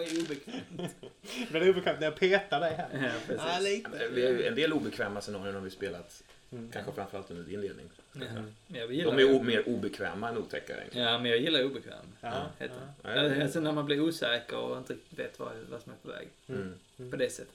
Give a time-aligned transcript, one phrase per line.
[0.00, 0.96] Vad är obekvämt?
[1.50, 2.88] Blir det obekvämt när jag petar dig här?
[2.92, 3.44] Ja, precis.
[3.46, 4.08] Ja, lite.
[4.12, 6.22] Vi har ju en del obekväma scenarion har vi spelat.
[6.52, 6.70] Mm.
[6.72, 7.90] Kanske framförallt under din ledning.
[8.12, 8.22] Ja.
[8.66, 11.06] Jag gillar De är mer obekväma än otäcka egentligen.
[11.06, 12.06] Ja, men jag gillar obekväm.
[12.20, 13.10] Ja, Heter ja.
[13.10, 13.42] det.
[13.42, 16.28] Alltså när man blir osäker och inte vet vad, vad som är på väg.
[16.48, 17.10] Mm.
[17.10, 17.54] På det sättet.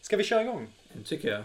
[0.00, 0.68] Ska vi köra igång?
[1.04, 1.40] Tycker jag.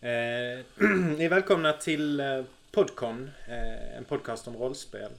[0.00, 0.64] Eh,
[1.16, 5.10] ni är välkomna till eh, Podcon, eh, en podcast om rollspel.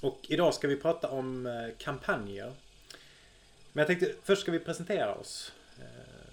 [0.00, 2.52] Och idag ska vi prata om eh, kampanjer.
[3.72, 5.52] Men jag tänkte först ska vi presentera oss.
[5.78, 5.84] Eh,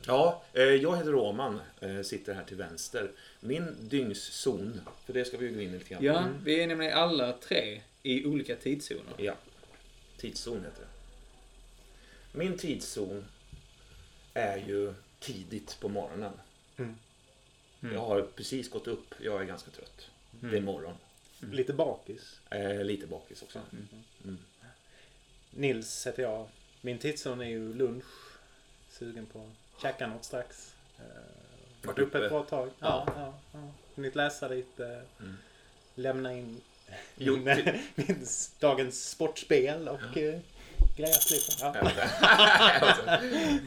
[0.08, 3.12] Ja, eh, jag heter Roman, eh, sitter här till vänster.
[3.40, 6.04] Min dygnszon, för det ska vi ju gå in i lite grann.
[6.04, 9.14] Ja, vi är nämligen alla tre i olika tidszoner.
[9.18, 9.36] Ja.
[10.18, 10.88] Tidszon heter det.
[12.38, 13.26] Min tidszon
[14.34, 16.34] är ju tidigt på morgonen.
[16.78, 16.96] Mm.
[17.94, 20.10] Jag har precis gått upp, jag är ganska trött.
[20.32, 20.96] Det är morgon.
[21.40, 22.40] Lite bakis.
[22.50, 23.62] Eh, lite bakis också.
[24.24, 24.38] Mm.
[25.52, 26.48] Nils heter jag.
[26.82, 28.06] Min tidszon är ju lunch.
[28.90, 30.76] Sugen på att käka något strax.
[31.00, 31.06] Eh,
[31.88, 32.70] varit uppe ett bra tag.
[32.80, 33.60] Ja, ja, ja.
[33.96, 34.86] Hunnit läsa lite.
[35.20, 35.38] Mm.
[35.96, 36.62] Lämna in
[37.16, 38.26] Jo, min, min
[38.60, 40.40] dagens sportspel och eh,
[40.98, 41.52] grejat lite.
[41.60, 41.76] Ja.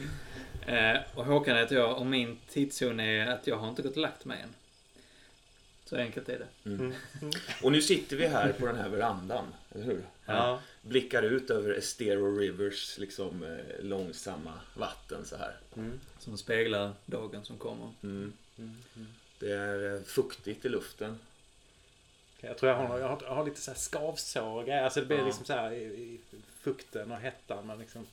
[0.65, 4.01] Eh, och Håkan heter jag och min tidszon är att jag har inte gått och
[4.01, 4.53] lagt mig än.
[5.91, 6.69] Så enkelt är det.
[6.69, 6.93] mm.
[7.63, 10.03] Och nu sitter vi här på den här verandan, eller hur?
[10.25, 10.59] Ja.
[10.81, 15.55] Blickar ut över Estero Rivers liksom, eh, långsamma vatten så här.
[15.77, 15.99] Mm.
[16.19, 17.89] Som speglar dagen som kommer.
[18.03, 18.33] Mm.
[18.57, 18.77] Mm.
[18.95, 19.07] Mm.
[19.39, 21.19] Det är eh, fuktigt i luften.
[22.39, 24.71] Jag tror jag har, jag har, jag har lite så här skavsår.
[24.71, 25.25] Alltså det blir Ja.
[25.25, 26.19] liksom så här i, i
[26.61, 27.67] fukten och hettan.
[27.67, 28.05] Men liksom,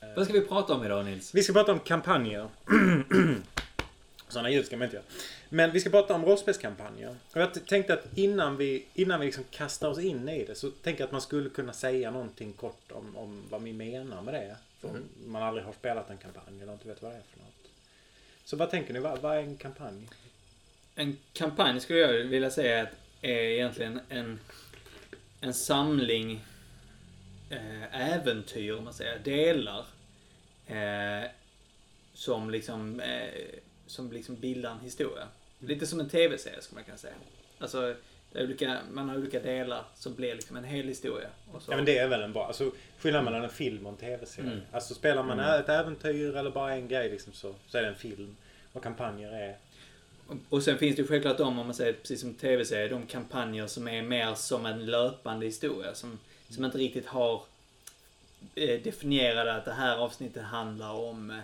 [0.00, 0.08] eh.
[0.16, 1.34] Vad ska vi prata om idag Nils?
[1.34, 2.48] Vi ska prata om kampanjer.
[4.32, 5.06] Sådana ljud ska man inte göra.
[5.48, 7.16] Men vi ska prata om rollspelskampanjer.
[7.34, 10.70] Och jag tänkte att innan vi, innan vi liksom kastar oss in i det så
[10.70, 14.34] tänker jag att man skulle kunna säga någonting kort om, om vad vi menar med
[14.34, 14.56] det.
[14.82, 15.02] Om Mm.
[15.26, 17.70] man aldrig har spelat en kampanj eller inte vet vad det är för något.
[18.44, 19.00] Så vad tänker ni?
[19.00, 20.08] Vad, vad är en kampanj?
[20.94, 22.86] En kampanj skulle jag vilja säga
[23.22, 24.40] är egentligen en,
[25.40, 26.44] en samling
[27.50, 29.84] eh, äventyr, om man säger, delar.
[30.66, 31.30] Eh,
[32.14, 33.44] som liksom eh,
[33.92, 35.28] som liksom bildar en historia.
[35.58, 37.14] Lite som en tv-serie skulle man kunna säga.
[37.58, 37.94] Alltså,
[38.34, 41.28] olika, man har olika delar som blir liksom en hel historia.
[41.68, 44.50] Ja men det är väl en bra, alltså skillnaden mellan en film och en tv-serie.
[44.50, 44.60] Mm.
[44.72, 45.60] Alltså spelar man Mm.
[45.60, 48.36] ett äventyr eller bara en grej liksom så, så är det en film.
[48.72, 49.56] Och kampanjer är...
[50.26, 53.06] Och- Och sen finns det ju självklart de, om man säger precis som tv-serier, de
[53.06, 55.94] kampanjer som är mer som en löpande historia.
[55.94, 56.18] Som,
[56.50, 57.42] som inte riktigt har
[58.54, 61.36] eh, definierade att det här avsnittet handlar om eh,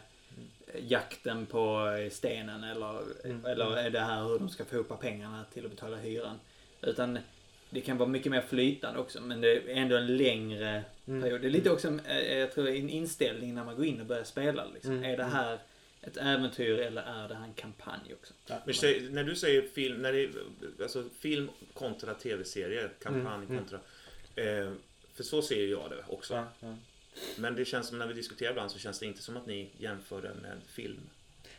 [0.89, 3.45] jakten på stenen eller, Mm.
[3.47, 6.41] eller är det här hur de ska få ihop pengarna till att betala hyran.
[6.83, 7.19] Utan
[7.71, 11.23] det kan vara mycket mer flytande också men det är ändå en längre Mm.
[11.23, 11.41] period.
[11.41, 14.25] Det är lite också, eh, jag tror, en inställning när man går in och börjar
[14.25, 14.65] spela.
[14.75, 14.93] Liksom.
[14.93, 15.05] Mm.
[15.05, 15.59] Är det här
[16.03, 18.35] ett äventyr eller är det här en kampanj också?
[18.65, 20.29] Men säg, när du säger film, när det,
[20.83, 23.59] alltså film kontra tv-serie, kampanj Mm, mm.
[23.59, 23.79] kontra...
[24.35, 24.73] Eh,
[25.15, 26.35] för så ser jag det också.
[26.35, 26.77] Ja, ja.
[27.37, 29.71] Men det känns som när vi diskuterar ibland så känns det inte som att ni
[29.79, 31.01] jämför det med en film.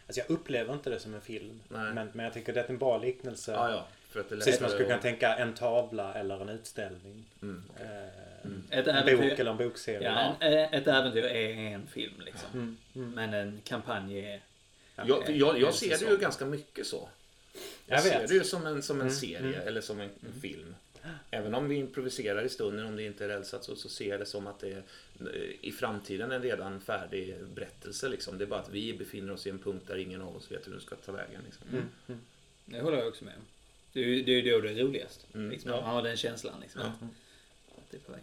[0.07, 1.59] Alltså jag upplever inte det som en film.
[1.67, 1.93] Nej.
[1.93, 3.51] Men, men jag tycker det är en bra liknelse.
[3.51, 3.87] Ja, ja.
[4.09, 7.25] För att det Precis som man skulle kunna tänka en tavla eller en utställning.
[7.41, 7.63] Mm.
[7.79, 7.85] Eh,
[8.43, 8.63] Mm.
[8.69, 10.03] Ett En äventyr, bok eller en bokserie.
[10.03, 12.49] ja, en, eh, ett äventyr är en film liksom.
[12.53, 13.11] Mm, mm.
[13.11, 14.41] Men en kampanj är...
[14.95, 17.09] Jag, jag, jag ser det ju ganska mycket så.
[17.85, 18.27] Jag, Jag ser vet.
[18.29, 19.67] det ju som en, som en Mm, serie mm.
[19.67, 20.75] eller som en, en film.
[21.31, 24.19] Även om vi improviserar i stunden, om det inte är rälsat, så, så ser jag
[24.19, 24.83] det som att det är
[25.19, 28.09] eh, i framtiden en redan färdig berättelse.
[28.09, 28.37] Liksom.
[28.37, 30.67] Det är bara att vi befinner oss i en punkt där ingen av oss vet
[30.67, 31.41] hur den ska ta vägen.
[31.45, 31.67] Liksom.
[31.71, 32.19] Mm, mm.
[32.65, 33.41] Det håller jag också med om.
[33.93, 35.27] Det är ju då det är roligast.
[35.33, 35.81] Mm, Liksom, ja.
[35.81, 36.81] Man har den känslan liksom.
[36.83, 37.07] Ja.
[37.77, 38.21] Att det är på väg.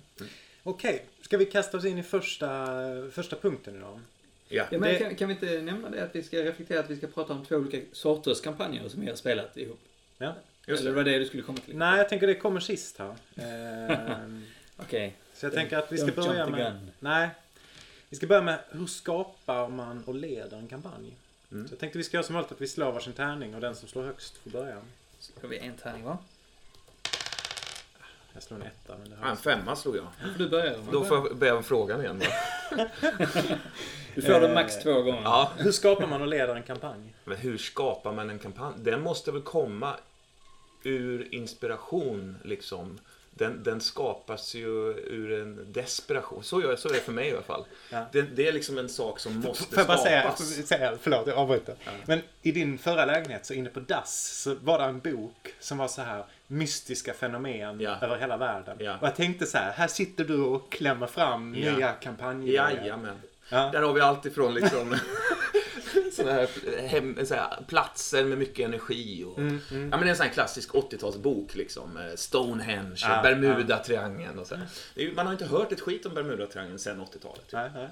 [0.62, 2.76] Okej, ska vi kasta oss in i första,
[3.10, 4.00] första punkten idag?
[4.48, 4.66] Ja.
[4.70, 6.96] Ja, men Det- kan, kan vi inte nämna det att vi ska reflektera att vi
[6.96, 9.80] ska prata om två olika sorters kampanjer som vi har spelat ihop?
[10.18, 10.34] Ja.
[10.66, 10.96] Just Eller det.
[10.96, 11.76] var det du skulle komma till?
[11.76, 13.14] Nej, jag tänker det kommer sist här.
[13.36, 14.44] Ehm,
[14.76, 15.16] Okej.
[15.34, 16.88] så jag tänker att vi ska börja med...
[16.98, 17.28] Nej.
[18.08, 21.16] Vi ska börja med hur skapar man och leder en kampanj?
[21.52, 21.68] Mm.
[21.68, 23.74] Så jag tänkte vi ska göra som vanligt att vi slår varsin tärning och den
[23.74, 24.76] som slår högst får börja.
[25.18, 26.18] Ska vi en tärning va?
[28.32, 30.06] Jag slår en etta men det Ja, en femma slog jag.
[30.38, 30.72] Du börja.
[30.76, 30.92] Roman.
[30.92, 32.18] Då får jag be om frågan igen.
[32.18, 32.26] Då.
[34.14, 35.22] Du får det Eh, max två gånger.
[35.22, 35.52] Ja.
[35.56, 37.14] Hur skapar man och leder en kampanj?
[37.24, 38.74] Men hur skapar man en kampanj?
[38.78, 39.96] Den måste väl komma
[40.86, 42.98] ur inspiration liksom
[43.30, 46.44] den, den skapas ju ur en desperation.
[46.44, 47.64] Så, gör, så är det för mig i alla fall.
[47.90, 48.06] Ja.
[48.12, 50.66] Det, det är liksom en sak som måste Får jag bara säga, skapas.
[50.66, 51.74] säga, förlåt jag avbryter.
[52.06, 55.78] Men i din förra lägenhet så inne på dass så var det en bok som
[55.78, 57.98] var så här mystiska fenomen Ja.
[58.02, 58.76] över hela världen.
[58.80, 58.96] Ja.
[59.00, 61.76] Och jag tänkte så här, här sitter du och klämmer fram Ja.
[61.76, 62.54] nya kampanjer.
[62.54, 63.16] Jajamän.
[63.48, 63.70] Ja.
[63.72, 64.96] Där har vi allt ifrån liksom
[66.12, 66.48] såna här,
[66.88, 69.24] hem, så här platser med mycket energi.
[69.24, 69.82] Och, Mm, mm.
[69.90, 71.56] Ja, men det är en sån här klassisk 80-talsbok.
[71.56, 71.96] Liksom.
[71.96, 74.54] eh, Stonehenge, Ja, Bermuda-triangeln och så.
[74.54, 75.12] här.
[75.14, 77.44] Man har inte hört ett skit om Bermuda-triangeln sedan 80-talet.
[77.52, 77.88] Nej, nej.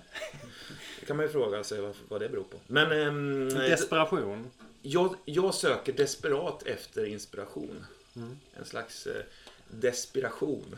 [1.00, 2.56] Det kan man ju fråga sig vad, vad det beror på.
[2.66, 4.50] Men ehm, Desperation.
[4.82, 7.86] jag, jag söker desperat efter inspiration.
[8.16, 8.36] Mm.
[8.58, 9.22] En slags eh,
[9.70, 10.76] desperation.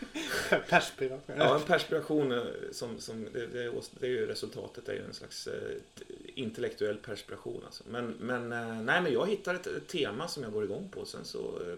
[0.68, 1.36] Perspiration.
[1.38, 2.42] Ja, en perspiration eh,
[2.72, 5.76] som, som det, det, är- det är ju resultatet är ju en slags eh,
[6.34, 7.62] intellektuell perspiration.
[7.66, 7.84] Alltså.
[7.88, 11.04] Men, men, eh, nej, men jag hittar ett, ett tema som jag går igång på.
[11.04, 11.38] Sen så,
[11.68, 11.74] eh,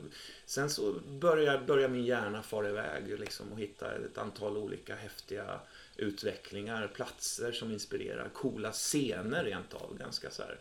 [0.47, 5.61] sen så börjar, börjar min hjärna fara iväg liksom, och hitta ett antal olika häftiga
[5.97, 9.97] utvecklingar, platser som inspirerar, coola scener rent av.
[9.99, 10.59] Ganska så här.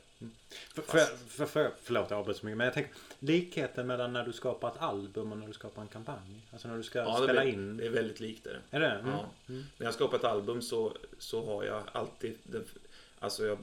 [0.74, 4.24] För, för, för, för, förlåt jag avbryter så mycket men jag tänker likheten mellan när
[4.26, 6.48] du skapar ett album och när du skapar en kampanj.
[6.52, 7.78] Alltså när du ska Ja, det, spela är, in.
[7.78, 8.60] det är väldigt likt det.
[8.72, 8.88] Är det?
[8.92, 9.12] Mm.
[9.12, 9.26] Ja.
[9.78, 12.38] När jag skapar ett album så, så har jag alltid...
[12.44, 12.66] Den,
[13.20, 13.58] alltså jag,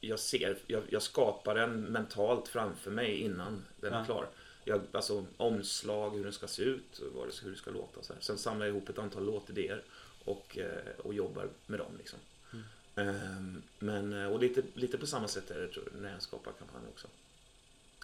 [0.00, 4.04] jag ser, jag, jag skapar den mentalt framför mig innan den är Ja.
[4.04, 4.26] klar.
[4.64, 8.02] Jag, alltså omslag, hur den ska se ut, vad det, hur det ska låta.
[8.02, 8.20] Så här.
[8.22, 9.82] Sen samlar jag ihop ett antal låtidéer
[10.24, 10.68] och, eh,
[11.04, 11.92] och jobbar med dem.
[11.98, 12.18] Liksom.
[12.98, 16.22] Ehm, Men, eh, och lite, lite på samma sätt är det tror jag, när jag
[16.22, 17.08] skapar kampanj också.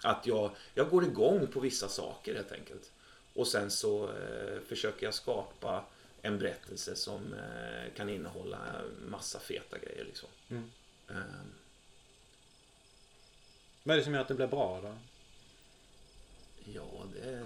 [0.03, 2.91] Att jag, jag går igång på vissa saker helt enkelt.
[3.33, 5.85] Och sen så eh, försöker jag skapa
[6.21, 10.05] en berättelse som eh, kan innehålla massa feta grejer.
[10.05, 10.29] Liksom.
[10.49, 10.71] Mm.
[11.09, 11.53] Ehm,
[13.83, 14.95] Vad är det som gör att det blir bra då?
[16.73, 17.43] ja, det,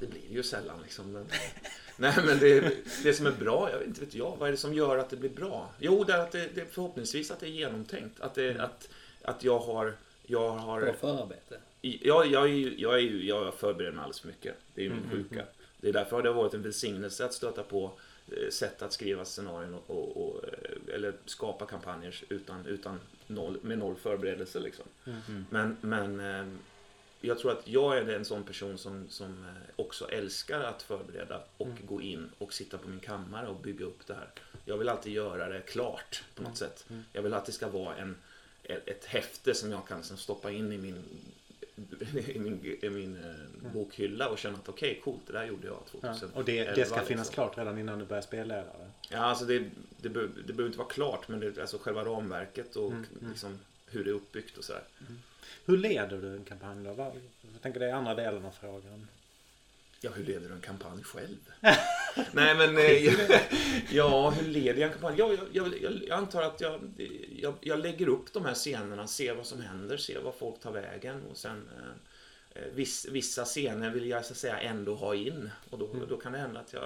[0.00, 1.12] det blir ju sällan liksom.
[1.12, 1.26] Men,
[1.96, 4.58] nej, men det, det som är bra, jag vet inte vet jag, vad är det
[4.58, 5.70] som gör att det blir bra?
[5.78, 8.20] Jo, det är att det, det förhoppningsvis att det är genomtänkt.
[8.20, 8.88] Att, det, att,
[9.22, 9.94] att jag har...
[10.26, 11.60] Jag har Bra förarbete.
[11.80, 12.48] Jag, jag,
[12.78, 14.54] jag, är ju, jag förbereder mig alldeles för mycket.
[14.74, 15.44] Det är ju min Mm, sjuka.
[15.80, 17.92] Det är därför har det varit en välsignelse att stöta på
[18.28, 23.58] eh, sätt att skriva scenarion och, och, och, eh, eller skapa kampanjer utan, utan noll,
[23.62, 24.60] med noll förberedelse.
[24.60, 24.84] Liksom.
[25.06, 25.46] Mm.
[25.50, 26.46] Men, men eh,
[27.20, 31.42] jag tror att jag är en sån person som, som eh, också älskar att förbereda
[31.56, 31.86] och Mm.
[31.86, 34.28] gå in och sitta på min kammare och bygga upp det här.
[34.64, 36.84] Jag vill alltid göra det klart på något sätt.
[36.90, 37.04] Mm.
[37.12, 38.16] Jag vill att det ska vara en,
[38.62, 41.04] ett, häfte som jag kan liksom stoppa in i min,
[42.28, 45.76] i min, i min eh, bokhylla och känna att okej, coolt, det där gjorde jag
[45.76, 45.90] Ja.
[45.90, 46.38] 2011.
[46.38, 47.04] Och det, det ska liksom.
[47.06, 48.90] finnas klart redan innan du börjar spelleda det.
[49.10, 49.68] Ja, alltså det, det,
[50.08, 53.58] det behöver inte vara klart, men det, alltså själva ramverket och Mm, mm.
[53.90, 54.82] Hur det är uppbyggt och sådär.
[55.64, 56.94] Hur leder du en kampanj då?
[57.52, 59.06] Jag tänker det är andra delen av frågan.
[60.00, 61.36] Ja, hur leder du en kampanj själv?
[62.32, 62.78] Nej, men...
[62.78, 63.14] eh,
[63.90, 65.14] ja, hur leder jag en kampanj?
[65.18, 66.80] Ja, jag, jag, jag, antar att jag,
[67.60, 71.22] jag, lägger upp de här scenerna, ser vad som händer, ser vad folk tar vägen
[71.30, 71.68] och sen...
[71.76, 76.16] Eh, viss, vissa scener vill jag så att säga ändå ha in och då, då
[76.16, 76.84] kan det hända att jag,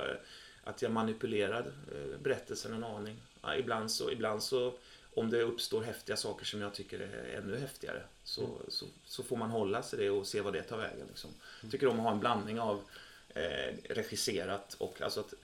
[0.64, 3.16] att jag manipulerar eh, berättelsen en aning.
[3.42, 4.74] Ja, ibland, så, ibland så,
[5.14, 9.36] om det uppstår häftiga saker som jag tycker är ännu häftigare så, så, så får
[9.36, 11.06] man hålla sig det och se vad det tar vägen.
[11.08, 11.30] Liksom.
[11.62, 12.82] Jag tycker om att ha en blandning av
[13.28, 15.34] eh, regisserat och alltså att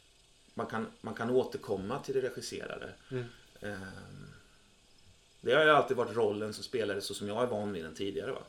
[0.55, 2.93] man kan, man kan återkomma till det regisserade.
[3.11, 3.25] Mm.
[3.61, 4.31] Ehm,
[5.41, 7.95] det har ju alltid varit rollen som spelare så som jag är van vid den
[7.95, 8.33] tidigare.
[8.33, 8.43] Va?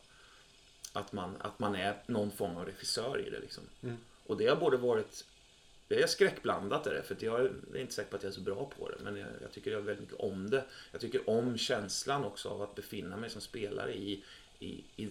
[0.94, 3.40] Att, man, att man är någon form av regissör i det.
[3.40, 3.64] Liksom.
[3.84, 3.98] Mm.
[4.26, 5.26] Och det har både varit
[5.92, 8.42] det är skräckblandat är det, för jag är inte säker på att jag är så
[8.42, 9.04] bra på det.
[9.04, 10.64] Men jag, jag tycker jag väldigt mycket om det.
[10.92, 14.24] Jag tycker om känslan också av att befinna mig som spelare i,
[14.60, 15.10] i, i,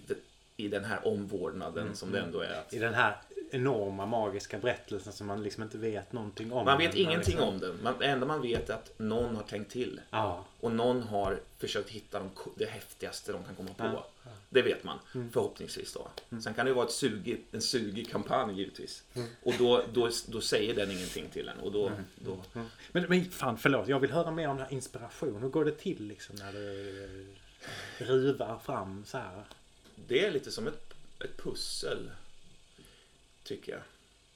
[0.65, 2.53] i den här omvårdnaden Mm, som det ändå är.
[2.61, 3.17] Att, I den här
[3.53, 6.65] enorma magiska berättelsen som man liksom inte vet någonting om.
[6.65, 7.79] man vet ingenting liksom- om den.
[7.83, 10.01] Man, det enda man vet är att någon har tänkt till.
[10.11, 10.45] Ja.
[10.61, 13.85] Och någon har försökt hitta de, det häftigaste de kan komma på.
[13.85, 14.31] Ja, ja.
[14.53, 15.31] Det vet man, Mm.
[15.33, 15.93] förhoppningsvis.
[15.93, 16.09] Då.
[16.41, 19.03] Sen kan det vara ett sugig, en sugig kampanj givetvis.
[19.15, 19.29] Mm.
[19.43, 21.59] Och då, då, då säger den ingenting till en.
[21.59, 22.37] Och då, då,
[22.93, 25.43] Men, men fan förlåt, jag vill höra mer om den här inspiration.
[25.43, 27.05] Hur går det till liksom när du
[28.01, 29.45] eh, ruvar fram så här?
[30.07, 32.11] Det är lite som ett, ett pussel,
[33.43, 33.83] tycker jag.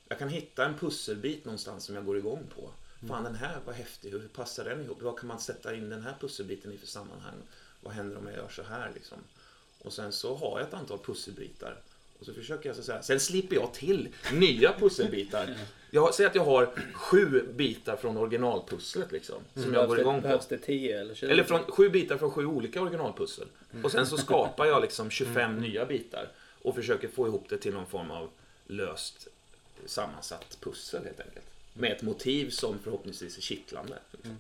[0.08, 2.70] Jag kan hitta en pusselbit någonstans som jag går igång på.
[3.08, 4.10] Fan, den här var häftig.
[4.10, 5.02] Hur passar den ihop?
[5.02, 7.36] Vad kan man sätta in den här pusselbiten i för sammanhang?
[7.80, 8.92] Vad händer om jag gör så här?
[8.94, 9.18] Liksom?
[9.78, 11.80] Och sen så har jag ett antal pusselbitar.
[12.24, 15.56] Och så försöker jag så säga, sen slipper jag till nya pusselbitar.
[15.90, 19.36] Jag säger att jag har sju bitar från originalpusslet liksom.
[19.54, 20.28] Som jag går igång på.
[20.28, 21.26] Behövs det 10 eller 20?
[21.26, 23.46] Eller från sju bitar från sju olika originalpussel.
[23.82, 26.28] Och sen så skapar jag liksom 25 nya bitar.
[26.62, 28.30] Och försöker få ihop det till någon form av
[28.66, 29.28] löst
[29.86, 31.46] sammansatt pussel helt enkelt.
[31.74, 33.98] Med ett motiv som förhoppningsvis är kittlande.
[34.10, 34.38] liksom.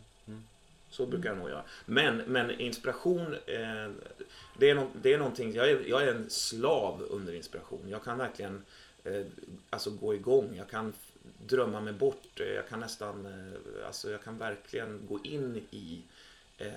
[0.94, 1.62] Så brukar jag nog göra.
[1.86, 3.90] Men, men inspiration, eh,
[4.58, 7.88] det, är no, det är någonting, jag är, jag är en slav under inspiration.
[7.88, 8.64] Jag kan verkligen
[9.04, 9.26] eh,
[9.70, 10.54] alltså gå igång.
[10.56, 10.92] Jag kan
[11.46, 12.40] drömma mig bort.
[12.40, 16.02] Eh, jag kan nästan, eh, alltså jag kan verkligen gå in i
[16.58, 16.72] eh,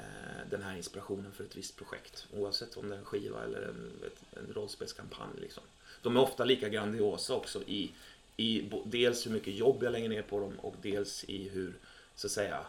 [0.50, 2.28] den här inspirationen för ett visst projekt.
[2.34, 3.92] Oavsett om det är en skiva eller en,
[4.32, 5.40] en rollspelskampanj.
[5.42, 5.64] Liksom.
[6.02, 7.92] De är ofta lika grandiosa också i,
[8.38, 11.74] i dels hur mycket jobb jag lägger ner på dem och dels i hur,
[12.16, 12.66] så att säga,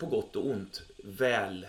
[0.00, 1.66] på gott och ont, väl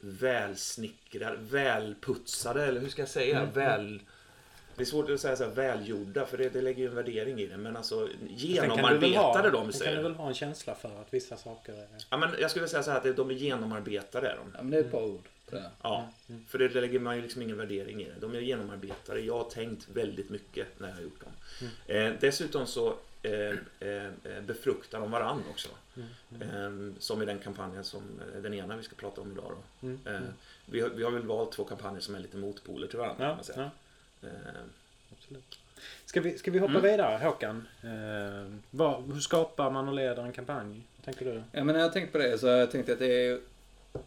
[0.00, 3.44] välsnickrade, välputsade, eller hur ska jag säga?
[3.44, 4.00] Väl...
[4.76, 7.40] Det är svårt att säga så här välgjorda, för det, det lägger ju en värdering
[7.40, 7.56] i det.
[7.56, 11.14] Men alltså Sen genomarbetade de, sen säger kan du väl ha en känsla för att
[11.14, 11.86] vissa saker är...
[12.10, 14.28] Ja, men jag skulle säga så här att de är genomarbetade.
[14.28, 14.52] Är de.
[14.54, 15.28] Ja, men det är ett bra ord.
[15.50, 15.70] det.
[15.82, 16.08] Ja,
[16.48, 18.14] för det lägger man ju liksom ingen värdering i det.
[18.20, 19.20] De är genomarbetade.
[19.20, 21.32] Jag har tänkt väldigt mycket när jag har gjort dem.
[21.86, 22.94] Eh, dessutom så
[24.46, 25.68] befruktar de varandra också.
[26.40, 28.02] Eh, som i den kampanjen som
[28.34, 29.52] eh, den ena vi ska prata om idag.
[29.80, 29.86] Då.
[29.86, 29.98] Mm.
[30.06, 30.20] Eh,
[30.66, 33.16] vi, har, vi har väl valt två kampanjer som är lite motpoler till varandra.
[33.18, 33.70] kan Ja, man säga.
[34.20, 34.60] ja, Eh,
[35.18, 35.58] absolut.
[36.04, 36.82] Ska vi, ska vi hoppa Mm.
[36.82, 37.68] vidare Håkan?
[37.82, 40.82] Eh, vad, hur skapar man och leder en kampanj?
[40.96, 41.42] Vad tänker du?
[41.52, 43.40] Ja, men när jag tänkt på det så jag tänkt att det är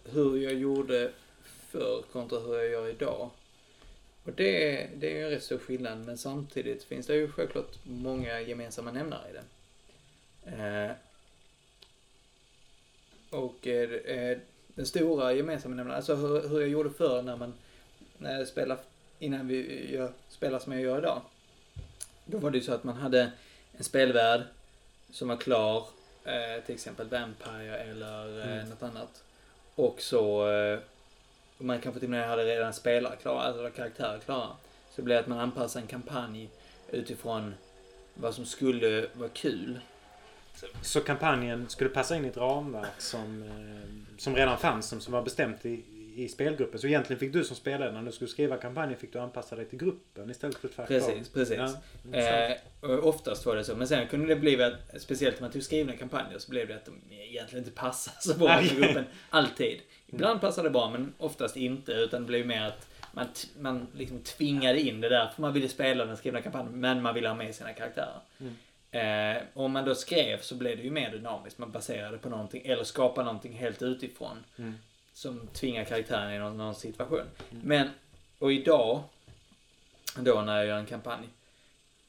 [0.04, 1.12] hur jag gjorde
[1.70, 3.30] förr kontra hur jag gör idag.
[4.32, 7.32] Och det, är- det är ju en rätt stor skillnad, men samtidigt finns det ju
[7.32, 9.44] självklart många gemensamma nämnare i det.
[10.52, 10.92] Eh,
[13.40, 17.54] och eh, den stora gemensamma nämnaren, alltså hur, hur jag gjorde förr när man,
[18.18, 18.82] när jag spelade,
[19.20, 21.22] innan vi gör, spelar som jag gör idag.
[22.26, 23.32] Då var det ju så att man hade
[23.78, 24.42] en spelvärld
[25.12, 25.88] som var klar,
[26.26, 28.70] eh, till exempel Vampire eller eh, Mm.
[28.70, 29.24] något annat.
[29.76, 30.80] Och så, eh,
[31.62, 34.48] man kanske till och med hade redan spelare klara, alltså karaktärer klara.
[34.90, 36.50] Så det blev att man anpassade en kampanj
[36.92, 37.54] utifrån
[38.14, 39.80] vad som skulle vara kul.
[40.82, 45.14] Så kampanjen skulle passa in i ett ramverk som, eh, som redan fanns, som, som
[45.14, 45.84] var bestämt i,
[46.16, 46.80] i spelgruppen.
[46.80, 49.66] Så egentligen fick du som spelare, när du skulle skriva kampanjen, fick du anpassa dig
[49.66, 50.88] till gruppen istället för tvärtom.
[50.88, 51.58] Precis, precis.
[51.58, 51.74] Ja,
[52.14, 52.58] Eh,
[52.90, 53.76] och oftast var det så.
[53.76, 56.76] Men sen kunde det bli att, speciellt om man tog skrivna kampanjer, så blev det
[56.76, 59.06] att de egentligen inte passar så bra med gruppen.
[59.30, 59.80] Alltid.
[60.12, 61.92] Ibland passade det bra, men oftast inte.
[61.92, 63.28] Utan det blev mer att man,
[63.60, 65.28] man liksom tvingade in det där.
[65.28, 68.20] För man ville spela den skrivna kampanjen, men man ville ha med sina karaktärer.
[68.92, 71.60] Eh, om man då skrev så blev det ju mer dynamiskt.
[71.60, 74.38] Man baserade på någonting, eller skapade någonting helt utifrån.
[74.58, 74.78] Mm.
[75.14, 77.26] Som tvingar karaktären i någon, någon situation.
[77.50, 77.90] Men,
[78.40, 79.04] och idag,
[80.18, 81.28] då när jag gör en kampanj,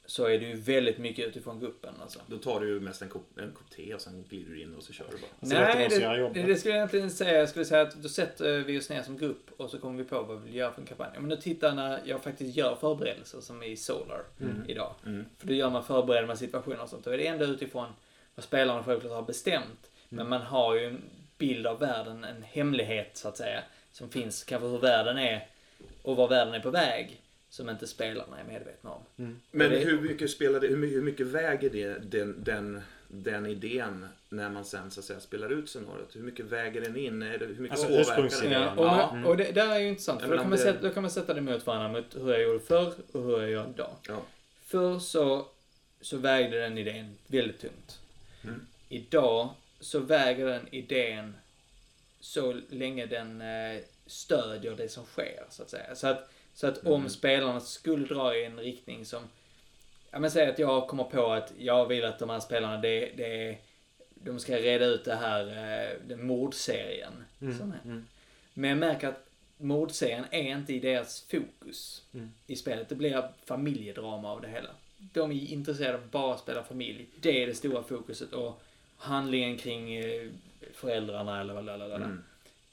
[0.07, 2.21] så är det ju väldigt mycket utifrån gruppen alltså.
[2.27, 4.75] då tar du ju mest en kopp, en kopp te och sen glider du in
[4.75, 5.49] och så kör du bara.
[5.49, 5.89] Så låter Nej,
[6.35, 7.39] det, det, skulle jag egentligen säga.
[7.39, 10.05] Jag skulle säga att då sätter vi oss ner som grupp och så kommer vi
[10.09, 11.11] på vad vi vill göra för en kampanj.
[11.15, 14.65] Men nu tittar när jag faktiskt gör förberedelser som i Solar Mm.
[14.69, 14.95] idag.
[15.07, 15.25] Mm.
[15.39, 17.05] För då gör man förbereder man situationer och sånt.
[17.05, 17.89] Då är det ändå utifrån
[18.35, 19.91] vad spelarna självklart har bestämt.
[20.09, 20.31] Men Mm.
[20.31, 21.03] man har ju en
[21.39, 23.63] bild av världen, en hemlighet så att säga.
[23.93, 25.47] Som finns, kanske hur världen är
[26.03, 27.22] och var världen är på väg.
[27.53, 29.03] Som inte spelarna är medvetna om.
[29.51, 33.47] Men Det- hur mycket, spelar det, hur, mycket, hur mycket väger det, den, den, den
[33.47, 36.17] idén när man sen så att säga spelar ut scenariot?
[36.17, 37.23] Hur mycket väger den in?
[37.23, 38.63] Är det, hur mycket Alltså påverkar ursprungsidén.
[38.63, 39.11] Ja, och, Ja.
[39.15, 40.21] man, och det där är ju intressant.
[40.21, 42.31] För då kan, man det- sätta, då kan man sätta det mot varandra mot hur
[42.33, 43.97] jag gjorde förr och hur jag gör idag.
[44.09, 44.23] Ja.
[44.65, 45.47] Förr så,
[46.01, 48.01] så vägde den idén väldigt tungt.
[48.45, 48.67] Mm.
[48.89, 49.49] Idag
[49.81, 51.35] så väger den idén
[52.21, 55.95] så länge den eh, stödjer det som sker, så att säga.
[55.95, 57.09] Så att, så att om Mm.
[57.09, 59.23] spelarna skulle dra i en riktning som...
[60.11, 63.13] Ja men säg att jag kommer på att jag vill att de här spelarna, det,
[63.17, 63.59] det,
[64.15, 67.25] de ska reda ut det här, eh, den mordserien.
[67.41, 67.59] Mm.
[67.59, 67.79] Som är.
[67.85, 68.07] Mm.
[68.55, 72.31] Men jag märker att mordserien är inte i deras fokus Mm.
[72.47, 72.89] i spelet.
[72.89, 74.71] Det blir familjedrama av det hela.
[74.99, 77.07] De är intresserade av att bara spela familj.
[77.21, 78.63] Det är det stora fokuset och
[78.97, 80.29] handlingen kring eh,
[80.75, 82.23] föräldrarna eller vad Mm.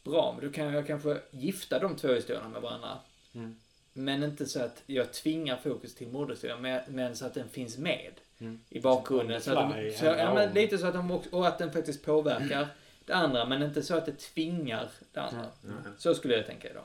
[0.04, 2.98] Bra, men då kan jag kanske gifta de två historierna med varandra.
[3.36, 3.56] Mm.
[4.03, 8.12] Men inte så att jag tvingar fokus till mordhistorien, men, så att den finns med
[8.41, 8.60] Mm.
[8.70, 9.41] i bakgrunden.
[9.41, 12.06] Så att de, så, ja, men lite så att de också, och att den faktiskt
[12.06, 12.68] påverkar
[13.06, 15.46] det andra, men inte så att det tvingar det andra.
[15.62, 15.74] Nej.
[15.98, 16.84] Så skulle jag tänka idag.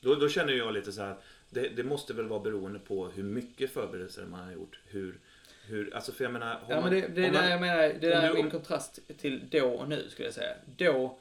[0.00, 1.14] Då, då känner jag lite så här.
[1.50, 4.78] Det, det måste väl vara beroende på hur mycket förberedelser man har gjort.
[4.86, 5.18] Hur,
[5.66, 6.60] hur, alltså för jag menar.
[6.68, 8.98] Ja, man- men det, det är där jag menar, det där är min om- kontrast
[9.20, 10.54] till då och nu, skulle jag säga.
[10.76, 11.18] Då,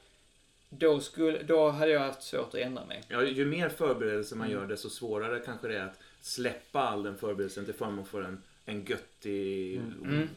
[0.69, 3.03] då, skulle, då hade jag haft svårt att ändra mig.
[3.07, 4.59] Ja, ju mer förberedelser man Mm.
[4.59, 8.41] gör desto svårare kanske det är att släppa all den förberedelsen till förmån för en,
[8.65, 10.29] en göttig Mm.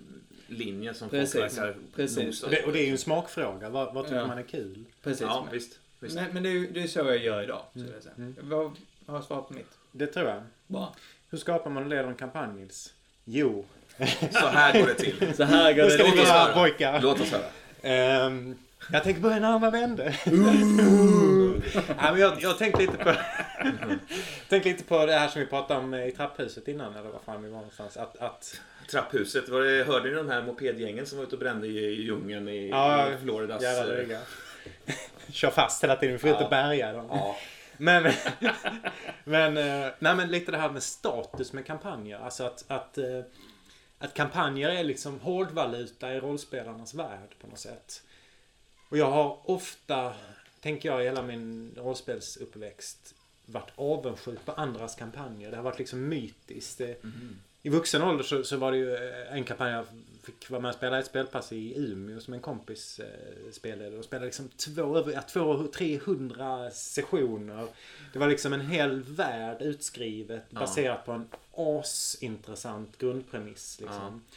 [0.46, 1.40] linje som Precis.
[1.40, 2.42] folk verkar Precis.
[2.42, 3.68] Och det, och det är ju en smakfråga.
[3.68, 4.26] Vad, vad tycker Ja.
[4.26, 4.84] man är kul?
[5.02, 5.20] Precis.
[5.22, 5.78] Ja, visst.
[6.00, 6.14] visst.
[6.14, 8.14] men, men det är det är så jag gör idag, skulle jag säga.
[8.18, 8.36] Mm.
[8.42, 8.60] Vad
[9.06, 9.78] har jag svarat på mitt?
[9.92, 10.42] Det tror jag.
[10.66, 10.94] Bra.
[11.30, 12.94] Hur skapar man och leder en kampanj Nils?
[13.24, 13.64] Jo.
[14.32, 15.34] Så här går det till.
[15.36, 16.06] Så här går det till.
[16.06, 17.00] oss börja höra.
[17.00, 17.44] Låt oss höra.
[17.82, 18.56] Ehm,
[18.92, 20.14] jag tänker börja en andra vände.
[20.24, 23.12] ja, men jag, jag tänkte lite på
[24.48, 27.42] tänkte lite på det här som vi pratade om i trapphuset innan eller vad fan
[27.42, 27.96] vi var någonstans.
[27.96, 28.60] Att, att
[28.90, 32.48] Trapphuset, var det, hörde ni de här mopedgängen som var ute och brände i, djungeln
[32.48, 33.62] i, Ja, i Floridas...
[33.62, 34.18] jävla eh.
[35.30, 36.36] Kör fast hela tiden, vi får Ja.
[36.36, 37.06] inte bärga dem.
[37.10, 37.36] Ja.
[37.76, 38.12] Men,
[39.24, 42.18] men, eh, nej, men lite det här med status med kampanjer.
[42.18, 43.20] Alltså att, att, eh,
[43.98, 48.02] att kampanjer är liksom hårdvaluta i rollspelarnas värld på något sätt.
[48.90, 50.14] Och jag har ofta,
[50.60, 53.14] tänker jag, i hela min rollspelsuppväxt
[53.46, 55.50] varit avundsjuk på andras kampanjer.
[55.50, 56.78] Det har varit liksom mytiskt.
[56.78, 56.96] Det,
[57.62, 59.84] I vuxen ålder så, så var det ju eh, en kampanj jag
[60.22, 63.98] fick vara med och spela ett spelpass i Umeå som en kompis eh, spelade.
[63.98, 67.66] Och spelade liksom två, över, ja, två, 300 sessioner.
[68.12, 70.60] Det var liksom en hel värld utskrivet Ja.
[70.60, 73.80] baserat på en asintressant grundpremiss.
[73.80, 73.96] Liksom.
[74.06, 74.36] Eh,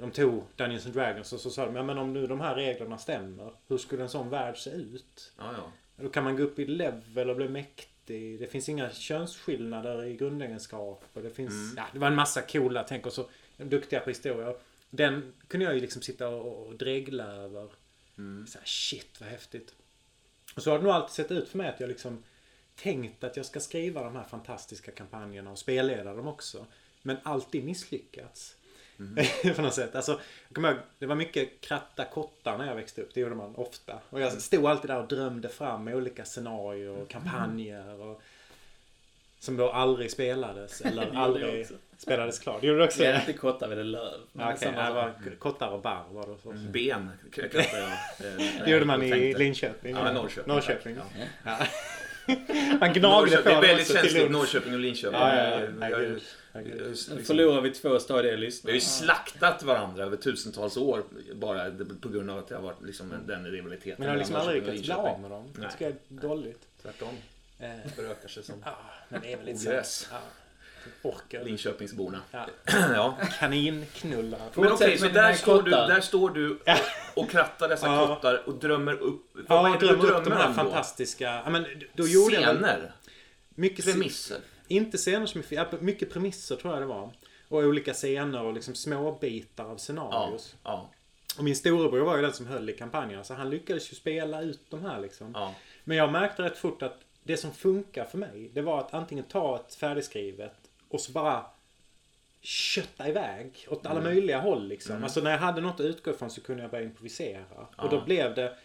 [0.00, 2.54] De tog Dungeons and Dragons och så sa de, ja men om nu de här
[2.54, 5.32] reglerna stämmer, hur skulle en sån värld se ut?
[5.38, 5.72] Ja, ja.
[5.96, 8.40] Då kan man gå upp i level och bli mäktig.
[8.40, 11.22] Det finns inga könsskillnader i grundegenskaper.
[11.22, 11.52] Det finns...
[11.52, 11.74] Mm.
[11.76, 14.54] Ja, det var en massa coola, tänk och så duktiga på historia.
[14.90, 17.68] Den kunde jag ju liksom sitta och, och dregla över.
[18.18, 18.46] Mm.
[18.46, 19.74] Så här, shit vad häftigt.
[20.56, 22.22] Och så har det nog alltid sett ut för mig att jag liksom
[22.74, 26.66] tänkt att jag ska skriva de här fantastiska kampanjerna och spelleda dem också.
[27.02, 28.56] Men alltid misslyckats.
[29.56, 29.96] på något sätt.
[29.96, 30.12] Alltså,
[30.48, 33.10] jag kommer ihåg, det var mycket kratta kottar när jag växte upp.
[33.14, 33.98] Det gjorde man ofta.
[34.10, 38.00] Och jag stod alltid där och drömde fram med olika scenarier och kampanjer.
[38.00, 38.22] Och,
[39.40, 40.80] som då aldrig spelades.
[40.84, 41.66] Eller jag aldrig
[41.98, 42.60] spelades klart.
[42.60, 43.04] Det gjorde du också?
[43.04, 44.20] Jag är inte kottar vid löv.
[44.32, 46.36] Ja, samma det var kottar och barr var det.
[46.42, 46.52] Så.
[46.70, 47.82] Ben krattar jag.
[47.82, 49.34] eh, när Det gjorde man jag i.
[49.34, 49.96] Linköping.
[49.96, 50.54] Ja, Norrköping.
[50.54, 50.96] Norrköping.
[51.44, 51.58] Ja.
[52.80, 54.30] Man gnagde på det är dem väldigt känsligt.
[54.30, 55.20] Norrköping och Linköping.
[55.20, 56.18] Ja, ja, ja.
[56.64, 58.74] Nu liksom- förlorar vi två stadiga Vi har lyssnare.
[58.74, 61.02] ju slaktat varandra över tusentals år
[61.34, 61.70] bara
[62.02, 63.94] på grund av att det har varit liksom den rivaliteten.
[63.98, 65.46] Men jag har liksom aldrig lyckats bli av med dem.
[65.54, 65.70] Det Nej.
[65.72, 66.62] tycker jag är dåligt.
[66.82, 67.14] Tvärtom.
[67.58, 68.78] Eh, Förökar sig som Ja,
[69.08, 69.68] men det är väl lite så.
[69.70, 70.08] ogräs.
[71.02, 71.44] Orkar.
[71.44, 72.20] Linköpingsborna.
[72.30, 72.46] Ja.
[72.94, 73.18] Ja.
[73.38, 74.40] Kaninknullar.
[74.54, 76.58] Men okej, med dina där står, du, där står du
[77.14, 78.06] och krattar dessa Ja.
[78.06, 79.22] kottar och drömmer upp...
[79.32, 80.62] Vad Ja, är det du drömmer upp de här om då?
[80.62, 81.42] fantastiska...
[81.44, 82.92] Ja, men då gjorde jag Scener?
[83.54, 84.38] mycket Premisser?
[84.68, 87.10] Inte scener som är ja, mycket premisser tror jag det var.
[87.48, 89.78] Och olika scener och liksom små bitar av Ja.
[89.78, 90.56] scenarios.
[90.64, 90.90] ja,
[91.38, 93.24] Och min storebror var ju den som höll i kampanjen.
[93.24, 95.30] Så han lyckades ju spela ut de här liksom.
[95.34, 95.54] ja.
[95.84, 99.24] Men jag märkte rätt fort att det som funkar för mig, det var att antingen
[99.24, 100.54] ta ett färdigskrivet
[100.88, 101.46] och så bara
[102.40, 105.04] kötta iväg åt alla möjliga håll liksom.
[105.04, 107.44] Alltså när jag hade något att utgå ifrån så kunde jag börja improvisera.
[107.76, 108.04] Och då Ja.
[108.04, 108.56] blev det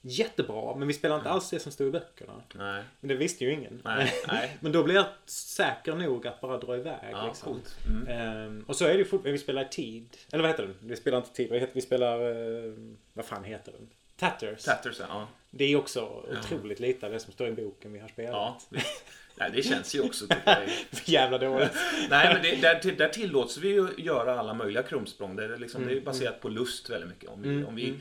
[0.00, 2.42] jättebra, men vi spelade inte alls det som stod i böckerna.
[2.54, 3.80] Nej, Men det visste ju ingen.
[3.84, 4.56] nej, nej.
[4.60, 7.08] men då blev jag säker nog att bara dra iväg.
[7.12, 7.60] Ja, liksom.
[7.86, 8.08] Mm.
[8.08, 10.16] Ehm, och så är det ju fortfarande, vi spelar tid.
[10.32, 10.76] Eller vad heter den?
[10.80, 12.72] Vi spelar inte tid, vad heter, vi spelar, eh,
[13.12, 13.88] vad fan heter den?
[14.16, 14.64] Tatters.
[14.64, 15.28] Tatters, ja.
[15.50, 18.32] Det är också otroligt lite av det som står i boken vi har spelat.
[18.32, 19.04] Ja, visst.
[19.36, 20.56] Nej, det känns ju också jag.
[21.04, 21.72] Jävla dåligt.
[22.10, 25.36] Nej, men det, där, där tillåts vi ju göra alla möjliga krumsprång.
[25.36, 27.30] Det är, liksom, det Mm, är baserat på lust väldigt mycket.
[27.30, 27.94] Om vi, om vi,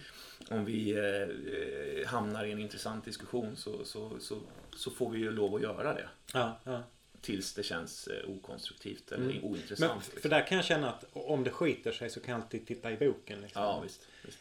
[0.51, 4.39] om vi eh, eh, hamnar i en intressant diskussion så, så, så,
[4.75, 6.09] så får vi ju lov att göra det.
[6.33, 6.83] Ja, ja.
[7.21, 9.43] Tills det känns eh, okonstruktivt eller Mm.
[9.43, 9.91] ointressant.
[9.91, 10.21] Men liksom.
[10.21, 12.91] för där kan jag känna att om det skiter sig så kan jag alltid titta
[12.91, 13.41] i boken.
[13.41, 13.61] Liksom.
[13.61, 14.01] Ja, visst.
[14.25, 14.39] visst.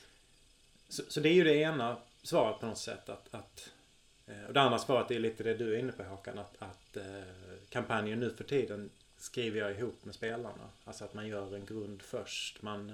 [0.88, 3.08] Så, så det är ju det ena svaret på något sätt.
[3.08, 3.72] Att, att,
[4.26, 6.38] eh, och det andra svaret är lite det du är inne på Håkan.
[6.38, 7.04] Att, att eh,
[7.68, 10.70] kampanjen nu för tiden skriver jag ihop med spelarna.
[10.84, 12.62] Alltså att man gör en grund först.
[12.62, 12.92] Man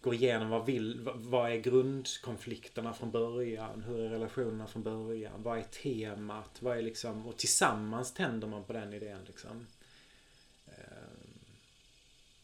[0.00, 3.82] gå går igenom vad, vill, vad, är grundkonflikterna från början?
[3.82, 5.42] Hur är relationerna från början?
[5.42, 6.50] Vad är temat?
[6.60, 9.24] Vad är liksom, och tillsammans tänder man på den idén.
[9.26, 9.66] Liksom.
[10.66, 10.74] Eh,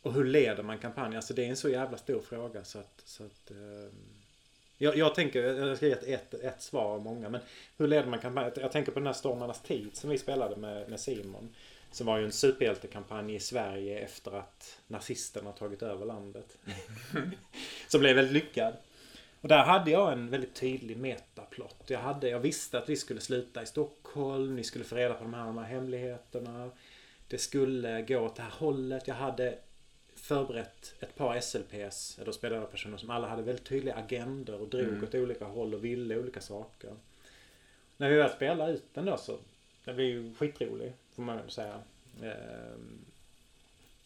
[0.02, 1.16] och hur leder man kampanjen?
[1.16, 3.94] Alltså det är en så jävla stor fråga så att, så att eh,
[4.78, 7.40] jag, jag tänker, jag ska ge ett, ett, ett svar av många, men
[7.76, 8.52] hur leder man kampanjen?
[8.56, 11.54] Jag tänker på den här Stormarnas tid som vi spelade med, med Simon.
[11.94, 16.58] Som var ju en superhjältekampanj i Sverige efter att nazisterna tagit över landet.
[17.88, 18.74] som blev väldigt lyckad.
[19.40, 21.84] Och där hade jag en väldigt tydlig metaplott.
[21.86, 25.24] Jag, hade, jag visste att vi skulle sluta i Stockholm, ni skulle få reda på
[25.24, 26.70] de här, de här hemligheterna.
[27.28, 29.08] Det skulle gå åt det här hållet.
[29.08, 29.58] Jag hade
[30.16, 34.88] förberett ett par SLPs, då spelade personer som alla hade väldigt tydliga agender och drog
[34.88, 35.04] Mm.
[35.04, 36.90] åt olika håll och ville olika saker.
[37.96, 39.38] När vi väl spelade ut den då så,
[39.84, 41.74] den blev ju skitrolig, får man väl säga.
[42.22, 43.04] Ehm,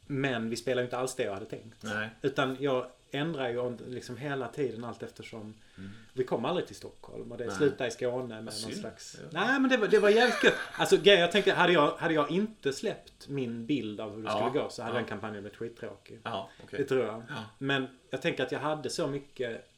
[0.06, 1.82] Men vi spelade ju inte alls det jag hade tänkt.
[1.82, 2.08] Nej.
[2.22, 5.54] Utan jag ändrar ju liksom hela tiden allt eftersom.
[5.78, 5.90] Mm.
[6.12, 7.54] Vi kom aldrig till Stockholm och det Nej.
[7.56, 8.76] slutade i Skåne med någon synd.
[8.76, 9.16] slags...
[9.20, 9.26] Ja.
[9.46, 10.54] Nej men det var, det var jävligt gött.
[10.72, 14.48] Alltså jag tänkte, hade jag, hade jag inte släppt min bild av hur det Ja.
[14.50, 14.98] skulle gå så hade Ja.
[15.00, 16.20] den kampanjen blivit skittråkig.
[16.24, 16.78] Ja, okej.
[16.78, 17.22] Det tror jag.
[17.28, 17.44] Ja.
[17.58, 19.70] Men jag tänker att jag hade så mycket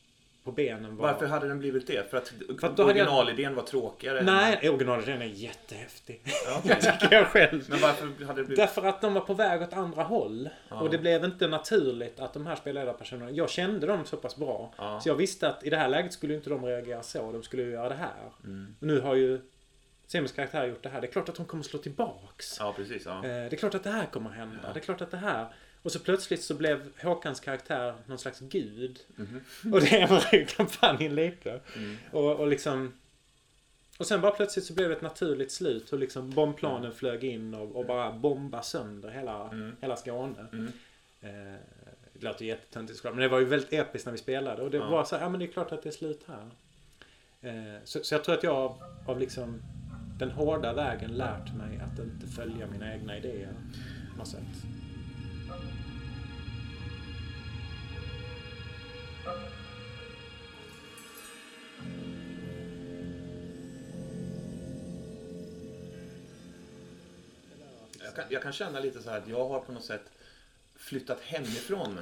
[0.50, 0.96] på benen.
[0.96, 1.12] Var...
[1.12, 2.10] Varför hade den blivit det?
[2.10, 4.18] För att, För att hade jag- originalidén var tråkigare?
[4.18, 6.22] än- Nej, originalidén är jättehäftig.
[6.46, 7.64] Ja, tycker jag själv.
[7.68, 8.56] Men varför hade det blivit...
[8.56, 10.48] Därför att de var på väg åt andra håll.
[10.68, 10.80] Ja.
[10.80, 13.30] Och det blev inte naturligt att de här spelledarpersonerna...
[13.30, 14.74] Jag kände dem så pass bra.
[14.78, 15.00] Ja.
[15.00, 17.32] Så jag visste att i det här läget skulle inte de reagera så.
[17.32, 18.32] De skulle ju göra det här.
[18.44, 18.76] Mm.
[18.80, 19.40] Och nu har ju
[20.06, 21.00] Semis karaktär gjort det här.
[21.00, 22.56] Det är klart att de kommer slå tillbaks.
[22.58, 23.02] Ja, precis.
[23.06, 23.16] Ja.
[23.16, 24.72] Eh, Det är klart att det här kommer hända.
[24.74, 25.46] Det är klart att det här...
[25.82, 29.00] Och så plötsligt så blev Håkans karaktär någon slags gud.
[29.16, 29.40] Mhm.
[29.72, 31.60] Och det ändrar ju kampanjen lite.
[31.76, 31.96] Mm.
[32.12, 32.92] Och, och liksom...
[33.98, 35.92] Och sen bara plötsligt så blev det ett naturligt slut.
[35.92, 39.76] Och liksom bombplanen flög in och, och bara bombade sönder hela, Mm.
[39.80, 40.46] hela Skåne.
[40.52, 40.66] Mm.
[41.20, 41.60] Eh,
[42.12, 43.14] det låter jättetöntigt såklart.
[43.14, 44.62] Men det var ju väldigt episkt när vi spelade.
[44.62, 46.50] Och det var så här, ja men det är klart att det är slut här.
[47.42, 49.62] Eh, så, så jag tror att jag av, av liksom
[50.18, 53.52] den hårda vägen lärt mig att inte följa mina egna idéer.
[54.12, 54.40] På något sätt.
[68.02, 70.10] Jag, kan, jag kan känna lite så här att jag har på något sätt
[70.76, 71.98] flyttat hemifrån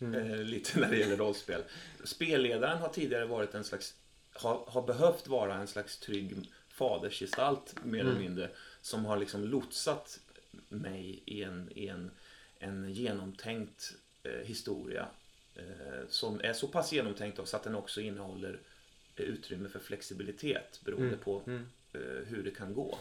[0.00, 1.62] eh, lite när det gäller rollspel.
[2.04, 3.94] Spelledaren har tidigare varit en slags,
[4.32, 6.36] har, har behövt vara en slags trygg
[6.68, 8.50] fadersgestalt mer eller mindre.
[8.82, 10.20] Som har liksom lotsat
[10.68, 12.10] mig i en, i en,
[12.58, 15.06] en genomtänkt eh, historia.
[15.56, 18.73] Eh, som är så pass genomtänkt också att den också innehåller eh,
[19.22, 21.66] utrymme för flexibilitet beroende Mm, på mm.
[21.92, 22.98] eh, hur det kan gå.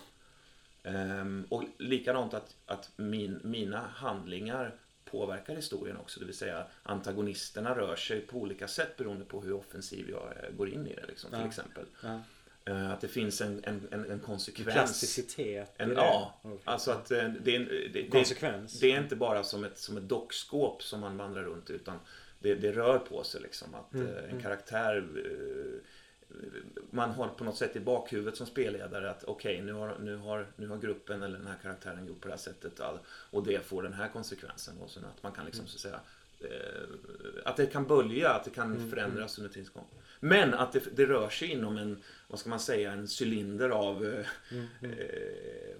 [0.83, 6.19] Ehm, och likadant att, att min, mina handlingar påverkar historien också.
[6.19, 10.55] Det vill säga antagonisterna rör sig på olika sätt beroende på hur offensiv jag eh,
[10.57, 11.05] går in i det.
[11.07, 11.47] Liksom, till Ja.
[11.47, 11.85] exempel.
[12.03, 12.19] Ja.
[12.65, 14.73] Eh, att det finns en, en, en, en konsekvens.
[14.73, 15.73] Plasticitet.
[15.77, 15.95] En, det.
[15.95, 18.79] ja, alltså att det, är det, det, Konsekvens.
[18.79, 21.99] det är inte bara som ett, som ett dockskåp som man vandrar runt utan
[22.39, 23.75] det, det rör på sig liksom.
[23.75, 24.41] Att Mm, en mm.
[24.41, 25.79] karaktär eh,
[26.91, 30.47] man har på något sätt i bakhuvudet som spelledare att okej nu, har, nu, har,
[30.55, 33.83] nu har gruppen eller den här karaktären gjort på det här sättet och det får
[33.83, 34.77] den här konsekvensen.
[34.81, 35.99] Och sen att man kan liksom så att säga
[36.39, 36.87] eh,
[37.45, 39.85] att det kan bölja, att det kan Mm, förändras under tidens gång.
[40.19, 44.05] Men att det, det rör sig inom en, vad ska man säga, en cylinder av
[44.05, 44.99] eh, Mm, mm.
[44.99, 45.75] eh,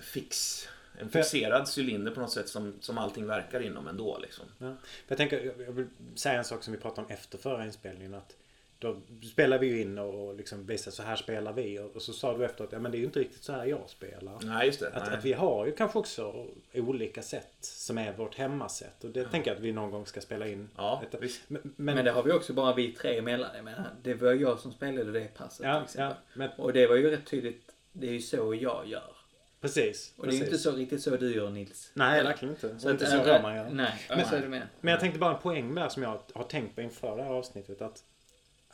[0.00, 4.18] fix en fixerad cylinder på något sätt som, som allting verkar inom ändå.
[4.22, 4.44] Liksom.
[4.58, 4.76] Ja.
[5.08, 8.14] Jag tänker, jag- jag vill säga en sak som vi pratade om efter förra inspelningen.
[8.14, 8.36] Att
[8.82, 8.96] då
[9.32, 11.78] spelar vi ju in och liksom visar så här spelar vi.
[11.94, 13.90] Och så sa du efteråt, ja men det är ju inte riktigt så här jag
[13.90, 14.38] spelar.
[14.42, 14.88] Nej, just det.
[14.88, 15.18] Att, Nej.
[15.18, 19.04] att vi har ju kanske också olika sätt som är vårt hemmasätt.
[19.04, 20.68] Och det tänker jag att vi någon gång ska spela in.
[20.76, 21.42] Ja, ett- visst.
[21.48, 23.50] Men, Men, det har vi också bara vi tre emellan.
[23.54, 26.16] Jag menar, det var jag som spelade det passet till ja, exempel.
[26.32, 27.62] ja, men Och det var ju rätt tydligt.
[27.92, 29.16] Det är ju så jag gör.
[29.60, 30.14] precis.
[30.16, 30.52] Och det är ju precis.
[30.54, 31.90] inte så riktigt så du gör Nils.
[31.94, 32.78] Nej, verkligen inte.
[32.78, 33.70] Så inte så äh, Roman gör.
[33.70, 34.62] Nej, Men- så är det med.
[34.80, 37.22] Men jag tänkte bara en poäng med det som jag har tänkt på inför det
[37.22, 37.82] här avsnittet.
[37.82, 38.02] Att,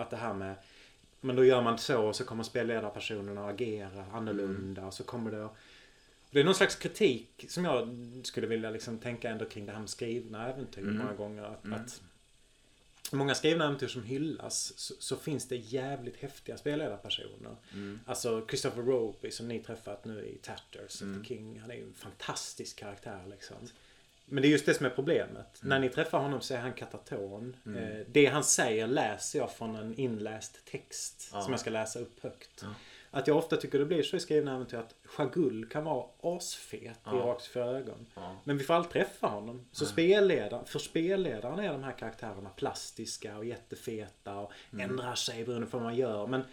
[0.00, 0.54] att det här med
[1.20, 4.86] men då gör man så och så kommer spelledarpersonerna att agera annorlunda.
[4.86, 5.48] Och så kommer det
[6.30, 7.88] det är någon slags kritik som jag
[8.24, 10.96] skulle vilja liksom tänka ändå kring det här med skrivna äventyr Mm.
[10.98, 11.42] många gånger.
[11.42, 11.80] Att, Mm.
[11.80, 12.02] att
[13.12, 17.56] många skrivna äventyr som hyllas så, så finns det jävligt häftiga spelledarpersoner.
[17.72, 18.00] Mm.
[18.06, 21.20] Alltså Christopher Roby som ni träffat nu i Tatters Mm.
[21.20, 21.60] of the King.
[21.60, 23.56] Han är ju en fantastisk karaktär liksom.
[24.28, 25.60] Men det är just det som är problemet.
[25.62, 27.56] När ni träffar honom så är han kataton.
[27.66, 27.84] Mm.
[27.84, 31.40] Eh, Det han säger läser jag från en inläst text Ja.
[31.40, 32.60] som jag ska läsa upp högt.
[32.62, 32.68] Ja.
[33.10, 36.82] Att jag ofta tycker det blir så i skrivna äventyr att Chagul kan vara asfet
[36.82, 37.12] i Ja.
[37.12, 38.06] rakt för ögon.
[38.44, 39.64] Men vi får aldrig träffa honom.
[39.72, 44.90] Så spelledaren, för spelledaren är de här karaktärerna plastiska och jättefeta och Mm.
[44.90, 46.26] ändrar sig beroende på vad man gör.
[46.26, 46.44] Men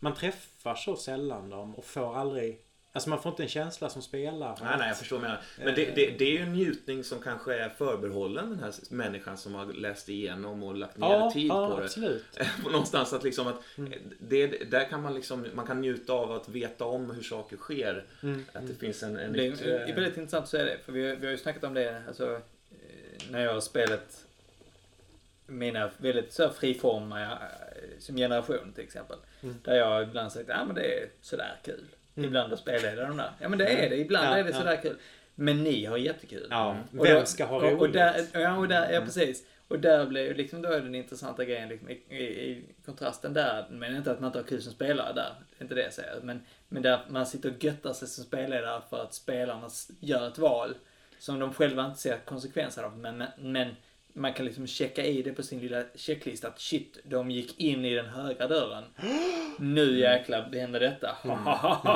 [0.00, 2.60] man träffar så sällan dem och får aldrig...
[2.96, 4.56] Alltså man får inte en känsla som spelare.
[4.62, 5.40] Nej, nej, jag förstår vad menar.
[5.58, 9.36] Men det, det, det är ju en njutning som kanske är förbehållen den här människan
[9.38, 11.84] som har läst igenom och lagt ner Ja, tid ja på det.
[11.84, 12.24] absolut.
[12.64, 13.92] Någonstans att liksom att Mm.
[14.18, 18.04] det, där kan man liksom, man kan njuta av att veta om hur saker sker.
[18.22, 18.44] Mm.
[18.52, 20.78] Att det finns en, en Det yttre- är, är väldigt intressant att säga det.
[20.84, 24.24] För vi, har- vi har ju snackat om det alltså, eh, när jag har spelat
[25.46, 29.16] mina väldigt så här friformiga eh, som generation till exempel.
[29.42, 29.54] Mm.
[29.64, 31.84] Där jag ibland sagt att ah, men det är sådär kul.
[32.16, 32.28] Mm.
[32.28, 33.30] Ibland att spelleda de där.
[33.40, 33.96] Ja men det är det.
[33.96, 34.56] Ibland Ja, är det ja.
[34.58, 34.96] sådär kul.
[35.34, 36.46] Men ni har jättekul.
[36.50, 36.84] Ja, Mm.
[36.90, 37.80] Vem då- ska ha roligt?
[37.80, 39.46] och där, ja, och där, ja precis.
[39.68, 43.34] Och där blir ju liksom, då är den intressanta grejen liksom, i, i, i kontrasten
[43.34, 43.66] där.
[43.70, 45.32] Men inte att man inte har kul som spelare där.
[45.50, 46.20] Det är inte det jag säger.
[46.22, 49.68] Men, men där man sitter och göttar sig som spelledare för att spelarna
[50.00, 50.74] gör ett val.
[51.18, 52.98] Som de själva inte ser konsekvenser av.
[52.98, 53.76] Men, men, men
[54.16, 57.84] man kan liksom checka i det på sin lilla checklista att shit, de gick in
[57.84, 58.84] i den högra dörren.
[59.58, 61.16] Nu jäklar det händer detta.
[61.22, 61.34] Ha,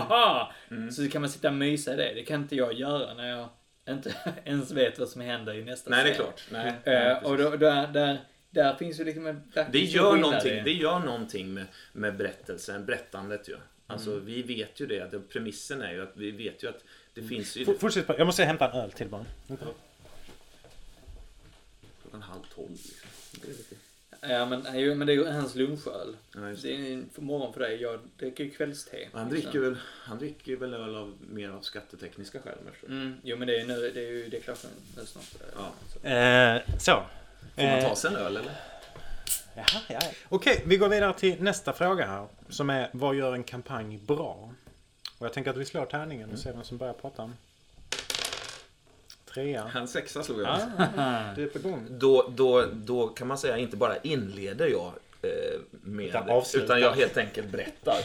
[0.08, 0.52] ha.
[0.70, 0.90] Mm.
[0.90, 2.12] Så kan man sitta och mysa i det.
[2.14, 3.48] Det kan inte jag göra när jag
[3.88, 6.24] inte ens vet vad som händer i nästa Nej, det är scen.
[6.24, 6.42] klart.
[6.50, 8.18] Nej, Eh, nej, och då, där, där,
[8.50, 9.52] där finns ju liksom en...
[9.72, 13.56] Det gör, någonting, det gör någonting med, med berättelsen, berättandet ju.
[13.86, 17.22] Alltså vi vet ju det, att premissen är ju att vi vet ju att det
[17.22, 17.62] finns ju...
[17.62, 18.04] F- Fortsätt.
[18.18, 19.24] Jag måste hämta en öl till bara.
[22.10, 23.08] Klockan halv tolv liksom.
[23.42, 23.74] Det är lite...
[24.20, 24.62] Ja, men,
[24.98, 26.16] men det är ju hans lunchöl.
[26.34, 27.82] Ja, just Det är en för morgon för dig.
[27.82, 29.08] Jag dricker ju kvällste.
[29.12, 32.58] Han dricker väl, han dricker väl öl av, mer av skattetekniska skäl.
[32.86, 35.24] Mm, jo, men det är, nu, det är ju deklaration nu snart.
[35.56, 35.72] Ja.
[35.92, 36.08] Så.
[36.08, 37.02] Eh, så.
[37.54, 38.52] Får man Eh, ta sig en öl eller?
[39.56, 40.10] Jaha, ja, ja.
[40.28, 42.26] Okej, vi går vidare till nästa fråga här.
[42.48, 44.54] Som är vad gör en kampanj bra?
[45.18, 47.32] Och jag tänker att vi slår tärningen och ser vem som börjar prata.
[49.34, 49.70] Trea.
[49.72, 50.60] Han sexa slog jag.
[50.96, 51.86] Ah, du är på gång.
[51.90, 56.92] Då, då, då kan man säga inte bara inleder jag eh, med Utan utan jag
[56.92, 57.98] helt enkelt berättar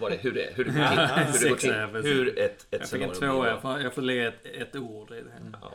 [0.00, 1.32] vad det, hur, det, hur det går till.
[1.32, 3.48] hur, det går till hur ett, ett Jag fick en tvåa.
[3.48, 5.58] Jag får, jag får lägga ett, ett ord i det.
[5.62, 5.74] Ja.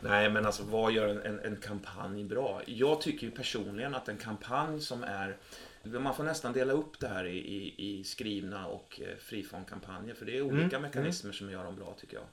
[0.00, 2.62] Nej, men alltså vad gör en, en, en kampanj bra?
[2.66, 5.36] Jag tycker ju personligen att en kampanj som är...
[5.82, 10.14] Man får nästan dela upp det här i, i, i skrivna och eh, friformkampanjer.
[10.14, 12.24] För det är olika mekanismer som gör dem bra tycker jag.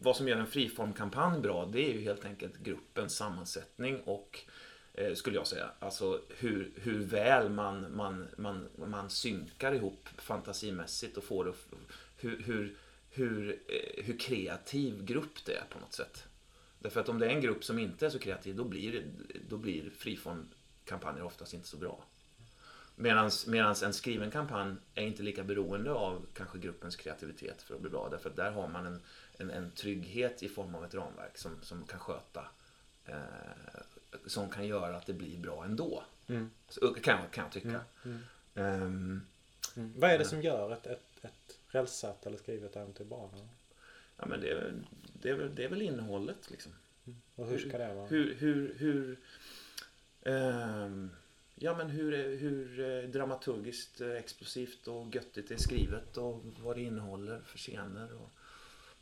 [0.00, 4.40] Vad som gör en friformkampanj bra, det är ju helt enkelt gruppens sammansättning och
[4.94, 5.70] eh, skulle jag säga.
[5.78, 11.68] Alltså hur, hur väl man, man, man, man synkar ihop fantasimässigt och får det, att-
[12.16, 12.76] hur, hur,
[13.10, 16.24] hur, eh, hur kreativ grupp det är på något sätt.
[16.78, 19.04] Därför att om det är en grupp som inte är så kreativ, då blir,
[19.48, 22.04] då blir friformkampanjer oftast inte så bra.
[22.96, 23.30] Medan
[23.84, 28.08] en skriven kampanj är inte lika beroende av kanske gruppens kreativitet för att bli bra.
[28.08, 29.00] Därför att där har man en,
[29.38, 32.44] en, en trygghet i form av ett ramverk som, som kan sköta,
[33.06, 33.16] eh,
[34.26, 36.02] som kan göra att det blir bra ändå.
[36.26, 36.50] Mm.
[36.68, 37.80] Så, kan, jag- kan jag tycka.
[38.04, 38.18] Mm.
[38.54, 39.20] Ehm,
[39.76, 39.92] Mm.
[39.96, 43.30] Vad är det som gör ett, ett, ett rälsat eller skrivet äventyr bra?
[44.16, 44.74] ja, men det, är
[45.22, 46.72] det, är det är väl innehållet liksom.
[47.34, 48.06] Och hur ska det vara?
[48.06, 49.18] Hur, hur, hur,
[50.22, 51.10] ehm,
[51.54, 56.76] ja men hur, hur eh, dramaturgiskt eh, explosivt och göttigt det är skrivet och vad
[56.76, 58.30] det innehåller för scener och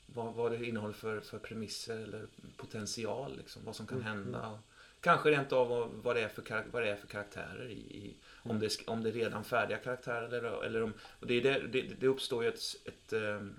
[0.06, 4.48] vad, vad det innehåller för, för premisser eller potential, liksom, vad som kan Mm, hända.
[4.48, 4.58] Och
[5.00, 8.14] kanske rent av vad- vad det är för, vad det är för karaktärer i, i
[8.42, 11.34] om, det, är sk- om det är redan färdiga karaktärer eller, eller om, och det,
[11.34, 13.54] är det, det, det uppstår ju ett, ett, ehm,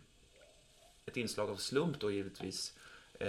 [1.06, 2.78] ett inslag av slump då givetvis
[3.20, 3.28] eh,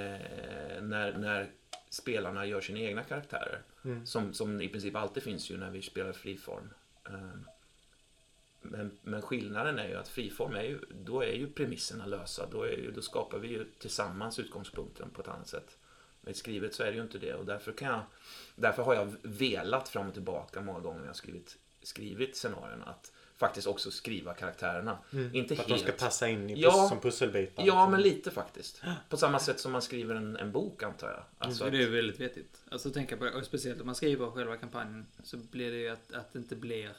[0.82, 1.50] när, när
[1.90, 3.62] spelarna gör sina egna karaktärer.
[3.84, 4.06] Mm.
[4.06, 6.70] Som, som i princip alltid finns ju när vi spelar friform.
[7.06, 7.30] Eh,
[8.70, 12.46] Men, men skillnaden är ju att friform är ju, då är ju premisserna lösa.
[12.50, 15.78] Då, är ju, då skapar vi ju tillsammans utgångspunkten på ett annat sätt.
[16.20, 18.00] Med skrivet så är det ju inte det och därför, kan jag,
[18.56, 23.12] därför har jag velat fram och tillbaka många gånger när jag skrivit, skrivit scenarierna att
[23.36, 24.98] faktiskt också skriva karaktärerna.
[25.32, 25.86] Inte För att helt.
[25.86, 26.88] de ska passa in i pus- Ja.
[26.88, 27.66] som pusselbitar.
[27.66, 28.82] Ja, men lite faktiskt.
[29.08, 31.22] På samma sätt som man skriver en, en bok antar jag.
[31.38, 32.62] Alltså Så att, det är väldigt vettigt.
[32.70, 33.30] Alltså tänka på det.
[33.34, 36.56] Och speciellt om man skriver själva kampanjen så blir det ju att, att det inte
[36.56, 36.92] blir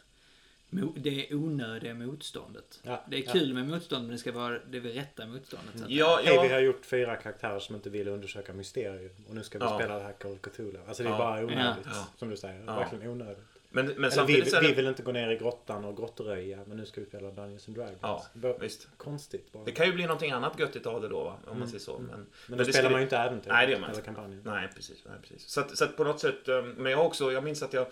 [0.95, 2.79] det onödiga motståndet.
[2.84, 3.32] Ja, Det är ja.
[3.32, 5.77] kul med motstånd men det ska vara det rätta motståndet.
[5.77, 9.10] Så att, ja, Hej, vi ja, har gjort fyra karaktärer som inte vill undersöka mysterier.
[9.29, 9.79] Och nu ska vi Ja.
[9.79, 10.79] spela det här Call of Cthulhu.
[10.88, 11.17] Alltså det är Ja.
[11.17, 11.86] bara onödigt.
[11.86, 12.08] Ja.
[12.17, 12.63] Som du säger.
[12.67, 12.75] Ja.
[12.75, 13.38] Verkligen onödigt.
[13.71, 16.60] men, men vi, är vi det, vill inte gå ner i grottan och grottröja.
[16.67, 17.97] Men nu ska vi spela Dungeons and Dragons.
[18.01, 18.88] Ja, Bara visst.
[18.97, 19.63] Konstigt bara.
[19.63, 21.38] Det kan ju bli någonting annat göttigt av det då, va?
[21.47, 21.97] om man säger så.
[21.99, 23.51] Men, Men men då det spelar man ju inte äventyr.
[23.51, 24.01] Nej, det gör man inte.
[24.01, 24.41] kampanjen.
[24.45, 24.97] Nej, precis.
[25.05, 25.49] Nej, precis.
[25.49, 27.88] Så, att, så att på något sätt, eh, men jag också, jag minns att jag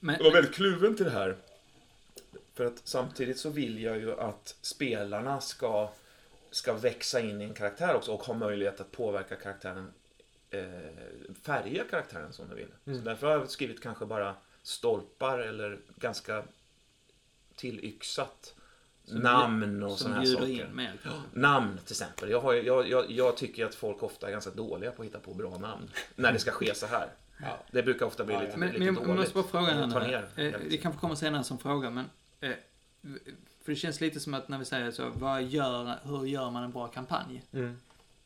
[0.00, 1.36] men, var väldigt kluven till det här.
[2.60, 5.90] För att samtidigt så vill jag ju att spelarna ska,
[6.50, 9.90] ska växa in i en karaktär också och ha möjlighet att påverka karaktären,
[10.50, 10.62] eh,
[11.42, 12.68] färga karaktären som de vill.
[12.86, 12.98] Mm.
[12.98, 16.42] Så därför har jag skrivit kanske bara stolpar eller ganska
[17.56, 18.54] tillyxat
[19.04, 20.70] Som namn och sådana här saker.
[21.02, 21.20] kanske.
[21.32, 22.30] Namn till exempel.
[22.30, 25.18] Jag, har, jag, jag, jag tycker att folk ofta är ganska dåliga på att hitta
[25.18, 25.90] på bra namn.
[26.16, 27.08] När det ska ske så här.
[27.42, 27.58] Ja.
[27.70, 28.56] Det brukar ofta bli Ja, lite.
[28.56, 29.16] Men, lite men jag dåligt.
[29.16, 30.28] måste bara fråga Jag tar här ner.
[30.36, 30.48] nu.
[30.48, 32.04] Eh, Det kanske kommer senare som fråga, men...
[32.40, 32.52] Eh,
[33.62, 36.64] för det känns lite som att när vi säger så, vad gör, hur gör man
[36.64, 37.42] en bra kampanj?
[37.52, 37.76] Mm.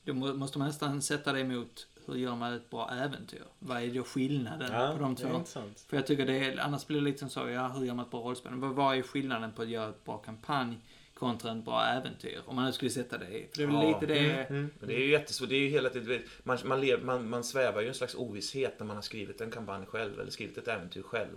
[0.04, 3.42] Då må- måste man nästan sätta det emot, hur gör man ett bra äventyr?
[3.58, 5.60] Vad är då skillnaden Ja, på de det är två?
[5.88, 8.04] För jag tycker det är, annars blir det lite som så, ja, hur gör man
[8.04, 8.50] ett bra rollspel?
[8.52, 10.78] Men vad, vad är skillnaden på att göra ett bra kampanj
[11.14, 12.40] kontra ett bra äventyr?
[12.46, 13.46] Om man nu skulle sätta det i.
[13.52, 13.88] För det är Ja.
[14.00, 14.44] lite det...
[14.44, 14.70] Mm.
[14.80, 15.48] Men det är ju jättesvårt.
[15.48, 18.14] Det är ju hela tiden, man, man, lev, man, man svävar ju i en slags
[18.14, 21.36] ovisshet när man har skrivit en kampanj själv eller skrivit ett äventyr själv.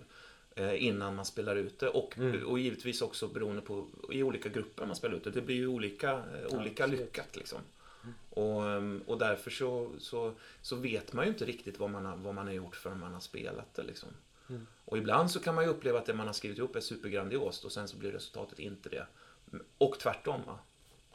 [0.58, 1.90] Eh, innan man spelar ut det.
[1.90, 2.46] Och, Mm.
[2.48, 5.32] och givetvis också beroende på i olika grupper man spelar ut det.
[5.32, 7.00] Det blir ju olika, eh, olika absolut.
[7.00, 7.60] lyckat liksom.
[8.30, 12.16] Och, ehm, och därför så, så, så vet man ju inte riktigt vad man har,
[12.18, 13.84] vad man har gjort förrän man har spelat det.
[13.84, 14.10] Liksom.
[14.50, 14.68] Mm.
[14.86, 17.66] Och ibland så kan man ju uppleva att det man har skrivit ihop är supergrandiost
[17.66, 19.06] och sen så blir resultatet inte det.
[19.78, 20.42] Och tvärtom.
[20.46, 20.60] Va?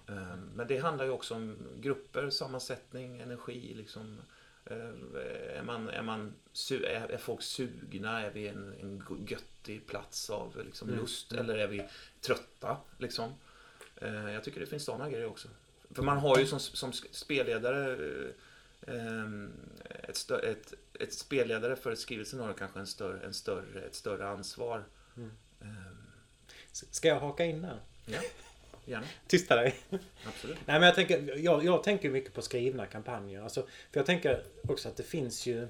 [0.06, 3.74] Ehm, Men det handlar ju också om grupper, sammansättning, energi.
[3.74, 4.18] Liksom.
[4.66, 5.16] Ehm,
[5.56, 6.34] Är, man, är, man,
[6.70, 8.22] är, folk sugna?
[8.22, 11.00] Är vi en, en göttig plats av liksom, Mm.
[11.00, 11.32] lust?
[11.32, 11.84] Eller är vi
[12.20, 12.76] trötta?
[12.98, 13.34] Liksom?
[14.00, 15.48] Ehm, Jag tycker det finns sådana grejer också.
[15.90, 17.96] För man har ju som, som spelledare
[18.86, 19.52] ehm,
[20.08, 24.28] ett, stö, ett, ett spelledare för ett skrivelscenario kanske en större, en större, ett större
[24.28, 24.84] ansvar.
[25.16, 25.30] Mm.
[25.60, 25.96] Ehm,
[26.72, 27.80] Ska jag haka in där?
[28.06, 28.20] Ja,
[28.84, 29.06] gärna.
[29.26, 29.74] Tysta dig.
[30.28, 30.58] Absolut.
[30.66, 33.42] Nej men jag tänker, jag, jag tänker mycket på skrivna kampanjer.
[33.42, 35.68] Alltså, för jag tänker också att det finns ju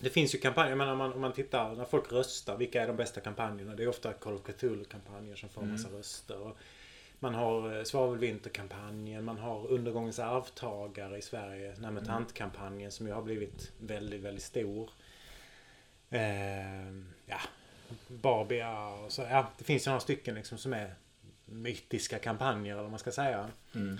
[0.00, 2.82] det finns ju kampanjer, jag menar om man, om man tittar när folk röstar, vilka
[2.82, 3.74] är de bästa kampanjerna?
[3.74, 6.38] Det är ofta Call of Cthulhu-kampanjer som får en massa röster.
[6.38, 6.56] Och
[7.18, 13.12] man har eh, Svavelvinterkampanjen, man har Undergångens arvtagare i Sverige, den här MUTANT-kampanjen som ju
[13.12, 14.90] har blivit väldigt, väldigt stor.
[16.10, 16.88] Eh,
[17.26, 17.40] ja,
[18.08, 19.22] Barbia och så.
[19.22, 20.94] Ja, det finns ju några stycken liksom som är
[21.44, 23.50] mytiska kampanjer eller vad man ska säga.
[23.74, 23.98] Mm.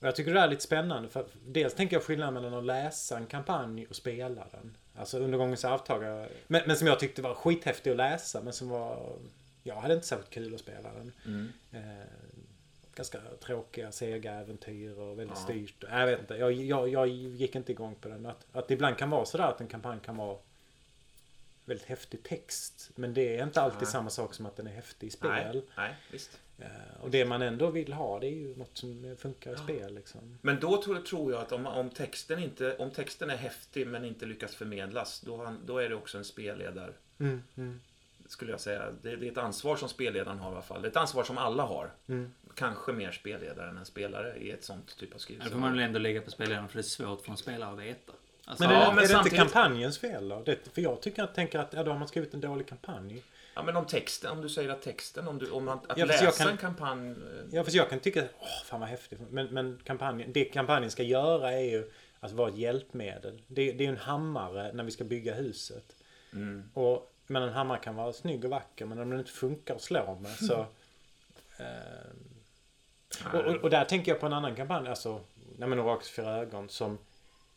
[0.00, 3.16] Och jag tycker det är lite spännande för dels tänker jag skillnaden mellan att läsa
[3.16, 4.76] en kampanj och spela den.
[4.96, 6.28] Alltså Undergångens arvtagare.
[6.46, 9.16] Men, men som jag tyckte var skithäftig att läsa men som var...
[9.62, 11.12] Jag hade inte särskilt kul att spela den.
[11.26, 11.52] Mm.
[11.72, 12.06] Eh,
[12.94, 15.44] ganska tråkiga, sega äventyr och väldigt Ja.
[15.44, 15.84] styrt.
[15.90, 18.26] Jag vet inte, jag, jag, jag gick inte igång på den.
[18.26, 20.38] Att, att det ibland kan vara sådär att en kampanj kan vara
[21.64, 22.90] väldigt häftig text.
[22.94, 23.92] Men det är inte alltid Nej.
[23.92, 25.30] samma sak som att den är häftig i spel.
[25.30, 26.40] Nej, nej, visst.
[26.62, 29.94] Eh, Och det man ändå vill ha det är ju något som funkar i spel
[29.94, 30.38] liksom.
[30.42, 34.04] Men då tror, tror jag att om, om, texten inte, om texten är häftig men
[34.04, 36.92] inte lyckas förmedlas, då, då är det också en spelledare.
[37.18, 37.80] Mm, mm,
[38.26, 38.82] Skulle jag säga.
[39.02, 40.82] Det, det är ett ansvar som spelledaren har i alla fall.
[40.82, 41.90] Det är ett ansvar som alla har.
[42.08, 42.32] mm.
[42.54, 45.48] Kanske mer spelledare än en spelare i ett sånt typ av Ja, skrivelse.
[45.48, 47.72] Då får man väl ändå lägga på spelledaren för det är svårt för en spelare
[47.72, 48.12] att veta.
[48.44, 50.42] Alltså, Men, Ja, är, det, men är det samtidigt- inte kampanjens fel då?
[50.44, 53.22] Det, för jag tycker att, tänker att ja, då har man skrivit en dålig kampanj.
[53.54, 56.06] Ja, men om texten, om du säger att texten, om, du, om man, att Ja,
[56.06, 57.10] fast läsa jag kan- en kampanj...
[57.10, 57.16] eh,
[57.50, 59.20] Ja, för jag kan tycka åh fan vad häftigt.
[59.30, 63.42] Men, men kampanjen, det kampanjen ska göra är ju att vara ett hjälpmedel.
[63.46, 65.96] Det, det är ju en hammare när vi ska bygga huset.
[66.32, 66.70] Mm.
[66.74, 69.82] Och, men en hammare kan vara snygg och vacker men om den inte funkar att
[69.82, 70.66] slå med så...
[71.58, 75.20] Eh, och, och, och där tänker jag på en annan kampanj, alltså
[75.58, 76.98] Nej men Orakels fyra ögon som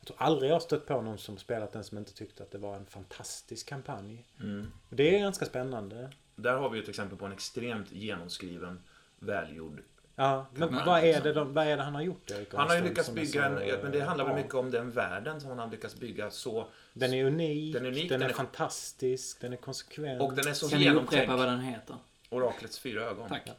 [0.05, 2.51] jag tror aldrig jag har stött på någon som spelat den som inte tyckte att
[2.51, 4.25] det var en fantastisk kampanj.
[4.39, 4.71] Mm.
[4.89, 6.11] Och det är ganska spännande.
[6.35, 8.79] Där har vi ju ett exempel på en extremt genomskriven,
[9.19, 9.81] välgjord
[10.15, 11.23] Ja, men Kampanj, vad är, liksom.
[11.23, 13.45] det de, vad är det han har gjort Erik Han har ju Ahlström, lyckats bygga
[13.45, 14.43] en, så, ja, men det handlar väl bra?
[14.43, 16.67] mycket om den världen som han har lyckats bygga så.
[16.93, 20.21] Den är unik, Den är unik, den den är- fantastisk, den är konsekvent.
[20.21, 21.39] Och den är så kan ni upprepa genomtänkt.
[21.39, 21.95] vad den heter?
[22.29, 23.29] Oraklets fyra ögon.
[23.29, 23.49] Tack.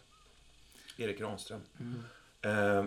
[0.97, 1.61] Erik Granström.
[1.81, 2.05] Mm.
[2.43, 2.85] Eh,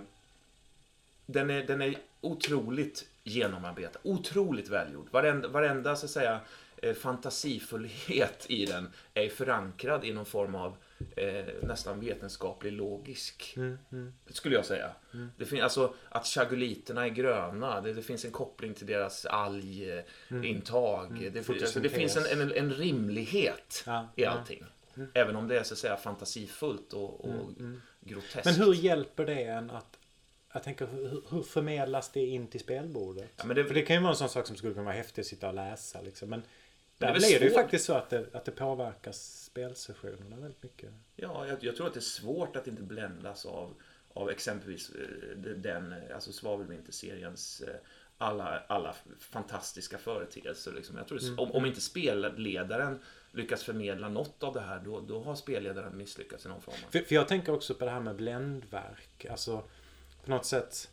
[1.26, 5.08] den, är, den är otroligt genomarbetad, otroligt välgjord.
[5.12, 6.40] Varenda, varenda så att säga,
[6.78, 10.76] eh, fantasifullhet i den är förankrad i någon form av
[11.16, 14.14] eh, nästan vetenskaplig logisk, Mm, mm.
[14.30, 14.92] skulle jag säga.
[15.14, 15.30] Mm.
[15.38, 21.12] Det finns alltså att chagoliterna är gröna, det, det finns en koppling till deras algintag.
[21.12, 21.34] Mm.
[21.34, 24.30] Det, alltså, det finns en, en, en rimlighet Ja, i ja.
[24.30, 24.64] allting.
[24.96, 25.10] Mm.
[25.14, 27.82] Även om det är så att säga fantasifullt och, och Mm, mm.
[28.00, 28.46] groteskt.
[28.46, 29.99] Men hur hjälper det en att...
[30.54, 33.30] Jag tänker, hur, hur förmedlas det in till spelbordet?
[33.36, 35.20] Ja, det- För det kan ju vara en sån sak som skulle kunna vara häftigt
[35.20, 36.30] att sitta och läsa liksom.
[36.30, 36.42] Men
[36.98, 40.90] där blir det ju faktiskt så att det, att det påverkar spelsessionerna väldigt mycket.
[41.16, 43.74] Ja, jag, jag tror att det är svårt att inte bländas av,
[44.14, 47.76] av exempelvis eh, den, eh, alltså Svavelvinter-seriens eh,
[48.18, 50.72] alla, alla fantastiska företeelser.
[50.72, 50.98] Liksom.
[50.98, 51.40] Jag tror Mm.
[51.40, 53.00] om, om inte spelledaren
[53.32, 56.76] lyckas förmedla något av det här, då, då har spelledaren misslyckats i någon form.
[56.92, 59.26] För, för jag tänker också på det här med bländverk.
[59.30, 59.64] Alltså
[60.30, 60.90] på något sätt.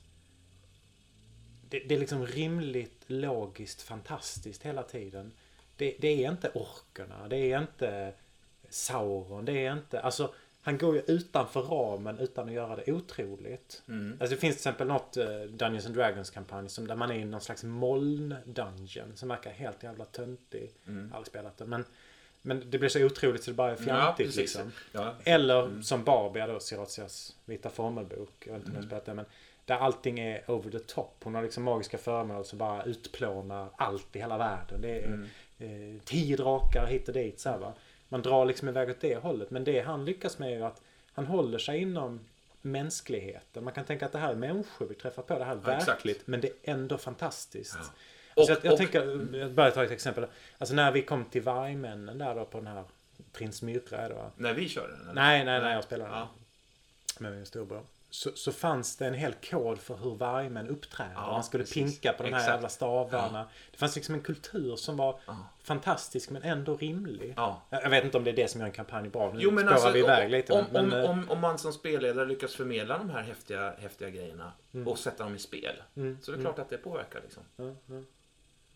[1.69, 5.33] Det, det är liksom rimligt, logiskt, fantastiskt hela tiden.
[5.77, 8.13] Det, det är inte orkerna, det är inte
[8.69, 10.01] Sauron, det är inte...
[10.01, 13.83] Alltså han går ju utanför ramen utan att göra det otroligt.
[13.89, 14.17] Mm.
[14.21, 17.15] Alltså det finns till exempel något eh, Dungeons and Dragons kampanj som där man är
[17.15, 20.71] i någon slags moln-dungeon som verkar helt jävla töntig.
[20.87, 21.13] Mm.
[21.13, 21.85] Aldrig spelat det men,
[22.47, 24.37] men det blir så otroligt så det bara är Ja, fjantigt precis.
[24.37, 24.73] liksom.
[24.93, 25.15] Ja.
[25.25, 25.83] Eller Mm.
[25.83, 28.31] som Barbia då, Sirazias vita formelbok.
[28.47, 29.25] Jag vet inte om jag har spelat det men
[29.65, 31.17] där allting är over the top.
[31.25, 34.81] Hon har liksom magiska föremål som bara utplånar allt i hela världen.
[34.81, 35.29] Det är Mm.
[35.59, 37.73] eh, tio drakar hit och dit så här, va.
[38.09, 39.51] Man drar liksom iväg åt det hållet.
[39.51, 40.81] Men det han lyckas med är att
[41.13, 42.21] han håller sig inom
[42.63, 43.65] mänskligheten.
[43.65, 45.39] Man kan tänka att det här är människor vi träffar på.
[45.39, 45.89] Det här är Ja, exakt.
[45.89, 46.27] verkligt.
[46.27, 47.77] Men det är ändå fantastiskt.
[47.81, 47.87] Ja.
[48.37, 50.27] Och- jag, jag och- tänker, jag bara ta ett exempel.
[50.59, 52.85] Alltså när vi kom till Vargmännen där då på den här
[53.33, 54.31] Prins Myrra va?
[54.37, 55.01] När vi kör den?
[55.03, 55.15] eller?
[55.15, 56.29] Nej, nej, nej, jag spelar Ja.
[57.19, 57.83] med min storbror.
[58.11, 61.13] så, så fanns det en hel kod för hur vargmän uppträder.
[61.15, 61.75] Ja, Man skulle precis.
[62.01, 62.53] pinka på de här Exakt.
[62.55, 63.49] jävla stavarna.
[63.71, 65.37] Det fanns liksom en kultur som var Ja.
[65.63, 67.35] fantastisk men ändå rimlig.
[67.37, 67.63] Ja.
[67.71, 69.33] Jag vet inte om det är det som gör en kampanj bra.
[69.33, 70.53] Nu Jo men alltså, vi iväg lite.
[70.53, 74.53] om, men, om, om, om man som spelledare lyckas förmedla de här häftiga, häftiga grejerna
[74.87, 75.83] och sätta dem i spel.
[75.97, 76.45] Mm, Så det är mm.
[76.55, 77.21] klart att det påverkar.
[77.21, 77.43] Liksom.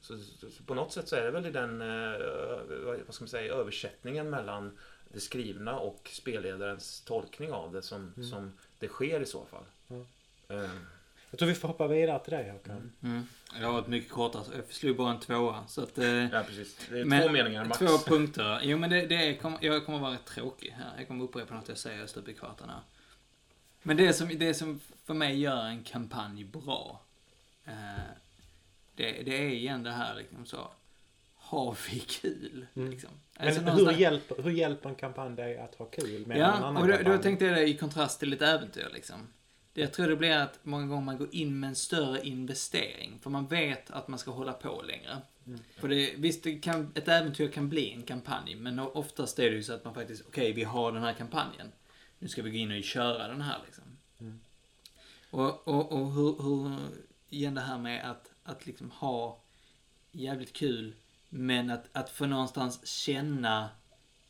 [0.01, 3.22] Så, så, så på något sätt så är det väl i den eh, vad ska
[3.24, 4.78] man säga, översättningen mellan
[5.12, 9.64] det skrivna och spelledarens tolkning av det som, som det sker i så fall.
[9.90, 10.07] Mm.
[10.48, 10.70] Eh,
[11.30, 12.92] Jag tror vi får hoppa vidare till dig Håkan.
[13.03, 13.26] Mm.
[13.61, 15.66] Jag har ett mycket kortare, jag slog bara en tvåa.
[15.68, 16.86] Så att, eh, ja, precis.
[16.90, 17.78] Det är Men- två meningar max.
[17.78, 18.61] Två punkter.
[18.62, 20.92] Jo, men det, det är, kom, jag kommer vara rätt tråkig här.
[20.98, 22.80] Jag kommer upprepa något jag säger stup i kvarten här.
[23.82, 27.01] Men det som, det som för mig gör en kampanj bra,
[27.64, 27.74] eh,
[29.01, 30.70] det, det är igen det här liksom så.
[31.34, 32.66] Har vi kul?
[32.74, 32.90] Mm.
[32.90, 33.11] Liksom.
[33.38, 36.42] Men Alltså, hur, någonstans- hjälper, hur hjälper en kampanj dig att ha kul med en
[36.42, 39.16] Ja, annan och då, då tänkte jag det i kontrast till ett äventyr liksom.
[39.72, 43.18] Det jag tror det blir att många gånger man går in med en större investering.
[43.22, 45.16] För man vet att man ska hålla på längre.
[45.46, 45.61] Mm.
[45.76, 48.55] För det, visst, det kan, ett äventyr kan bli en kampanj.
[48.55, 51.72] Men oftast är det ju så att man faktiskt, okej vi har den här kampanjen.
[52.18, 53.84] Nu ska vi gå in och köra den här liksom.
[54.20, 54.40] Mm.
[55.30, 56.78] Och, och, och hur, hur,
[57.30, 59.40] igen det här med att, att liksom ha
[60.12, 60.94] jävligt kul.
[61.28, 63.68] Men att, att få någonstans känna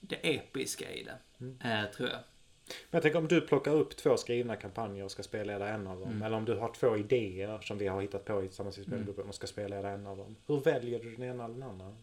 [0.01, 1.19] det episka i det.
[1.41, 1.59] Mm.
[1.85, 2.19] Eh, tror jag.
[2.67, 6.01] Men jag tänker om du plockar upp två skrivna kampanjer och ska spelleda en av
[6.01, 6.09] dem.
[6.11, 6.23] Mm.
[6.23, 9.35] Eller om du har två idéer som vi har hittat på tillsammans i spelgruppen och
[9.35, 10.37] ska spelleda en av dem.
[10.47, 11.97] Hur väljer du den ena eller den andra?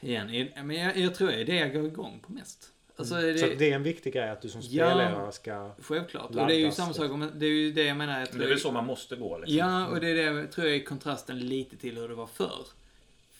[0.00, 2.72] Igen, i- men jag, jag tror det är det jag går igång på mest.
[2.98, 3.26] Alltså, Mm.
[3.32, 4.86] det, Så det är en viktig grej att du som Ja.
[4.90, 5.70] spelledare ska...
[5.82, 6.30] Självklart.
[6.30, 8.18] Och det är ju samma sak, om- det är ju det jag menar.
[8.20, 9.38] Jag tror Men det är väl så man måste gå.
[9.38, 9.56] Liksom.
[9.56, 12.66] Ja, och det är det tror jag är kontrasten lite till hur det var förr.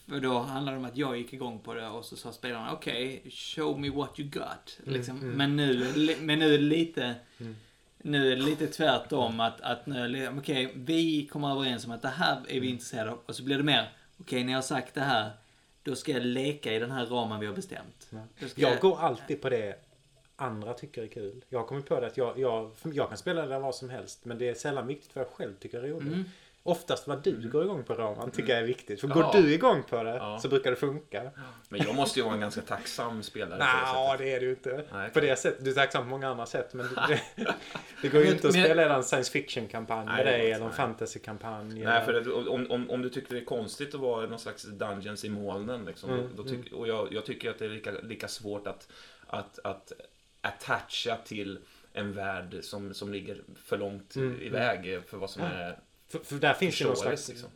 [0.08, 2.72] För då handlade det om att jag gick igång på det och så sa spelarna
[2.72, 4.78] okej, show me what you got.
[4.84, 5.16] Liksom.
[5.20, 5.30] mm.
[5.30, 5.86] Men, nu,
[6.20, 7.56] men nu är det lite Mm.
[8.02, 12.08] Nu är det lite tvärtom att, att nu, okej, vi kommer överens om att det
[12.08, 12.68] här är vi Mm.
[12.68, 13.18] intresserade av.
[13.26, 13.88] Och så blir det mer,
[14.20, 15.30] okej, när jag har sagt det här,
[15.88, 18.06] då ska jag leka i den här ramen vi har bestämt.
[18.10, 18.18] Ja.
[18.40, 19.74] Då ska Jag går alltid på det
[20.36, 21.44] andra tycker är kul.
[21.48, 24.24] Jag har kommit på det att jag, jag, jag kan spela det vad som helst.
[24.24, 26.12] Men det är sällan viktigt vad jag själv tycker är roligt.
[26.12, 26.24] Mm.
[26.62, 29.00] Oftast vad du går igång på Roman tycker jag är viktigt.
[29.00, 29.14] För Ja.
[29.14, 30.38] går du igång på det Ja.
[30.42, 31.30] så brukar det funka.
[31.68, 33.58] Men jag måste ju vara en ganska tacksam spelare.
[33.58, 34.18] det Nej, sättet.
[34.18, 34.84] det är du inte.
[34.92, 35.64] Nej, På det sättet.
[35.64, 36.74] Du är tacksam på många andra sätt.
[36.74, 37.20] Men det,
[38.02, 40.72] det går ju inte att men- spela en science fiction-kampanj med det dig eller en
[40.72, 41.84] fantasy-kampanj.
[41.84, 44.62] Nej, för det, om, om, om du tycker det är konstigt att vara någon slags
[44.62, 45.84] Dungeons i molnen.
[45.84, 48.66] Liksom, Mm, då, då tyck, Och jag, jag tycker att det är lika, lika svårt
[48.66, 48.88] att,
[49.26, 49.92] att, att
[50.40, 51.58] attacha till
[51.92, 55.48] en värld som, som ligger för långt Mm, iväg för vad som Ja.
[55.48, 55.78] är...
[56.08, 57.50] För, för där finns ju någon slags liksom.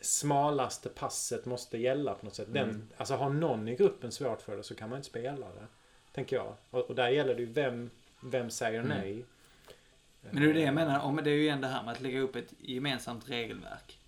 [0.00, 2.48] smalaste passet måste gälla på något sätt.
[2.52, 2.88] Den, Mm.
[2.96, 5.66] Alltså har någon i gruppen svårt för det så kan man inte spela det.
[6.12, 6.54] Tänker jag.
[6.70, 7.90] Och, och där gäller det ju vem,
[8.22, 8.98] vem säger Mm.
[8.98, 9.24] nej.
[10.30, 12.00] Men det är det jag menar, om det är ju igen det här med att
[12.00, 13.98] lägga upp ett gemensamt regelverk.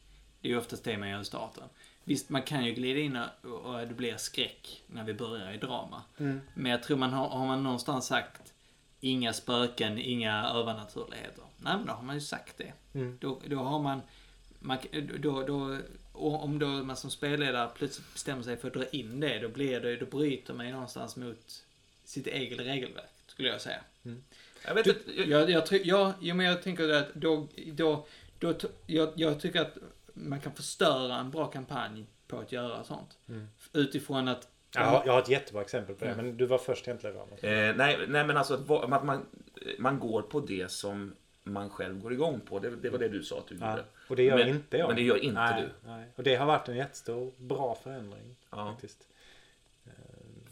[0.40, 1.64] Det är ju oftast det man gör i starten.
[2.04, 5.56] Visst, man kan ju glida in och, och det blir skräck när vi börjar i
[5.56, 6.02] drama.
[6.18, 6.40] Mm.
[6.54, 8.41] Men jag tror man har, har man någonstans sagt
[9.04, 11.44] inga spöken, inga övernaturligheter.
[11.56, 12.72] Nej, men då har man ju sagt det.
[12.94, 13.18] Mm.
[13.20, 14.00] Då, då har man,
[14.58, 14.78] man
[15.18, 15.78] då, då,
[16.12, 19.80] om då man som spelledare plötsligt bestämmer sig för att dra in det, då blir
[19.80, 21.64] det, då bryter man ju någonstans mot
[22.04, 23.80] sitt eget regelverk, skulle jag säga.
[24.66, 28.06] Jag vet Du, inte, jag, men jag tänker att då, då,
[28.38, 28.54] då,
[28.86, 29.78] jag, jag tycker att
[30.14, 33.18] man kan förstöra en bra kampanj på att göra sånt.
[33.28, 33.48] Mm.
[33.72, 34.48] Utifrån att...
[34.74, 36.10] Jag, har, jag har ett jättebra exempel på det.
[36.10, 36.16] Ja.
[36.16, 37.16] Men du var först egentligen.
[37.16, 37.26] Eh,
[37.76, 39.26] nej, nej, men alltså att, va- att man,
[39.78, 42.58] man går på det som man själv går igång på.
[42.58, 43.84] Det, det var det du sa att du Ja, gjorde.
[44.08, 44.86] och det gör Men- inte jag.
[44.86, 45.88] men det gör inte nej, du.
[45.88, 46.04] Nej.
[46.16, 48.36] Och det har varit en jättestor, bra förändring.
[48.50, 48.70] Ja.
[48.72, 48.98] Faktiskt.
[49.86, 49.92] Eh,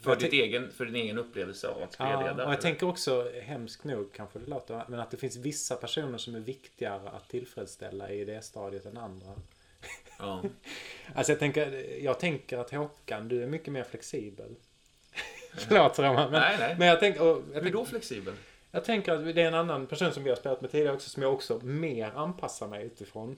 [0.01, 2.45] För, ditt egen, för din egen upplevelse av att Ja, spelleda.
[2.45, 6.17] och jag tänker också, hemskt nog kanske det låter, men att det finns vissa personer
[6.17, 9.33] som är viktigare att tillfredsställa i det stadiet än andra.
[10.21, 10.43] Ja.
[11.15, 14.55] Alltså jag tänker, jag tänker att Håkan, du är mycket mer flexibel.
[15.53, 16.75] Förlåt Roman, men, Nej, nej.
[16.79, 18.33] men jag tänker, jag, Hur tänker, då flexibel?
[18.71, 21.09] jag tänker att det är en annan person som vi har spelat med tidigare också
[21.09, 23.37] som jag också mer anpassar mig utifrån.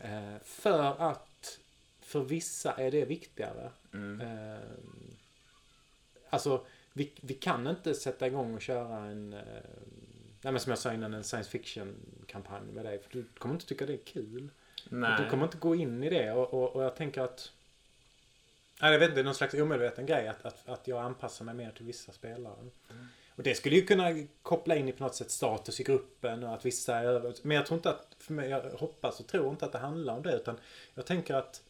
[0.00, 1.58] Eh, för att
[2.00, 3.70] för vissa är det viktigare.
[3.94, 4.20] Mm.
[4.20, 4.58] Eh,
[6.30, 9.40] alltså, vi, vi kan inte sätta igång och köra en, eh,
[10.42, 12.98] nej men som jag sa innan, en science fiction-kampanj med dig.
[12.98, 14.50] För du kommer inte tycka det är kul.
[14.88, 15.22] Nej.
[15.22, 17.52] Du kommer inte gå in i det och, och, och jag tänker att
[18.82, 21.44] Nej, jag vet inte, det är någon slags omedveten grej att, att, att jag anpassar
[21.44, 22.54] mig mer till vissa spelare.
[22.90, 23.06] Mm.
[23.34, 26.54] Och det skulle ju kunna koppla in i på något sätt status i gruppen och
[26.54, 27.34] att vissa är över.
[27.42, 30.16] Men jag tror inte att, för mig, jag hoppas och tror inte att det handlar
[30.16, 30.56] om det utan
[30.94, 31.62] jag tänker att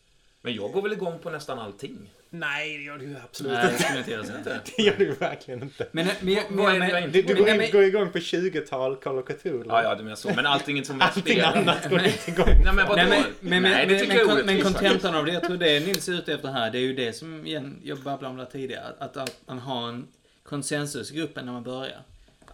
[0.43, 2.11] Men jag går väl igång på nästan allting.
[2.31, 4.03] Nej, det gör du absolut Nej, det inte.
[4.03, 4.61] skulle jag inte?
[4.77, 5.87] Det gör du verkligen inte.
[5.93, 8.13] Men, men, men, Vad är det men, jag inte Du, du går in, går igång
[8.13, 9.65] på 20-tal Call of Cthulhu.
[9.69, 10.35] Ja, ja, du menar så.
[10.35, 11.57] Men allting som jag Allting spelar.
[11.57, 12.95] annat går du inte igång Nej, men vadå?
[12.95, 15.33] Nej, men, men, Nej, men, det men, tycker jag är men, men kontentan av det,
[15.33, 17.99] jag tror det Nils är ute efter här, det är ju det som igen, jag
[17.99, 20.09] babblade om det tidigare, att, att man har en
[20.43, 22.03] konsensus i gruppen när man börjar.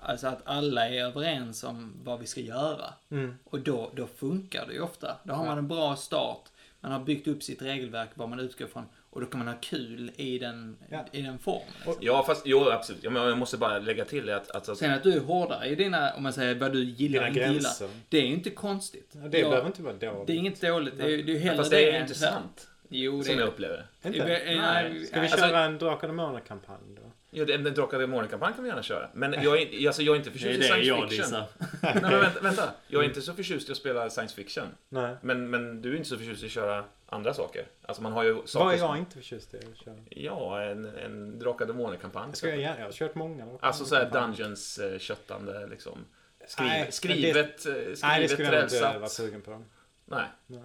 [0.00, 2.94] Alltså att alla är överens om vad vi ska göra.
[3.10, 3.38] Mm.
[3.44, 5.16] Och då, då funkar det ju ofta.
[5.22, 6.42] Då har man en bra start,
[6.86, 9.54] man har byggt upp sitt regelverk, vad man utgår från, och då kan man ha
[9.60, 11.04] kul i den, Ja.
[11.12, 11.62] i den formen.
[11.76, 11.94] Liksom.
[12.00, 13.04] Ja, fast jo, absolut.
[13.04, 14.50] Jag måste bara lägga till det att...
[14.50, 17.22] att, att Sen att du är hårdare i dina, om man säger vad du gillar
[17.22, 17.72] och inte gillar,
[18.08, 19.10] det är ju inte konstigt.
[19.22, 20.26] Ja, det Jag- behöver inte vara dåligt.
[20.26, 22.68] det är inget dåligt, det är, det är hellre fast det är ju inte sant.
[22.88, 24.08] Jo, det Som jag upplever det.
[24.08, 24.24] Inte?
[24.26, 25.04] Nej.
[25.06, 27.05] Ska vi Alltså- köra en Drakar och Demoner-kampanj då?
[27.38, 29.08] Ja, den den Drakar och Demoner-kampanj kan vi gärna köra.
[29.12, 31.42] Men jag är, alltså, jag är inte förtjust i science fiction.
[31.82, 32.70] Nej, men vänta, vänta.
[32.88, 34.64] Jag är inte så förtjust i att spela science fiction.
[34.88, 35.16] Nej.
[35.20, 37.66] Men, men du är inte så förtjust i att köra andra saker.
[37.82, 39.94] Alltså man har ju saker Vad är som- jag inte förtjust i att köra?
[40.10, 42.28] Ja, en, en Drakar och Demoner-kampanj.
[42.28, 43.46] Jag, ska jag, jag har kört många.
[43.60, 44.36] Alltså såhär Demoner-kampanjer.
[44.44, 46.04] Dungeons eh, köttande liksom.
[46.48, 49.62] Skriv, Nej, men det- skrivet, eh, skrivet, Nej, det skulle jag inte vara sugen på.
[50.04, 50.24] Nej.
[50.46, 50.60] Nej.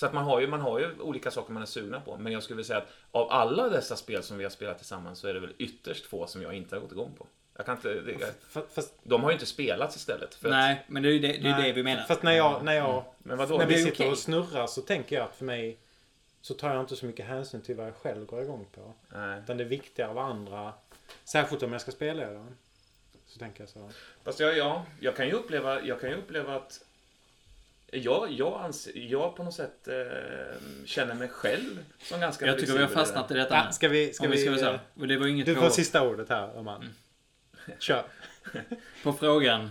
[0.00, 2.16] Så att man har, ju, man har ju olika saker man är sugna på.
[2.16, 5.18] Men jag skulle vilja säga att av alla dessa spel som vi har spelat tillsammans
[5.18, 7.26] så är det väl ytterst få som jag inte har gått igång på.
[7.56, 10.34] Jag kan inte, det, jag, Fast, de har ju inte spelats istället.
[10.34, 12.02] För att, Nej, men det är ju det, det, är nej, det vi menar.
[12.02, 13.58] Fast när jag, när jag men vadå?
[13.58, 14.10] när vi sitter okej.
[14.10, 15.78] och snurrar så tänker jag att för mig
[16.40, 18.94] så tar jag inte så mycket hänsyn till vad jag själv går igång på.
[19.08, 19.40] Nej.
[19.44, 20.72] Utan det är viktigare vad andra,
[21.24, 22.46] särskilt om jag ska spela det.
[23.26, 23.90] Så tänker jag så.
[24.24, 26.80] Fast jag, ja, jag kan ju uppleva, jag kan ju uppleva att
[27.92, 29.94] jag, jag, anser, jag på något sätt eh,
[30.84, 33.14] känner mig själv som ganska Jag tycker vi har flexibel i det.
[33.14, 35.00] fastnat i detta Ja, ska vi, ska vi vi, ska vara eh, så.
[35.00, 36.80] Och det var inget du får påhopp sista ordet här, Oman.
[36.82, 36.92] Mm.
[37.78, 38.04] Kör.
[39.02, 39.70] på frågan.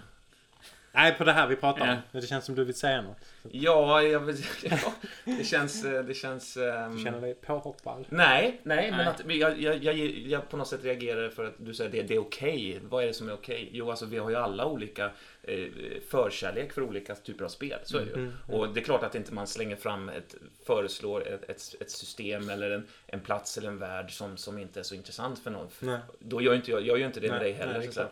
[1.00, 1.88] Nej, på det här vi pratar om.
[1.88, 1.96] Ja.
[2.12, 3.18] Men Det känns som du vill säga något.
[3.52, 4.30] Ja, jag,
[4.64, 4.78] ja,
[5.26, 5.86] det känns...
[5.86, 8.06] eh, Det känns ehm, Du känner dig påhoppad.
[8.10, 9.08] Nej, nej, men Nej.
[9.08, 12.16] att jag, jag, jag, jag på något sätt reagerar för att du säger det, det
[12.16, 12.80] är okej.
[12.90, 13.70] Vad är det som är okej?
[13.72, 15.12] Jo, alltså vi har ju alla olika
[15.44, 15.66] eh,
[16.10, 17.80] förkärlek för olika typer av spel.
[17.84, 18.14] Så är det ju.
[18.14, 20.36] Mm, Och det är klart att inte man slänger fram ett,
[20.66, 24.80] föreslår ett, ett, ett system eller en, en plats eller en värld som, som inte
[24.80, 25.68] är så intressant för någon.
[25.80, 26.00] Nej.
[26.20, 27.80] Då gör inte jag, jag gör ju inte det med dig Nej, heller.
[27.96, 28.08] nej,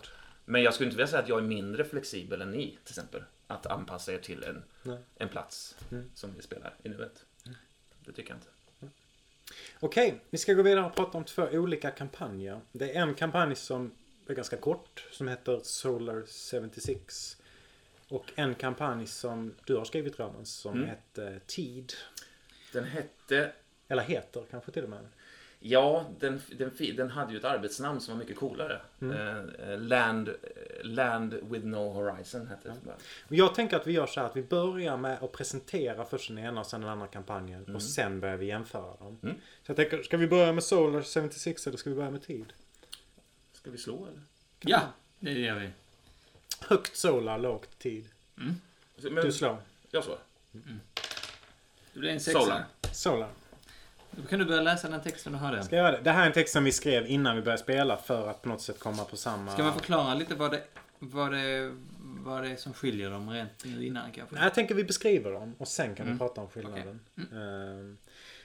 [0.49, 3.23] Men jag skulle inte vilja säga att jag är mindre flexibel än ni, till exempel.
[3.47, 4.97] Att anpassa er till en, Nej.
[5.15, 6.11] en plats Mm.
[6.13, 7.25] som vi spelar i nuet.
[8.05, 8.47] Det tycker jag inte.
[9.79, 12.61] Okej, vi ska gå vidare och prata om två olika kampanjer.
[12.71, 13.91] Det är en kampanj som
[14.27, 16.23] är ganska kort, som heter Solar
[16.61, 17.37] 76.
[18.09, 20.89] Och en kampanj som du har skrivit Roman, som Mm.
[20.89, 21.93] heter Tid.
[22.73, 23.51] Den hette
[23.87, 25.07] Eller heter kanske till och med.
[25.59, 28.81] Ja, den, den, den hade ju ett arbetsnamn som var mycket coolare.
[29.01, 30.29] Eh, eh, land,
[30.83, 32.91] land with no horizon hette det.
[33.27, 36.27] Och jag tänker att vi gör så här att vi börjar med att presentera först
[36.27, 37.63] den ena och sen den andra kampanjen.
[37.63, 37.75] Mm.
[37.75, 39.19] Och sen börjar vi jämföra dem.
[39.23, 39.35] Mm.
[39.35, 42.53] Så jag tänker, ska vi börja med Solar 76 eller ska vi börja med Tid?
[43.53, 44.21] Ska vi slå eller?
[44.59, 44.81] Ja,
[45.19, 45.69] det gör vi.
[46.61, 48.09] Högt Solar, lågt Tid.
[48.35, 49.57] Men, Du slår.
[49.91, 50.17] Jag slår.
[51.93, 52.39] Det blir en sexa.
[52.39, 52.65] Solar.
[52.93, 53.29] Solar.
[54.21, 55.63] Då kan du börja läsa den texten du hade.
[55.63, 56.03] Ska jag göra det?
[56.03, 58.49] Det här är en text som vi skrev innan vi började spela för att på
[58.49, 59.51] något sätt komma på samma...
[59.53, 60.63] Ska man förklara lite vad det,
[60.99, 64.35] vad det, vad det är som skiljer dem rent innan kanske?
[64.35, 66.19] Nej, jag tänker vi beskriver dem och sen kan vi Mm.
[66.19, 66.99] prata om skillnaden.
[67.33, 67.97] Ehm,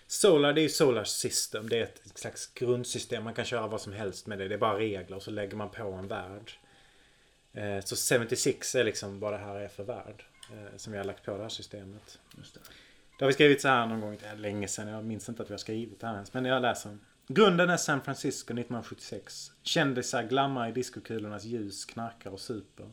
[0.07, 1.68] Solar, det är ju Solar System.
[1.68, 3.25] Det är ett slags grundsystem.
[3.25, 4.49] Man kan köra vad som helst med det.
[4.49, 6.53] Det är bara regler och så lägger man på en värld.
[7.53, 10.25] Eh, Så 76 är liksom vad det här är för värld.
[10.53, 12.18] eh, Som vi har lagt på det här systemet.
[12.39, 12.61] Just det.
[13.17, 15.43] Det har vi skrivit så här någon gång, det är länge sedan, jag minns inte
[15.43, 16.35] att vi har skrivit det här ens.
[16.35, 16.99] Men jag läser.
[17.27, 19.53] Grunden är San Francisco 1976.
[19.63, 22.87] Kändisar glammar i diskokulornas ljus, knarkar och super.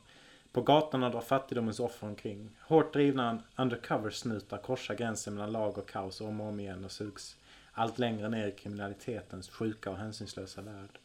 [0.52, 2.50] På gatorna drar fattigdomens offer omkring.
[2.62, 7.36] Hårt drivna undercover-snutar korsar gränsen mellan lag och kaos om och om igen och sugs
[7.80, 11.00] allt längre ner i kriminalitetens sjuka och hänsynslösa värld.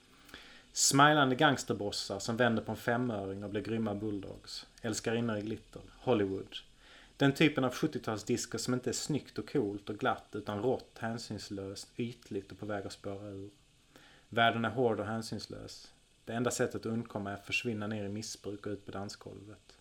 [0.72, 4.66] Smilande gangsterbossar som vänder på en femöring och blir grymma bulldogs.
[4.82, 5.82] Älskarinnor i glitter.
[5.98, 6.56] Hollywood.
[7.16, 11.88] Den typen av 70-talsdisco som inte är snyggt och coolt och glatt utan rått, hänsynslöst,
[11.96, 13.50] ytligt och på väg att spåra ur.
[14.28, 15.92] Världen är hård och hänsynslös.
[16.24, 19.78] Det enda sättet att undkomma är att försvinna ner i missbruk och ut på dansgolvet.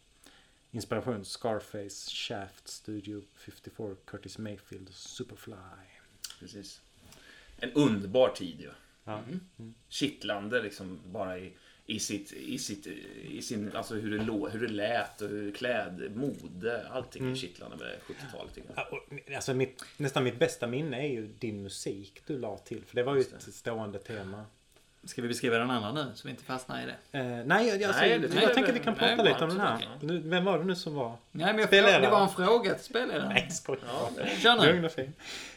[0.72, 5.56] Inspiration Scarface, Shaft, Studio 54, Curtis Mayfield, Superfly.
[6.40, 6.82] Precis.
[7.58, 8.72] En underbar tid ju.
[9.04, 9.24] Ja.
[9.90, 11.54] Kittlande liksom bara i,
[11.86, 12.88] i sitt, i sitt,
[13.24, 17.36] i sin, alltså hur det, lå, hur det lät och hur kläd, mode, allting är
[17.36, 18.86] kittlande med 70-talet tycker jag.
[18.92, 22.84] Ja, och, Alltså mitt, nästan mitt bästa minne är ju din musik du la till.
[22.86, 24.46] För det var ju ett stående tema.
[25.06, 27.20] Ska vi beskriva den andra nu, så vi inte fastnar i det?
[27.20, 29.44] Eh, nej, jag, alltså, Nej, det jag, tycker jag tänker vi kan nej, prata lite
[29.44, 29.90] om den här.
[30.02, 31.16] Nu, vem var det nu som var?
[31.32, 33.30] Nej, men jag frågade, det var en fråga till spelledaren.
[33.30, 34.66] Nej, skojar Ja, Kör nu.
[34.66, 35.14] Lugn och fin.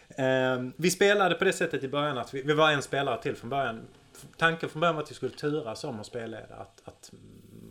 [0.09, 3.37] Eh, vi spelade på det sättet i början att vi, vi var en spelare till
[3.37, 3.81] från början.
[4.37, 6.55] Tanken från början var att vi skulle turas om att spelleda.
[6.55, 7.13] Att, att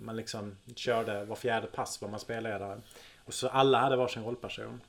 [0.02, 2.82] man liksom körde var fjärde pass var man spelledare.
[3.26, 4.82] Och så alla hade varsin rollperson.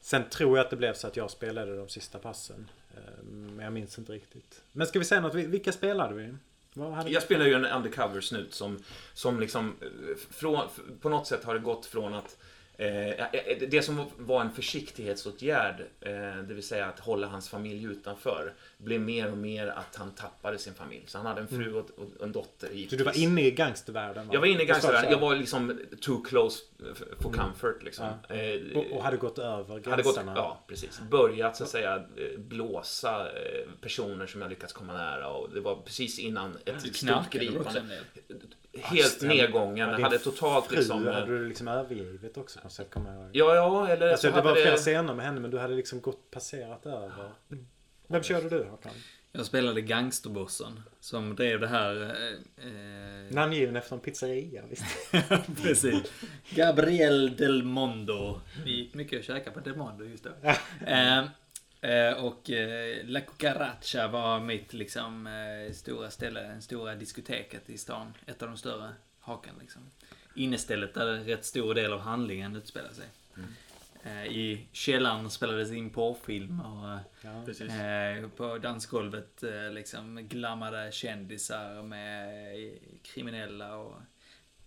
[0.00, 2.70] Sen tror jag att det blev så att jag spelade de sista passen.
[2.94, 4.62] Eh, men jag minns inte riktigt.
[4.72, 5.34] Men ska vi säga något?
[5.34, 6.34] Vilka spelade vi?
[7.06, 8.78] Jag spelar ju en undercover-snut som,
[9.14, 10.68] som liksom eh, från,
[11.00, 12.36] på något sätt har det gått från att eh,
[13.68, 16.12] det som var en försiktighetsåtgärd, eh,
[16.48, 20.58] det vill säga att hålla hans familj utanför, blev mer och mer att han tappade
[20.58, 21.04] sin familj.
[21.06, 22.98] Så han hade en fru och, och en dotter Så givetvis.
[22.98, 24.26] du var inne i gangstervärlden?
[24.26, 24.34] va?
[24.34, 25.10] Jag var inne i så gangstervärlden.
[25.10, 26.64] Jag var liksom too close
[27.20, 28.06] for comfort liksom.
[28.28, 28.34] Ja.
[28.34, 29.90] Eh, och, och hade gått över gränserna?
[29.90, 31.00] hade gått, ja, precis.
[31.10, 35.60] Börjat så att säga eh, blåsa eh, personer som jag lyckats komma nära och det
[35.60, 37.82] var precis innan ett stort gripande.
[38.78, 39.88] Helt nedgången.
[39.96, 41.06] din hade totalt fru liksom...
[41.06, 43.30] hade du liksom övergivit också på något sätt, kommer jag ihåg.
[43.32, 45.74] Ja, ja, eller Alltså, så det var hade flera scener med henne men du hade
[45.74, 47.30] liksom gått passerat över.
[48.06, 48.92] Vem körde du Håkan?
[49.32, 52.02] Jag spelade gangsterbossen som drev det här...
[52.02, 54.84] Eh, eh, Namngiven efter en pizzeria visst?
[55.62, 56.12] Precis.
[56.50, 58.40] Gabriel Del Mondo.
[58.64, 60.30] Vi gick mycket och käkade på Del Mondo just då.
[60.86, 61.24] eh,
[61.82, 68.14] eh, och eh, La Cucaracha var mitt liksom eh, stora ställe, stora diskoteket i stan.
[68.26, 69.82] Ett av de större haken liksom.
[70.34, 73.06] Innestället där en rätt stor del av handlingen utspelar sig.
[74.04, 78.28] Eh, I källaren spelades in porrfilm och Ja.
[78.36, 82.38] På dansgolvet liksom glammade kändisar med
[83.02, 83.94] kriminella och,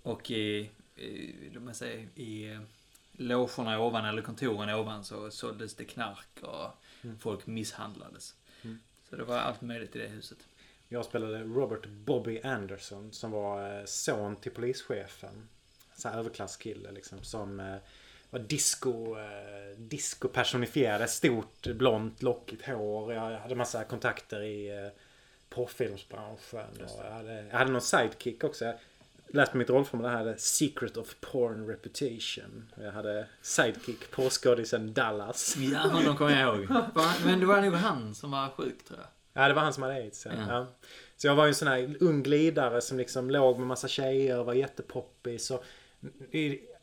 [0.02, 2.60] och i, i, man säga, i
[3.12, 6.82] logerna ovan eller kontoren ovan så såldes det knark och
[7.20, 8.36] folk misshandlades.
[8.64, 8.80] Mm.
[9.10, 10.38] Så det var allt möjligt i det huset.
[10.88, 15.48] Jag spelade Robert Bobby Anderson som var eh, son till polischefen.
[15.96, 17.76] Så här överklasskille liksom som eh,
[18.30, 21.08] var disco, eh, disco personifierade.
[21.08, 23.14] Stort blont lockigt hår.
[23.14, 24.92] Jag hade massa kontakter i eh,
[25.50, 26.82] porrfilmsbranschen.
[26.84, 28.74] Och jag, hade, jag hade någon sidekick också.
[29.28, 30.36] Jag läste mitt rollformulär här.
[30.38, 32.72] Secret of Porn Reputation.
[32.84, 35.58] Jag hade sidekick på skådisen Dallas.
[35.58, 36.68] Ja, honom kommer jag ihåg.
[37.26, 39.08] Men det var nog han som var sjuk tror jag.
[39.44, 40.26] Ja, det var han som hade aids.
[40.26, 40.32] Ja.
[40.38, 40.46] Ja.
[40.50, 40.68] Ja.
[41.18, 44.40] Så jag var ju en sån här ung glidare som liksom låg med massa tjejer
[44.40, 45.52] och var jättepoppis.
[45.52, 45.64] Och,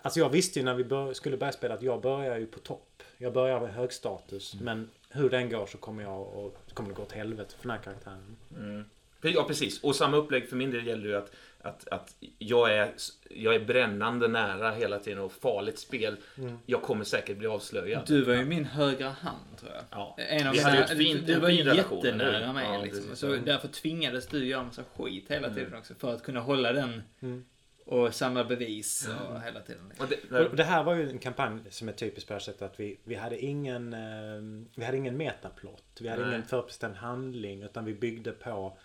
[0.03, 2.59] alltså jag visste ju när vi bör, skulle börja spela att jag börjar ju på
[2.59, 3.03] topp.
[3.19, 4.55] Jag börjar med hög status.
[4.61, 7.71] Men hur den går så kommer jag och kommer det gå åt helvete för den
[7.71, 8.37] här karaktären.
[8.59, 8.85] Mm.
[9.21, 9.83] Ja, precis.
[9.83, 11.33] Och samma upplägg för min del gäller ju att,
[11.63, 12.93] att, att jag, är,
[13.31, 16.17] jag är brännande nära hela tiden och farligt spel.
[16.39, 16.59] Mm.
[16.67, 18.03] Jag kommer säkert bli avslöjad.
[18.07, 19.83] Du var ju min högra hand tror jag.
[19.91, 20.17] Ja.
[20.19, 23.17] En av Vi mina, hade ju ett fint- du var ju jättenära mig Ja, liksom.
[23.17, 25.95] Så därför tvingades du göra massa skit hela tiden också.
[25.95, 27.45] För att kunna hålla den Mm.
[27.87, 29.93] och samla bevis och hela tiden.
[29.99, 32.41] Och det, Och det här var ju en kampanj som är typisk på det här
[32.41, 35.99] sättet att vi, vi hade ingen eh, Vi hade ingen metaplott.
[36.01, 36.31] Vi hade Nej.
[36.35, 38.79] ingen förbestämd handling utan vi byggde på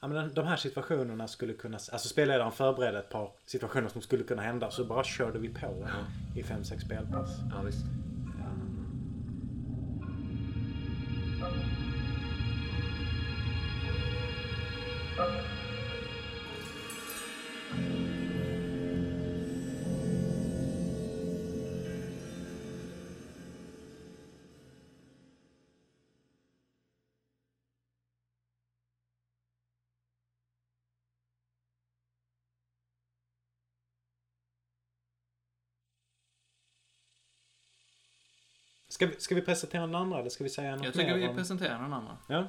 [0.00, 1.76] Ja, men de här situationerna skulle kunna...
[1.92, 5.88] Alltså spelledaren förberedde ett par situationer som skulle kunna hända så bara körde vi på
[6.36, 7.30] i fem sex spelpass.
[7.50, 7.84] ja, visst.
[38.90, 41.16] Ska vi, ska vi presentera den andra eller ska vi säga något Jag tycker mer
[41.18, 42.16] vi om- presenterar någon annan.
[42.28, 42.46] Ja.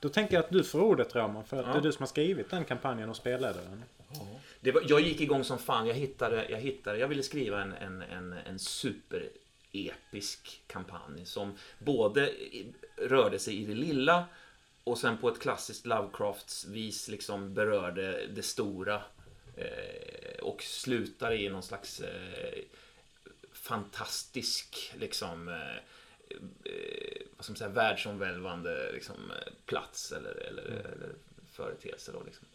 [0.00, 1.72] Då tänker jag att du får ordet Roman för att Ja.
[1.72, 3.84] det är du som har skrivit den kampanjen och spelade den.
[4.60, 5.86] Det var, jag gick igång som fan.
[5.86, 12.32] Jag hittade, jag hittade, jag ville skriva en, en, en, en superepisk kampanj som både
[12.96, 14.24] rörde sig i det lilla
[14.84, 19.02] och sen på ett klassiskt Lovecrafts-vis liksom berörde det stora
[19.56, 22.58] eh, och slutade i någon slags eh,
[23.70, 25.76] fantastisk liksom eh,
[26.64, 31.08] eh, vad ska man säga, världsomvälvande liksom, eh, plats eller, eller, eller
[31.52, 32.12] företeelse.
[32.12, 32.46] Då, liksom.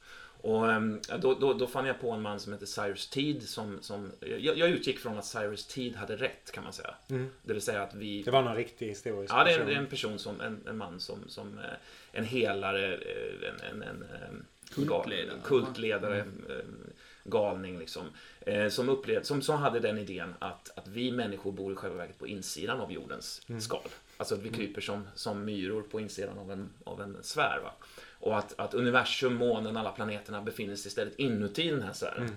[0.41, 3.81] Och ehm, då, då, då fann jag på en man som heter Cyrus Teed som,
[3.81, 6.95] som jag, jag utgick från att Cyrus Teed hade rätt kan man säga.
[7.09, 7.29] Mm.
[7.43, 9.67] Det vill säga att vi Det var någon riktig historisk Ja, det är en, person.
[9.67, 11.65] det är en person som, en, en man som, som eh,
[12.11, 14.45] en helare, en, en, en, en
[14.75, 15.39] Kultledare.
[15.43, 16.91] kultledare, Mm.
[17.25, 18.03] Galning liksom.
[18.41, 21.97] eh, Som, upplevde, som, som hade den idén att, att vi människor bor i själva
[21.97, 23.61] verket på insidan av jordens Mm.
[23.61, 23.79] skal.
[24.17, 27.59] Alltså att vi kryper som, som myror på insidan av en, av en sfär.
[27.63, 27.71] Va?
[28.19, 32.23] Och att, att universum, månen, alla planeterna befinner sig istället inuti den här sfären.
[32.23, 32.35] Mm.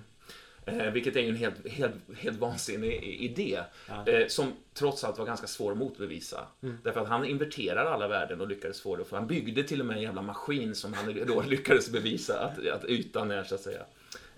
[0.65, 3.59] Eh, vilket är ju en helt, helt, helt vansinnig idé.
[3.87, 4.07] Ja.
[4.07, 6.47] Eh, som trots allt var ganska svår att motbevisa.
[6.63, 6.77] Mm.
[6.83, 9.05] Därför att han inverterar alla värden och lyckades få det.
[9.05, 12.67] För han byggde till och med en jävla maskin som han då lyckades bevisa att,
[12.67, 13.81] att ytan är så att säga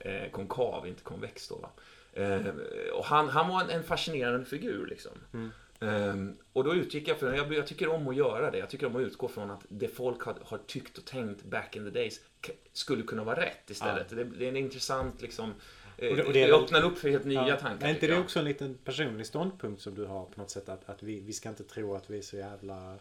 [0.06, 1.56] eh, konkav, inte konvex då.
[1.56, 1.70] Va?
[2.14, 2.45] Eh,
[2.93, 5.12] och han, han var en, en fascinerande figur liksom.
[5.34, 5.52] Mm.
[5.80, 8.58] Ehm, och då utgick jag från, jag, jag tycker om att göra det.
[8.58, 11.76] Jag tycker om att utgå från att det folk har, har tyckt och tänkt back
[11.76, 14.10] in the days k- skulle kunna vara rätt istället.
[14.10, 15.54] Det, det är en intressant liksom,
[15.97, 17.58] eh, Och det- och det är det öppnar upp för helt nya Ja.
[17.58, 17.88] tankar.
[17.88, 18.22] Är inte det jag.
[18.22, 20.70] också en liten personlig ståndpunkt som du har på något sätt?
[20.70, 22.95] Att, att vi, vi ska inte tro att vi är så jävla...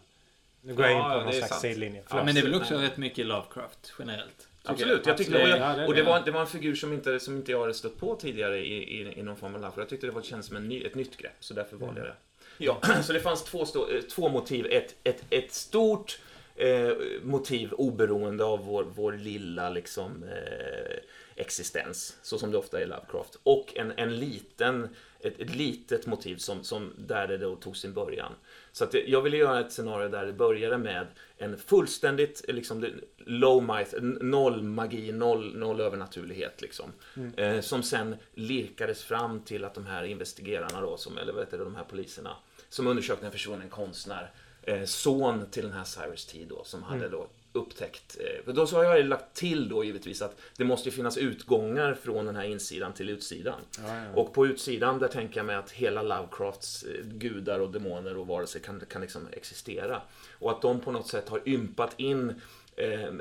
[0.61, 2.03] Nu går jag in Ja, på någon är slags sidlinje.
[2.09, 2.23] Ja.
[2.23, 4.47] Men det är väl också rätt mycket Lovecraft generellt.
[4.63, 7.35] Absolut, jag tyckte, och, jag, och det, var, det var en figur som inte, som
[7.35, 9.73] inte jag hade stött på tidigare i, i, i någon form av labb.
[9.77, 12.09] Jag tyckte det var, kändes som en ny, ett nytt grepp, så därför valde jag
[12.09, 12.15] det.
[12.57, 14.65] Ja, så det fanns två, stå, eh, två motiv.
[14.65, 16.19] Ett, ett, ett stort
[16.55, 16.91] eh,
[17.23, 20.97] motiv oberoende av vår, vår lilla liksom, eh,
[21.35, 23.37] existens, så som det ofta är i Lovecraft.
[23.43, 27.93] Och en, en liten, ett, ett litet motiv som, som där det då tog sin
[27.93, 28.33] början.
[28.73, 31.07] Så att jag ville göra ett scenario där det började med
[31.37, 32.85] en fullständigt liksom,
[33.17, 36.61] low n- noll magi, noll, noll övernaturlighet.
[36.61, 36.91] Liksom.
[37.37, 41.57] Eh, som sen lirkades fram till att de här investigerarna, då, som, eller vad heter
[41.57, 42.35] det, de här poliserna,
[42.69, 44.31] som undersökte en försvunnen konstnär,
[44.63, 48.17] eh, son till den här Cyrus T då, som hade då upptäckt.
[48.19, 51.93] Eh, då så har jag lagt till då givetvis att det måste ju finnas utgångar
[51.93, 53.59] från den här insidan till utsidan.
[53.77, 54.21] Ja, ja.
[54.21, 58.27] Och på utsidan där tänker jag mig att hela Lovecrafts eh, gudar och demoner och
[58.27, 60.01] varelser kan, kan liksom existera.
[60.39, 62.41] Och att de på något sätt har ympat in
[62.75, 63.13] eh,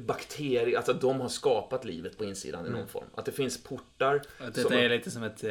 [0.00, 3.06] bakterier, alltså att de har skapat livet på insidan i någon form.
[3.14, 4.22] Att det finns portar.
[4.38, 5.44] Att detta är lite som ett...
[5.44, 5.50] Eh,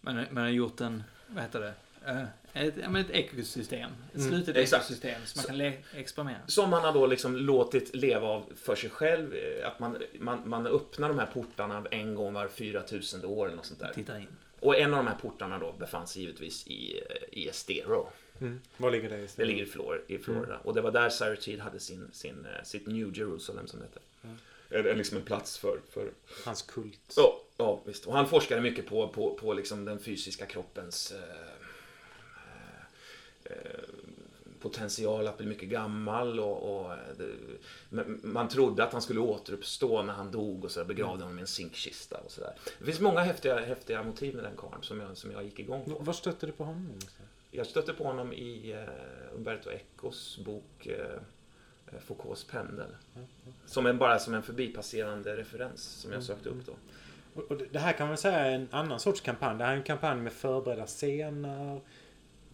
[0.00, 1.02] man, man har gjort en...
[1.26, 1.74] Vad heter det?
[2.06, 2.22] Eh,
[2.54, 3.90] ett, ja, ett ekosystem.
[4.14, 6.46] Ett Mm, slutet ekosystem som man kan le- experimentera.
[6.46, 9.34] Som man har då liksom låtit leva av för sig själv.
[9.34, 13.56] eh, Att man, man, man öppnar de här portarna en gång var 4000 år eller
[13.56, 13.92] något sånt där.
[13.94, 14.26] Titta in.
[14.60, 18.08] Och en av de här portarna då befann sig givetvis i, eh, i Estero.
[18.40, 18.60] Mm.
[18.76, 19.48] Var ligger det Det istället?
[19.48, 20.58] ligger i Flor- i Florida.
[20.64, 24.00] Och det var där Cyrus Teed hade sin, sin, sitt New Jerusalem som det hette.
[24.70, 26.10] Eller liksom en plats för, för
[26.44, 27.14] Hans kult.
[27.16, 28.06] Ja, ja, visst.
[28.06, 31.18] Och han forskade mycket på, på, på liksom den fysiska kroppens eh,
[34.60, 37.28] potential att bli mycket gammal och, och det,
[37.88, 41.40] men man trodde att han skulle återuppstå när han dog och så begravde honom i
[41.40, 42.54] en zinkkista och sådär.
[42.78, 45.84] Det finns många häftiga, häftiga motiv med den karln som jag, som jag gick igång
[45.84, 45.90] på.
[45.98, 46.98] Var stötte du på honom?
[47.50, 52.96] Jag stötte på honom i eh, Umberto Ecos bok eh, Foucaults pendel.
[53.66, 56.72] Som en, bara som en förbipasserande referens som jag sökte upp då.
[57.34, 59.58] Och- det här kan man säga är en annan sorts kampanj.
[59.58, 61.80] Det här är en kampanj med förberedda scener.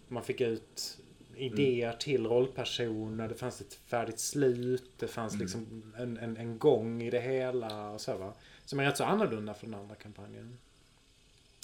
[0.09, 0.99] Man fick ut
[1.37, 3.29] idéer till rollpersoner.
[3.29, 4.91] Det fanns ett färdigt slut.
[4.99, 7.91] Det fanns liksom en, en, en gång i det hela.
[7.91, 8.33] Och så, va?
[8.65, 10.59] Som är rätt så annorlunda från den andra kampanjen.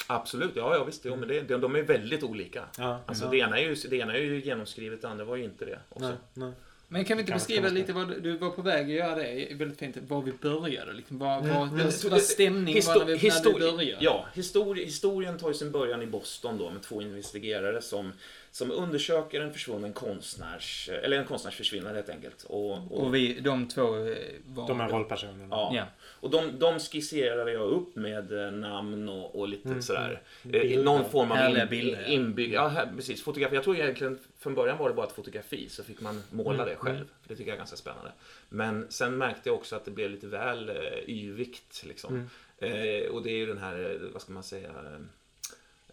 [0.06, 1.04] Absolut, ja, ja visst.
[1.04, 2.64] Jo, men det, de, de är väldigt olika.
[2.78, 3.30] Ja, Alltså, ja.
[3.30, 5.78] det, ena är ju, det ena är ju genomskrivet, det andra var ju inte det.
[5.88, 6.08] Också.
[6.08, 6.52] Nej, nej.
[6.88, 9.52] Men kan vi inte Kan- beskriva lite vad du, var på väg att göra det?
[9.52, 9.96] är Väldigt fint.
[10.08, 11.18] Var vi började liksom.
[11.18, 11.54] Vad, Mm.
[11.58, 14.04] vad, Men- vad, stämningen var när vi, när vi började?
[14.04, 18.12] Ja, histori historien tar ju sin början i Boston då med två investigerare som,
[18.50, 22.42] som undersöker en försvunnen konstnärs, eller en konstnärs försvinnande helt enkelt.
[22.42, 24.16] Och, och, Och vi, de två eh,
[24.46, 24.68] var...
[24.68, 25.46] De här rollpersonerna.
[25.50, 25.72] ja.
[25.74, 25.84] Ja.
[26.24, 30.22] Och de, de skisserade jag upp med eh, namn och, och lite Mm, sådär.
[30.52, 32.06] Eh, någon form av Härliga in, bilder, ja.
[32.06, 32.52] inbygg...
[32.52, 33.22] Ja, här, precis.
[33.22, 33.54] Fotografi.
[33.54, 36.66] Jag tror egentligen från början var det bara ett fotografi så fick man måla Mm,
[36.68, 36.96] det själv.
[36.96, 37.08] mm.
[37.28, 38.12] Det tycker jag är ganska spännande.
[38.48, 40.74] Men sen märkte jag också att det blev lite väl eh,
[41.08, 42.14] yvigt liksom.
[42.14, 43.02] Mm.
[43.02, 44.68] Eh, och det är ju den här, vad ska man säga,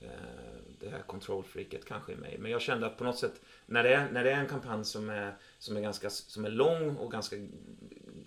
[0.02, 0.08] eh,
[0.80, 2.38] det här kontrollfreaket kanske i mig.
[2.40, 4.86] Men jag kände att på något sätt, när det är, när det är en kampanj
[4.86, 7.36] som är, som är ganska som är lång och ganska,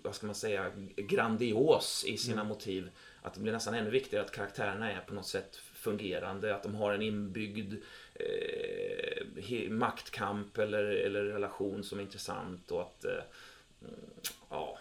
[0.04, 2.46] vad ska man säga, grandios i sina Mm.
[2.48, 2.90] motiv.
[3.22, 6.74] Att det blir nästan ännu viktigare att karaktärerna är på något sätt fungerande, att de
[6.74, 7.74] har en inbyggd
[8.14, 13.10] eh, maktkamp eller, eller relation som är intressant och att eh,
[13.82, 13.94] mm,
[14.50, 14.78] ja,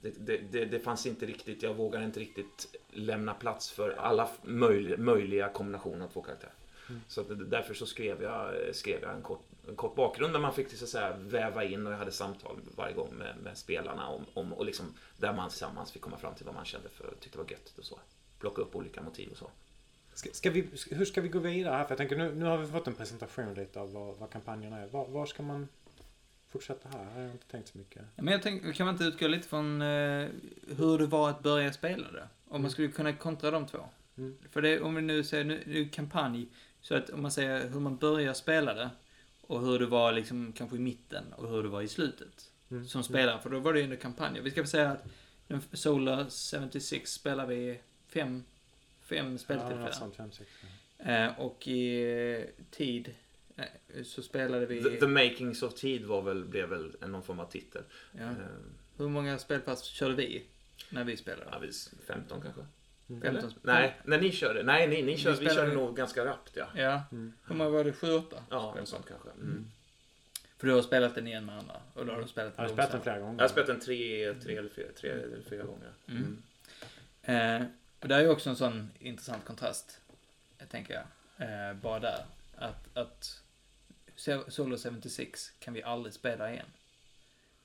[0.00, 4.24] det, det, det, det fanns inte riktigt, jag vågar inte riktigt lämna plats för alla
[4.24, 6.52] f- möj, möjliga kombinationer av två karaktärer.
[6.88, 7.00] Mm.
[7.08, 10.54] Så att, därför så skrev jag, skrev jag en, kort, en kort bakgrund där man
[10.54, 14.08] fick så att säga, väva in och jag hade samtal varje gång med, med spelarna
[14.08, 17.14] om, om, och liksom, där man tillsammans fick komma fram till vad man kände för,
[17.20, 17.98] tyckte var gött och så.
[18.38, 19.50] Plocka upp olika motiv och så.
[20.14, 21.84] Ska, ska vi, hur ska vi gå vidare här?
[21.84, 24.78] För jag tänker nu, nu har vi fått en presentation lite av vad, vad kampanjerna
[24.78, 24.86] är.
[24.86, 25.68] Var, var ska man
[26.48, 27.04] fortsätta här?
[27.14, 28.02] Jag har inte tänkt så mycket.
[28.16, 30.28] Men jag tänker, kan man inte utgå lite från eh,
[30.76, 32.28] hur det var att börja spela det?
[32.48, 33.78] Om man skulle kunna kontra de två.
[34.16, 34.38] Mm.
[34.50, 36.48] För det, om vi nu säger, nu, nu kampanj,
[36.84, 38.90] så att om man säger hur man börjar spela det
[39.40, 42.50] och hur det var liksom kanske i mitten och hur det var i slutet.
[42.70, 42.86] Mm.
[42.86, 44.42] Som spelare, för då var det ju under kampanjer.
[44.42, 45.04] Vi ska väl säga att
[45.48, 46.26] den Solar
[46.70, 48.44] 76 spelar vi fem,
[49.02, 49.92] fem Ja, speltillfällen.
[49.92, 50.16] sånt.
[50.16, 50.50] Fem, sex.
[50.98, 52.02] Eh, och i
[52.38, 53.14] eh, tid
[53.56, 54.82] eh, så spelade vi...
[54.82, 57.82] The, the Makings of Tid var väl, blev väl en någon form av titel.
[58.12, 58.20] ja.
[58.22, 58.34] Eh,
[58.96, 60.44] Hur många spelpass körde vi
[60.90, 61.48] när vi spelade?
[61.52, 61.70] Ja, vi
[62.06, 62.60] 15 kanske?
[63.08, 63.22] Mm.
[63.22, 64.62] 15 spel- Nej, när ni körde.
[64.62, 66.66] Nej, ni, ni körde, vi, spelade- körde nog ganska rappt ja.
[66.74, 67.02] Ja.
[67.12, 67.32] Mm.
[67.46, 67.92] Hur många var det?
[67.92, 68.42] Sju, åtta?
[68.50, 69.30] Ja, något sånt kanske.
[69.30, 69.66] Mm.
[70.58, 71.76] För du har spelat den igen med andra.
[71.94, 73.34] Och då har du spelat Jag har den spelat den flera gånger.
[73.34, 75.92] Jag har spelat den tre, tre, eller fyra, tre eller fyra gånger.
[76.08, 76.42] Mm.
[77.22, 77.66] Eh,
[78.00, 80.00] och det är ju också en sån intressant kontrast,
[80.58, 81.48] eh, tänker jag.
[81.68, 82.24] Eh, bara där.
[82.56, 83.40] Att, att
[84.16, 86.66] So- Solo 76 kan vi aldrig spela igen.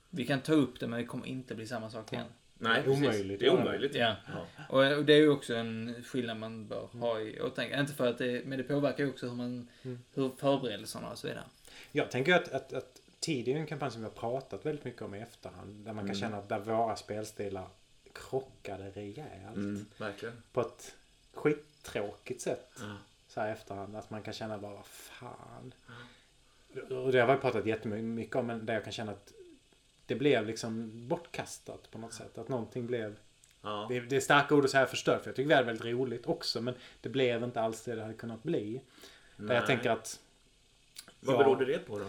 [0.09, 2.25] Vi kan ta upp det, men det kommer inte bli samma sak igen.
[2.62, 3.39] Nej, Det är omöjligt.
[3.39, 3.95] Det är omöjligt.
[3.95, 4.16] Ja.
[4.28, 4.45] Ja.
[4.70, 7.80] Och, och det är ju också en skillnad man bör ha i åtanke.
[7.80, 9.99] Inte för att det, men det påverkar ju också hur man, Mm.
[10.14, 11.43] hur förberedelserna och så vidare.
[11.91, 14.86] Jag tänker att, att, att tid är ju en kampanj som vi har pratat väldigt
[14.86, 15.86] mycket om i efterhand.
[15.86, 16.16] Där man kan Mm.
[16.22, 17.68] känna att där våra spelstilar
[18.14, 19.55] krockade rejält.
[19.55, 20.43] Mm, verkligen.
[20.51, 20.95] På ett
[21.34, 22.72] skittråkigt sätt.
[22.80, 22.95] Ja.
[23.28, 23.95] Så här i efterhand.
[23.95, 25.74] Att man kan känna bara, fan.
[26.89, 28.45] Och det har vi pratat jättemycket om.
[28.47, 29.34] Men där jag kan känna att
[30.10, 32.38] det blev liksom bortkastat på något sätt.
[32.38, 33.16] Att någonting blev
[33.62, 33.86] Ja.
[33.89, 35.22] Det är, det är starka ord att säga förstört.
[35.22, 36.62] För jag tycker vi hade väldigt roligt också.
[36.62, 38.82] Men det blev inte alls det det hade kunnat bli.
[39.38, 40.20] Där jag tänker att
[41.20, 41.39] Vad Ja.
[41.39, 42.05] berodde det på då?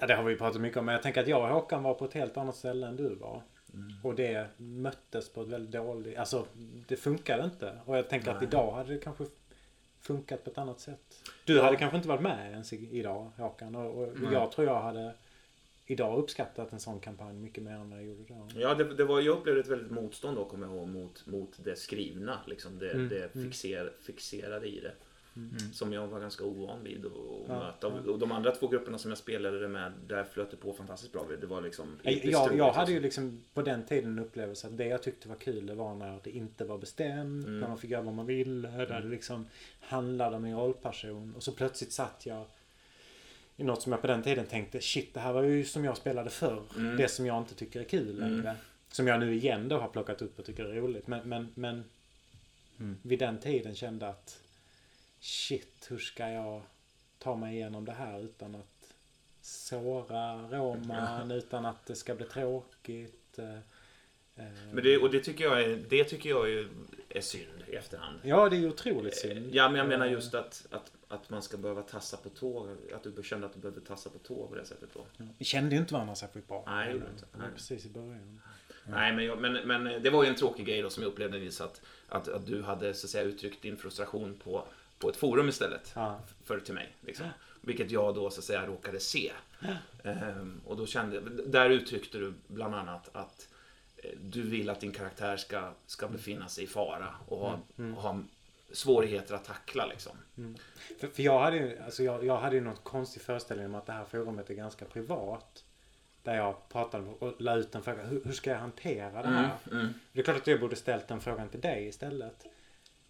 [0.00, 0.84] Ja, det har vi pratat mycket om.
[0.84, 3.14] Men jag tänker att jag och Håkan var på ett helt annat ställe än du
[3.14, 3.42] var.
[3.74, 3.92] Mm.
[4.02, 6.18] Och det möttes på ett väldigt dåligt...
[6.18, 6.46] Alltså,
[6.88, 7.78] det funkade inte.
[7.84, 8.46] Och jag tänker att Nej.
[8.48, 9.24] idag hade det kanske
[10.00, 11.22] funkat på ett annat sätt.
[11.44, 11.64] Du Ja.
[11.64, 13.74] hade kanske inte varit med ens idag, Håkan.
[13.74, 15.14] Och, och jag tror jag hade
[15.86, 18.48] idag uppskattat en sån kampanj mycket mer än vad jag gjorde då.
[18.60, 21.64] Ja, det, det var, jag upplevde ett väldigt motstånd då, kommer jag ihåg, mot, mot
[21.64, 22.40] det skrivna.
[22.46, 23.46] Liksom det, Mm, det mm.
[23.46, 24.92] fixer, fixerade i det.
[25.36, 25.72] Mm.
[25.72, 27.12] Som jag var ganska ovan vid att
[27.48, 28.02] Ja, möta.
[28.06, 28.12] ja.
[28.12, 31.12] Och de andra två grupperna som jag spelade det med, där flöt det på fantastiskt
[31.12, 31.26] bra.
[31.40, 31.98] Det var liksom...
[32.02, 33.24] Jag, jag, hade ju liksom.
[33.24, 36.20] liksom på den tiden en upplevelse att det jag tyckte var kul det var när
[36.24, 37.46] det inte var bestämt.
[37.46, 37.60] Mm.
[37.60, 38.68] När man fick göra vad man ville.
[38.68, 39.46] Där det liksom
[39.80, 41.34] handlade om en rollperson.
[41.36, 42.44] Och så plötsligt satt jag
[43.56, 45.96] i något som jag på den tiden tänkte shit det här var ju som jag
[45.96, 46.62] spelade förr.
[46.76, 46.96] Mm.
[46.96, 48.36] Det som jag inte tycker är kul Mm.
[48.36, 48.56] längre.
[48.90, 51.06] Som jag nu igen då har plockat upp och tycker är roligt.
[51.06, 51.84] Men, men, men
[52.80, 52.96] Mm.
[53.02, 54.38] vid den tiden kände att
[55.20, 56.62] shit hur ska jag
[57.18, 58.92] ta mig igenom det här utan att
[59.40, 63.38] såra roman, utan att det ska bli tråkigt.
[63.38, 63.54] eh,
[64.36, 64.44] eh.
[64.72, 66.68] Men det, och det tycker jag är, det tycker jag är,
[67.08, 68.18] är synd i efterhand.
[68.22, 69.54] Ja, det är otroligt synd.
[69.54, 72.68] Ja, men jag menar Eh, just att, att, att man ska behöva tassa på tå.
[72.94, 75.24] Att du kände att du behövde tassa på tå på det sättet då.
[75.38, 76.64] Vi kände ju inte varandra särskilt bra.
[76.66, 77.26] Nej, det gjorde inte.
[77.32, 77.48] det var.
[77.48, 78.40] Precis i början.
[78.88, 81.38] Nej, men, jag, men, men det var ju en tråkig grej då som jag upplevde
[81.38, 84.64] vis att, att, att du hade så att säga uttryckt din frustration på,
[84.98, 85.92] på ett forum istället.
[85.94, 86.20] Ja.
[86.44, 86.92] För till mig.
[87.00, 87.26] Liksom.
[87.60, 89.32] Vilket jag då så att säga råkade se.
[90.04, 93.48] Ehm, och då kände där uttryckte du bland annat att
[93.96, 97.94] eh, du vill att din karaktär ska, ska befinna sig i fara och ha, Mm.
[97.94, 98.20] och ha
[98.76, 100.12] svårigheter att tackla liksom.
[100.98, 103.86] För, för jag hade ju alltså jag, jag hade ju någon konstig föreställning om att
[103.86, 105.64] det här forumet är ganska privat.
[106.22, 108.02] Där jag pratade och la ut en fråga.
[108.02, 109.50] Hur, hur ska jag hantera det här?
[109.72, 109.88] mm.
[110.12, 112.44] Det är klart att jag borde ställt den frågan till dig istället.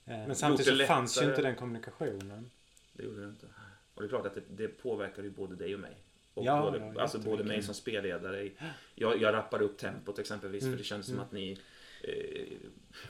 [0.04, 2.50] Eh, Men samtidigt så fanns ju inte den kommunikationen.
[2.92, 3.46] Det gjorde det inte.
[3.94, 5.96] Och det är klart att det, det påverkar ju både dig och mig.
[6.34, 8.50] Och Ja, både, ja, alltså både mig som spelledare.
[8.94, 11.26] Jag, jag rappade upp tempot exempelvis Mm, för det kändes som mm.
[11.26, 11.58] att ni...
[12.06, 12.56] Eh,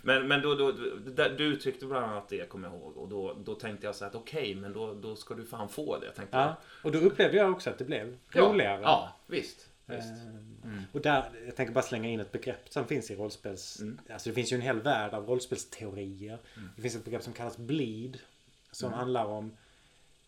[0.03, 0.73] men men då, då,
[1.39, 2.97] du uttryckte bland annat det, kommer jag ihåg.
[2.97, 5.99] Och då, då tänkte jag så att okej, men då, då ska du fan få
[5.99, 6.11] det.
[6.11, 8.43] Tänkte Ja, och då upplevde jag också att det blev jag.
[8.45, 8.81] roligare.
[8.83, 9.69] Ja, visst.
[9.87, 10.13] Eh, visst.
[10.93, 13.81] Och där, jag tänker bara slänga in ett begrepp som finns i rollspels...
[13.81, 13.99] Mm.
[14.11, 16.39] Alltså det finns ju en hel värld av rollspelsteorier.
[16.77, 18.19] Det finns ett begrepp som kallas bleed.
[18.71, 18.99] Som Mm.
[18.99, 19.57] handlar om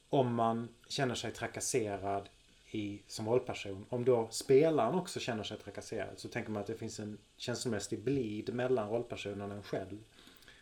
[0.09, 2.29] om man känner sig trakasserad
[2.71, 3.87] i, som rollperson.
[3.89, 7.99] Om då spelaren också känner sig trakasserad så tänker man att det finns en känslomässig
[7.99, 9.99] bleed mellan rollpersonen och en själv.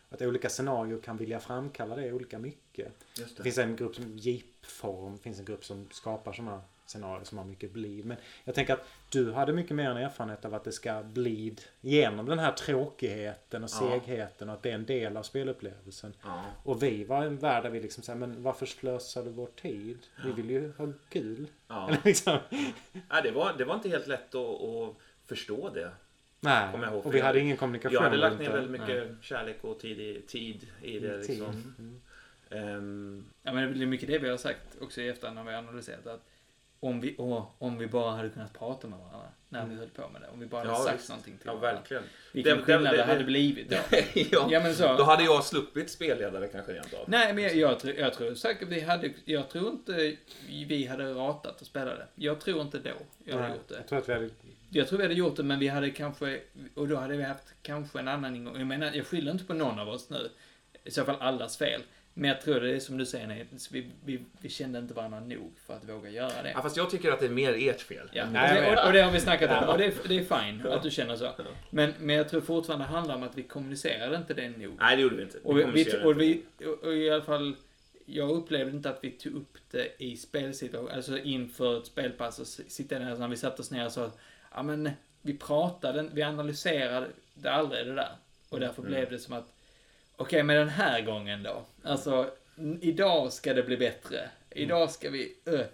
[0.09, 2.93] Att olika scenarier kan vilja framkalla det olika mycket.
[3.17, 3.43] Det det.
[3.43, 5.13] finns en grupp som Jeep-form.
[5.13, 8.05] Det finns en grupp som skapar sådana scenarier som har mycket bleed.
[8.05, 11.61] Men jag tänker att du hade mycket mer en erfarenhet av att det ska bleed
[11.81, 14.01] genom den här tråkigheten och Ja.
[14.05, 16.13] segheten och att det är en del av spelupplevelsen.
[16.23, 16.45] Ja.
[16.65, 19.99] Och vi var en värld där vi liksom säger men varför slösar du vår tid?
[20.25, 21.47] Vi vill ju ha kul.
[21.69, 21.89] Ja.
[21.89, 22.39] Eller liksom.
[22.93, 25.91] Nej, det, var, det var inte helt lätt att, att förstå det.
[26.41, 26.75] Nej.
[26.75, 27.95] Ihåg, och vi hade ingen kommunikation.
[27.95, 31.23] Jag hade lagt ner väldigt mycket kärlek och tid i, tid i det.
[31.23, 31.29] Tid.
[31.39, 31.75] Liksom.
[31.79, 32.01] Mm.
[32.51, 35.51] Ehm, Ja, men det är mycket det vi har sagt också i efterhand när vi
[35.53, 36.07] har analyserat.
[36.07, 36.27] Att
[36.81, 40.09] om vi, åh, om vi bara hade kunnat prata med varandra när vi höll på
[40.09, 40.29] med det.
[40.29, 41.09] Om vi bara hade Ja, sagt visst.
[41.09, 41.81] någonting till ja, varandra.
[41.81, 42.03] verkligen.
[42.33, 43.77] Vilken Det- skillnad det- det, det- hade blivit då.
[44.15, 44.49] ja.
[44.51, 44.97] Ja, men så.
[44.97, 47.05] Då hade jag sluppit spelledare kanske rent av.
[47.07, 50.17] Nej, men jag, jag, tror- jag tror säkert vi hade, jag tror inte
[50.49, 52.07] vi hade ratat att spela det.
[52.15, 52.91] Jag tror inte då
[53.25, 53.75] jag hade Nej, gjort det.
[53.75, 54.31] Jag tror att vi hade...
[54.71, 56.41] Jag tror vi hade gjort det, men vi hade kanske,
[56.75, 58.59] och då hade vi haft kanske en annan ingång.
[58.59, 60.31] Jag menar, jag skyller inte på någon av oss nu.
[60.85, 61.81] i så fall allas fel.
[62.19, 65.21] Men jag tror det är som du säger, nej, vi, vi, vi kände inte varandra
[65.21, 66.51] nog för att våga göra det.
[66.55, 68.11] Ja, fast jag tycker att det är mer ert fel.
[68.13, 69.69] Ja, Nej, och, det, och, och det har vi snackat om.
[69.69, 71.31] Och det, är- det är fine att du känner så.
[71.71, 74.77] Men, men jag tror fortfarande det handlar om att vi kommunicerade inte det nog.
[74.81, 75.39] Nej, det gjorde vi inte.
[75.45, 77.57] Och, vi, vi, kommunicerade och, vi, och, och i alla fall,
[78.07, 82.47] jag upplevde inte att vi tog upp det i spelsituation, alltså inför ett spelpass och
[82.47, 84.19] sitta ner när vi satte oss ner och sa att,
[84.55, 84.91] ja men
[85.23, 88.13] vi pratade, vi analyserade det aldrig det där.
[88.49, 88.93] Och därför Mm.
[88.93, 89.53] blev det som att,
[90.17, 92.31] okej men den här gången då, alltså
[92.81, 94.31] idag ska det bli bättre.
[94.51, 95.65] Idag ska vi, ö.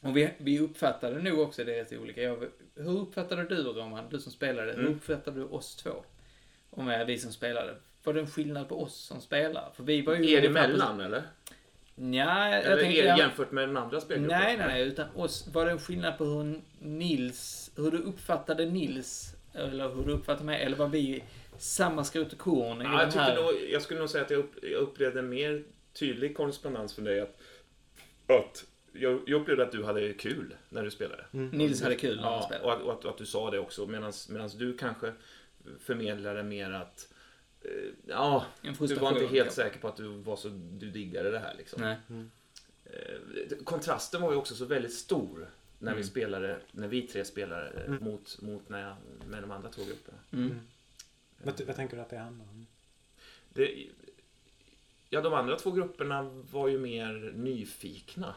[0.00, 2.22] Och vi, vi uppfattade nog också det rätt olika.
[2.22, 2.36] Jag,
[2.76, 4.92] hur uppfattade du Roman, du som spelade, hur Mm.
[4.94, 5.90] uppfattade du oss två?
[6.70, 7.74] Och med vi som spelade.
[8.04, 9.70] Var det en skillnad på oss som spelar?
[9.76, 10.18] För vi var ju...
[10.30, 11.22] Er ungefär på- emellan, eller?
[11.94, 13.00] Nja, jag Eller tänkte...
[13.00, 14.38] er jag- jämfört med den andra spelgruppen?
[14.40, 18.66] Nej, nej, nej, utan oss, var det en skillnad på hur Nils, hur du uppfattade
[18.66, 21.22] Nils, eller hur du uppfattade mig, eller var vi
[21.60, 23.36] samma skrot och korn i Ja, den jag, här...
[23.36, 27.04] nog, jag skulle nog säga att jag, upp, jag upplevde en mer tydlig korrespondens från
[27.04, 27.20] dig.
[27.20, 27.40] Att,
[28.26, 31.24] att jag, jag upplevde att du hade kul när du spelade.
[31.30, 32.64] Nils hade kul när han Ja, spelade.
[32.66, 33.86] och att, och, att, och att du sa det också.
[33.86, 35.12] Medan du kanske
[35.80, 37.12] förmedlade mer att
[37.62, 37.70] eh,
[38.06, 40.48] Ja, du var inte helt säker på att du var så
[40.78, 41.80] du diggade det här liksom.
[41.82, 41.96] Nej.
[42.84, 46.04] Eh, kontrasten var ju också så väldigt stor när vi Mm.
[46.08, 48.04] spelade, när vi tre spelade Mm.
[48.04, 48.96] mot, mot när jag,
[49.30, 50.18] med de andra två grupperna.
[51.42, 51.54] Mm.
[51.58, 52.66] Vad, vad tänker du att det handlar om?
[53.48, 53.86] Det,
[55.08, 58.34] ja, de andra två grupperna var ju mer nyfikna.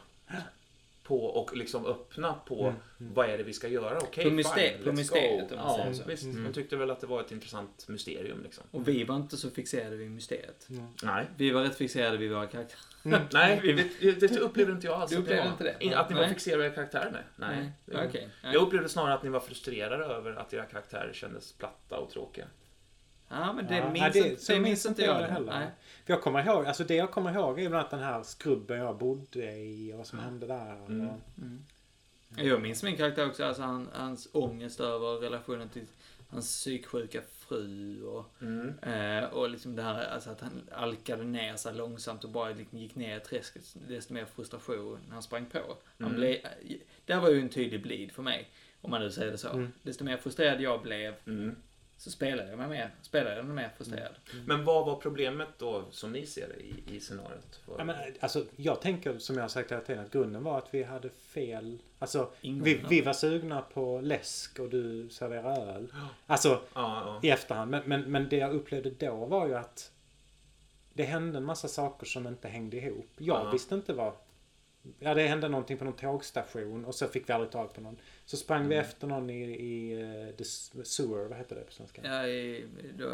[1.03, 2.61] På och liksom öppna på
[2.99, 3.97] Mm, vad är det vi ska göra.
[3.97, 5.55] Okej, På fine, myster- på mysteriet, go.
[5.55, 6.03] om man Ja, säger så.
[6.09, 6.23] visst.
[6.23, 6.43] Mm.
[6.43, 8.63] De tyckte väl att det var ett intressant mysterium liksom.
[8.71, 10.67] Och vi var inte så fixerade vid mysteriet.
[11.03, 12.79] Nej, Vi var rätt fixerade vid våra karaktärer.
[13.33, 13.59] nej
[13.99, 15.11] det, det, det upplevde inte jag alls.
[15.11, 15.75] Du att upplevde inte det?
[15.79, 16.29] In- Att ni var Nej.
[16.33, 17.17] fixerade vid karaktärerna?
[17.35, 17.71] Nej.
[17.85, 18.07] Nej.
[18.07, 18.29] Okej.
[18.43, 18.53] Nej.
[18.53, 22.45] Jag upplevde snarare att ni var frustrerade över att era karaktärer kändes platta och tråkiga.
[23.33, 25.21] Ja, men det Ja, minns, nej, det- inte, det minns inte jag jag.
[25.29, 25.59] det heller.
[25.59, 25.67] Nej.
[26.05, 28.77] För jag kommer ihåg, alltså det jag kommer ihåg är bland annat den här skrubben
[28.79, 30.25] jag bodde i och vad som Ja.
[30.25, 30.75] hände där.
[30.85, 31.09] Mm.
[31.09, 31.63] Och, Mm.
[32.35, 35.85] Jag minns min karaktär också, alltså han, hans ångest över relationen till
[36.29, 38.73] hans psyksjuka fru och, Mm.
[38.81, 42.77] eh, och liksom det här alltså att han alkade ner sig långsamt och bara liksom
[42.77, 43.75] gick ner i träsket.
[43.87, 45.59] Desto mer frustration han sprang på.
[45.99, 46.19] Han Mm.
[46.19, 46.37] blev,
[47.05, 48.49] där var ju en tydlig bleed för mig,
[48.81, 49.49] om man nu säger det så.
[49.49, 49.71] Mm.
[49.83, 51.55] Desto mer frustrerad jag blev Mm.
[51.97, 54.15] Så spelade jag mig mer, spelade jag mig mer frustrerad.
[54.45, 57.59] Men vad var problemet då som ni ser det i, i scenariot?
[57.65, 60.57] Vad- Ja, men, alltså, jag tänker som jag har sagt hela tiden att grunden var
[60.57, 61.77] att vi hade fel.
[61.99, 65.93] Alltså, vi, vi var sugna på läsk och du serverar öl.
[66.27, 67.19] Alltså Ja, ja.
[67.23, 67.71] i efterhand.
[67.71, 69.91] Men, men, men det jag upplevde då var ju att
[70.93, 73.09] det hände en massa saker som inte hängde ihop.
[73.17, 73.51] Jag Ja.
[73.51, 74.13] visste inte vad...
[74.99, 77.97] Ja, det hände någonting på någon tågstation och så fick vi aldrig tag på någon.
[78.25, 78.85] Så sprang vi Mm.
[78.85, 80.43] efter någon i, i uh, the
[80.85, 82.01] sewer, vad heter det på svenska?
[82.03, 82.65] Ja, i,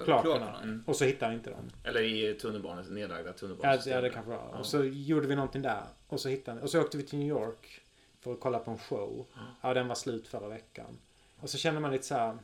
[0.05, 0.61] Kloakerna.
[0.63, 0.83] Mm.
[0.87, 1.69] Och så hittade vi inte dem.
[1.83, 3.93] Eller i tunnelbanan, nedlagda Ja, tunnelbanesystem.
[3.93, 4.49] ja, det kanske var.
[4.51, 4.57] Ja.
[4.59, 5.83] Och så gjorde vi någonting där.
[6.07, 7.81] Och så hittade Och så åkte vi till New York
[8.19, 9.25] för att kolla på en show.
[9.35, 9.39] Ja.
[9.61, 10.97] Ja, den var slut förra veckan.
[11.39, 12.37] Och så kände man lite så här.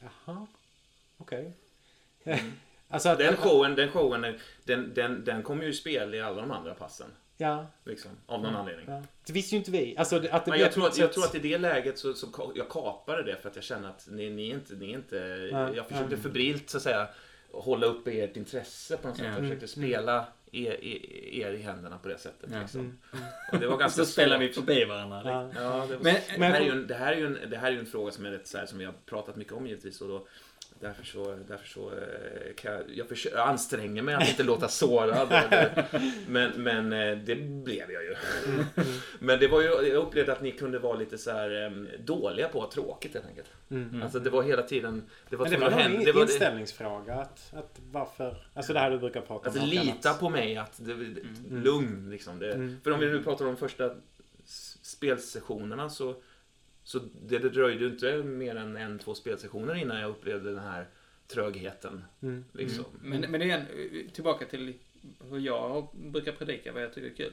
[0.00, 0.46] Jaha,
[1.16, 1.52] okej.
[2.24, 2.38] Mm.
[2.88, 3.14] alltså.
[3.14, 6.74] Den showen, den showen, den, den, den kommer ju i spel i alla de andra
[6.74, 7.08] passen.
[7.38, 8.84] Ja, Liksom, av någon anledning.
[8.88, 9.02] ja.
[9.26, 9.94] Det visste ju inte vi.
[9.98, 12.14] Alltså att det Men blev jag tror, att, jag tror att i det läget så,
[12.14, 14.94] så jag kapade det för att jag känner att ni, ni är inte, ni är
[14.96, 16.18] inte Nej, jag försökte nej.
[16.22, 17.08] febrilt så att säga
[17.52, 19.26] hålla uppe ert intresse på något sätt.
[19.26, 19.32] Ja.
[19.32, 21.00] Jag försökte spela er, er,
[21.48, 22.50] er i händerna på det sättet.
[22.52, 22.60] Ja.
[22.60, 22.80] Liksom.
[22.80, 22.96] Mm.
[23.52, 25.20] Och det var ganska Så spelar vi förbi varandra.
[25.24, 25.50] Ja.
[25.54, 27.50] Ja, det, var, Men- det, men- här är ju en, det, här är ju en,
[27.50, 29.36] det här är ju en fråga som är rätt så här, som vi har pratat
[29.36, 30.00] mycket om givetvis.
[30.00, 30.26] Och då,
[30.80, 34.68] därför så, därför så eh, kan jag, jag, försöker, jag anstränger mig att inte låta
[34.68, 35.28] sårad.
[36.28, 38.14] Men, men eh, det blev jag ju.
[39.18, 42.48] Men det var ju, jag upplevde att ni kunde vara lite så här eh, dåliga
[42.48, 43.48] på att ha tråkigt helt enkelt.
[43.70, 44.02] Mm.
[44.02, 47.14] Alltså det var hela tiden, det var Men det var en det var- inställningsfråga.
[47.14, 48.46] Att, att varför...
[48.54, 49.68] Alltså det här du brukar prata Alltså om.
[49.68, 50.20] lita annat.
[50.20, 51.20] på mig att det, det,
[51.50, 52.38] lugn liksom.
[52.38, 52.76] Det, Mm.
[52.84, 53.90] För om vi nu pratar om de första
[54.82, 56.14] spelsessionerna så,
[56.86, 60.58] så det, det dröjde ju inte mer än en, två spelsessioner innan jag upplevde den
[60.62, 60.86] här
[61.26, 62.04] trögheten.
[62.22, 62.44] Mm.
[62.52, 62.84] Liksom.
[63.02, 64.74] Men, men det är en, tillbaka till
[65.30, 67.32] hur jag brukar predika vad jag tycker är kul.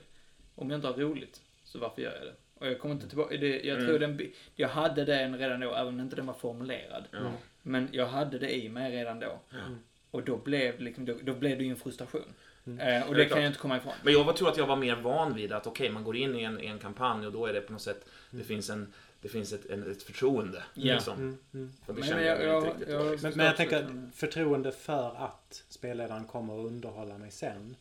[0.55, 2.33] Om jag inte har roligt, så varför gör jag det?
[2.59, 3.87] Och jag kommer inte tillbaka, det, jag Mm.
[3.87, 7.03] tror den, jag hade den redan då, även om inte den var formulerad.
[7.11, 7.31] Ja.
[7.61, 9.39] Men jag hade det i mig redan då.
[9.49, 9.57] Ja.
[10.11, 12.33] Och då blev, liksom, då, då blev det ju en frustration.
[12.65, 12.79] Mm.
[13.01, 13.41] Eh, och Det det kan klart.
[13.43, 13.93] jag inte komma ifrån.
[14.03, 16.43] Men jag tror att jag var mer van vid att okej, man går in i
[16.43, 18.41] en, i en kampanj och då är det på något sätt, Mm.
[18.41, 18.93] det finns, en,
[19.23, 20.63] det finns ett, en, ett förtroende.
[20.73, 20.93] Ja.
[20.93, 21.13] Liksom.
[21.17, 21.37] Mm.
[21.53, 21.73] Mm.
[21.87, 23.21] Men jag- jag, jag-.
[23.23, 27.75] Men, men jag tänker att förtroende för att spelledaren kommer att underhålla mig sen.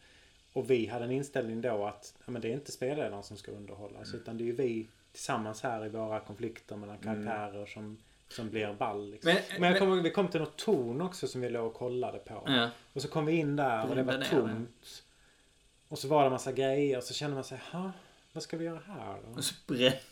[0.52, 3.52] Och vi hade en inställning då att ja, men det är inte spelledaren som ska
[3.52, 4.08] underhållas.
[4.08, 4.20] Mm.
[4.20, 7.24] Utan det är ju vi tillsammans här i våra konflikter mellan Mm.
[7.24, 7.96] karaktärer som
[8.28, 9.10] som blir ball.
[9.10, 9.32] Liksom.
[9.32, 11.66] Men- Men, jag men- kommer, ihåg, vi kom till något torn också som vi låg
[11.66, 12.42] och kollade på.
[12.46, 12.70] Ja.
[12.92, 15.02] Och så kom vi in där och det var tomt.
[15.88, 17.92] Och så var det en massa grejer och så kände man sig, ha
[18.32, 19.42] vad ska vi göra här då?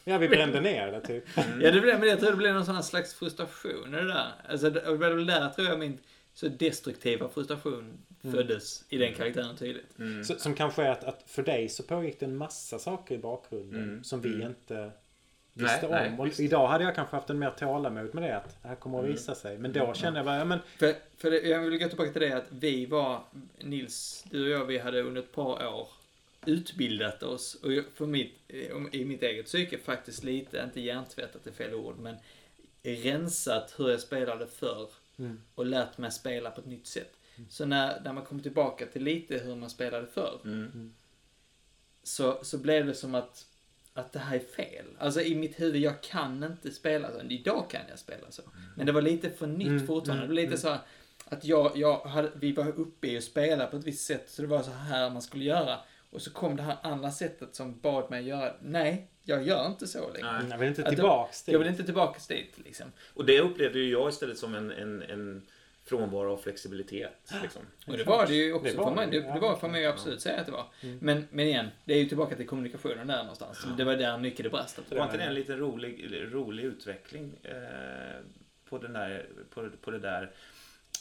[0.05, 1.25] Ja, vi brände ner det typ.
[1.61, 4.33] Ja, det blev, men jag tror det blev någon sån slags frustration det där.
[4.49, 5.99] Alltså, det, var väl där tror jag min
[6.35, 9.99] så destruktiva frustration föddes i den karaktären tydligt.
[9.99, 10.25] Mm.
[10.25, 13.19] Så, som kanske är att, att för dig så pågick det en massa saker i
[13.19, 14.05] bakgrunden Mm.
[14.05, 14.47] som vi Mm.
[14.47, 14.91] inte
[15.53, 16.21] visste Nej, nej, om.
[16.21, 16.41] och visst.
[16.41, 18.37] idag hade jag kanske haft en mer tålamod med det.
[18.37, 19.17] Att det här kommer att Mm.
[19.17, 19.59] visa sig.
[19.59, 22.23] Men då kände jag bara, ja men För, för det, jag vill gå tillbaka till
[22.23, 23.21] det att vi var,
[23.61, 25.89] Nils, du och jag, vi hade under ett par år
[26.47, 28.51] utbildat oss och för mitt,
[28.93, 32.17] i mitt eget psyke faktiskt lite, inte hjärntvättat är fel ord, men
[32.83, 34.89] rensat hur jag spelade förr
[35.19, 35.41] Mm.
[35.55, 37.13] och lärt mig spela på ett nytt sätt.
[37.49, 40.95] Så när, när man kom tillbaka till lite hur man spelade förr Mm.
[42.03, 43.47] så, så blev det som att,
[43.93, 44.87] att det här är fel.
[44.99, 47.21] Alltså i mitt huvud, jag kan inte spela så.
[47.29, 48.43] Idag kan jag spela så.
[48.77, 50.25] Men det var lite för nytt Mm, fortfarande.
[50.25, 50.59] mm, det var lite mm.
[50.59, 50.81] så här
[51.25, 54.43] att jag, jag hade, vi var uppe i att spela på ett visst sätt, så
[54.43, 55.79] det var så här man skulle göra.
[56.11, 59.87] Och så kom det här andra sättet som bad mig göra, nej, jag gör inte
[59.87, 60.33] så längre.
[60.33, 60.51] Nej.
[60.51, 62.93] jag vill inte tillbaks till Jag vill inte tillbaka dit liksom.
[63.15, 65.43] Och det upplevde ju jag istället som en, en, en
[65.85, 67.33] frånvaro av flexibilitet.
[67.43, 67.63] Liksom.
[67.87, 69.07] Och det var det ju också Det var för mig.
[69.11, 69.39] det, Det, ja.
[69.39, 70.67] var för mig absolut säga att det var.
[71.01, 73.67] Men, men igen, det är ju tillbaka till kommunikationen där någonstans.
[73.77, 74.79] Det var där mycket det brast.
[74.91, 77.55] Var inte det en liten rolig, rolig utveckling eh,
[78.69, 80.31] på, den där, på, på det där?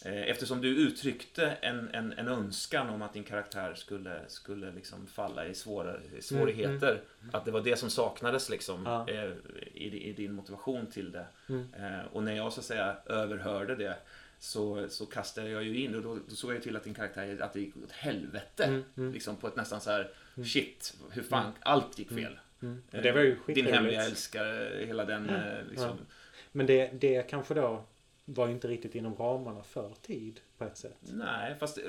[0.05, 5.07] Eh, eftersom du uttryckte en, en, en önskan om att din karaktär skulle, skulle liksom
[5.07, 7.01] falla i svåra, svårigheter.
[7.33, 9.05] Att det var det som saknades liksom, Ja.
[9.09, 9.31] eh,
[9.73, 11.25] i, i din motivation till det.
[11.49, 11.67] Mm.
[11.73, 13.95] Eh, och när jag så att säga överhörde det
[14.39, 16.93] så, så kastade jag ju in och då, då såg jag ju till att din
[16.93, 18.63] karaktär, att det gick åt helvete.
[18.63, 19.13] Mm, mm.
[19.13, 20.11] Liksom på ett nästan så här,
[20.45, 22.39] shit, hur fan, allt gick fel.
[22.61, 22.83] Mm.
[22.91, 25.31] Det var ju Din hemliga älskare, hela den
[25.69, 25.97] liksom.
[26.51, 27.85] Men det, det kanske då
[28.35, 30.97] var inte riktigt inom ramarna för tid på ett sätt.
[31.01, 31.83] Nej, fast eh,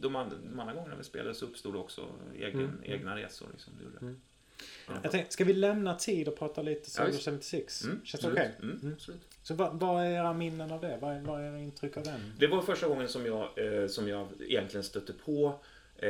[0.00, 2.06] de, and- de andra gångerna vi spelade så uppstod också
[2.38, 2.78] egen, Mm.
[2.84, 3.46] egna resor.
[3.52, 3.98] Liksom, det gjorde.
[4.00, 4.20] Mm.
[4.88, 4.92] Ja.
[5.02, 7.24] Jag tänkte, ska vi lämna tid och prata lite Soldier visst.
[7.24, 7.84] 76?
[7.84, 8.54] Mm, Känns det okej?
[8.62, 8.92] Mm, Mm.
[8.94, 9.20] absolut.
[9.42, 10.98] Så vad, vad är era minnen av det?
[11.00, 12.20] Vad är, vad är era intryck av den?
[12.38, 13.42] Det var första gången som jag,
[13.82, 15.58] eh, som jag egentligen stötte på
[15.96, 16.08] eh,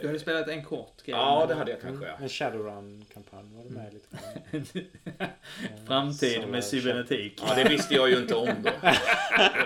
[0.00, 1.16] Du hade spelat en kort grej.
[1.16, 2.06] Ja, det hade jag kanske.
[2.06, 2.12] Ja.
[2.20, 5.28] En Shadowrun-kampanj var du med lite grann?
[5.86, 7.42] Framtid med cybernetik.
[7.46, 8.70] Ja, det visste jag ju inte om då.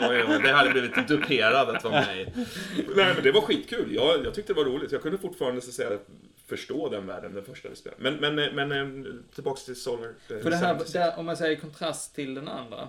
[0.00, 2.32] Det, var ju, det hade blivit duperad att vara med.
[2.96, 3.94] Nej, men det var skitkul.
[3.94, 4.92] Jag, jag tyckte det var roligt.
[4.92, 5.98] Jag kunde fortfarande så att säga,
[6.46, 8.10] förstå den världen, den första vi spelade.
[8.10, 10.08] Men, men, men eh, tillbaks till Solar.
[10.08, 10.92] eh, För det här, 76.
[10.92, 12.88] där, om man säger kontrast till den andra.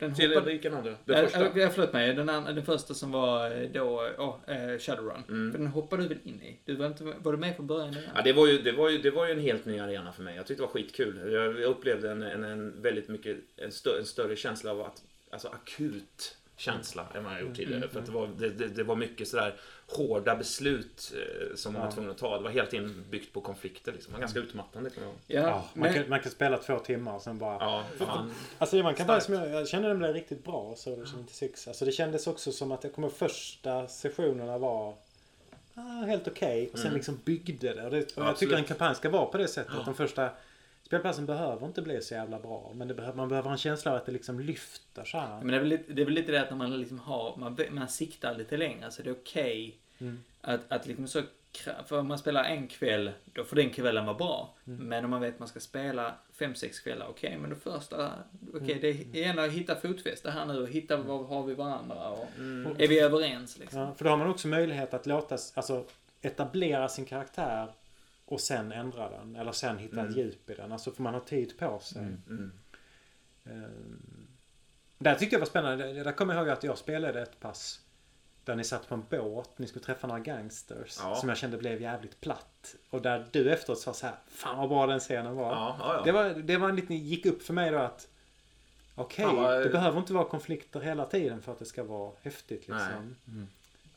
[0.00, 0.46] Den Till hoppade...
[0.52, 0.94] vilken andra?
[1.04, 1.60] Den Äh, första?
[1.60, 5.22] äh, förlåt mig, den, andra, den första som var eh, då, oh, eh, Shadowrun.
[5.28, 5.52] Mm.
[5.52, 6.58] För den hoppade du väl in i?
[6.64, 7.92] Du var, inte, var du med från början?
[7.92, 8.12] Där?
[8.14, 10.22] Ja, det, var ju, det, var ju, det var ju en helt ny arena för
[10.22, 10.36] mig.
[10.36, 11.32] Jag tyckte det var skitkul.
[11.32, 15.02] Jag, jag upplevde en, en, en väldigt mycket, en, stö, en större känsla av att,
[15.30, 17.88] alltså akut känsla än vad jag gjort tidigare.
[17.88, 19.54] För att det var, det, det, det var mycket sådär
[19.86, 21.92] hårda beslut eh, som man var Ja.
[21.92, 22.36] tvungen att ta.
[22.36, 24.10] Det var helt inbyggt på konflikter liksom.
[24.12, 25.14] Det var ganska utmattande ihåg.
[25.26, 27.54] Ja, Ja, man, men, kan, man kan spela två timmar och sen bara...
[27.60, 28.32] Ja, fan.
[28.58, 29.40] Alltså man kan bara, Starkt.
[29.50, 31.68] jag, jag kände den blev riktigt bra, Soldier 76.
[31.68, 34.94] Alltså det kändes också som att jag kommer första sessionerna var
[35.74, 36.70] ah, helt okej.
[36.72, 36.96] Och sen Mm.
[36.96, 37.84] liksom byggde det.
[37.84, 39.74] Och, det, och Ja, jag tycker en kampanj ska vara på det sättet.
[39.74, 40.30] Att de första
[40.86, 42.70] spelplatsen behöver inte bli så jävla bra.
[42.74, 45.38] Men det behöver, man behöver en känsla av att det liksom lyfter så här.
[45.38, 47.36] men det, är väl lite, det är väl lite det att när man liksom har,
[47.36, 50.18] man, man siktar lite längre så det är okej Mm.
[50.40, 51.22] att, att liksom så,
[51.86, 54.54] för om man spelar en kväll, då får den kvällen vara bra.
[54.66, 54.78] Mm.
[54.88, 58.10] Men om man vet att man ska spela fem, sex kvällar, okej, men då första,
[58.54, 58.80] okej, Mm.
[58.80, 62.26] det är igen att hitta fotfäste här nu och hitta var har vi varandra och
[62.38, 62.76] Mm.
[62.78, 63.80] är vi överens liksom.
[63.80, 65.84] Ja, för då har man också möjlighet att låta, alltså
[66.22, 67.68] etablera sin karaktär
[68.26, 69.36] och sen ändra den.
[69.36, 70.18] Eller sen hitta ett Mm.
[70.18, 70.72] djup i den.
[70.72, 72.02] Alltså får man ha tid på sig.
[72.02, 72.52] Mm.
[73.44, 74.26] Ehm,
[74.98, 75.92] Där tyckte jag var spännande.
[76.04, 77.80] Där kommer jag ihåg att jag spelade ett pass.
[78.44, 79.58] Där ni satt på en båt.
[79.58, 80.96] Ni skulle träffa några gangsters.
[81.02, 81.14] Ja.
[81.16, 82.74] Som jag kände blev jävligt platt.
[82.90, 84.16] Och där du efteråt sa så här.
[84.28, 85.50] Fan vad bra den scenen var.
[85.52, 86.02] Ja, ja, ja.
[86.04, 88.08] Det var, det var en liten, gick upp för mig då att.
[88.94, 92.12] Okej, Fan, vad- det behöver inte vara konflikter hela tiden för att det ska vara
[92.22, 93.16] häftigt liksom.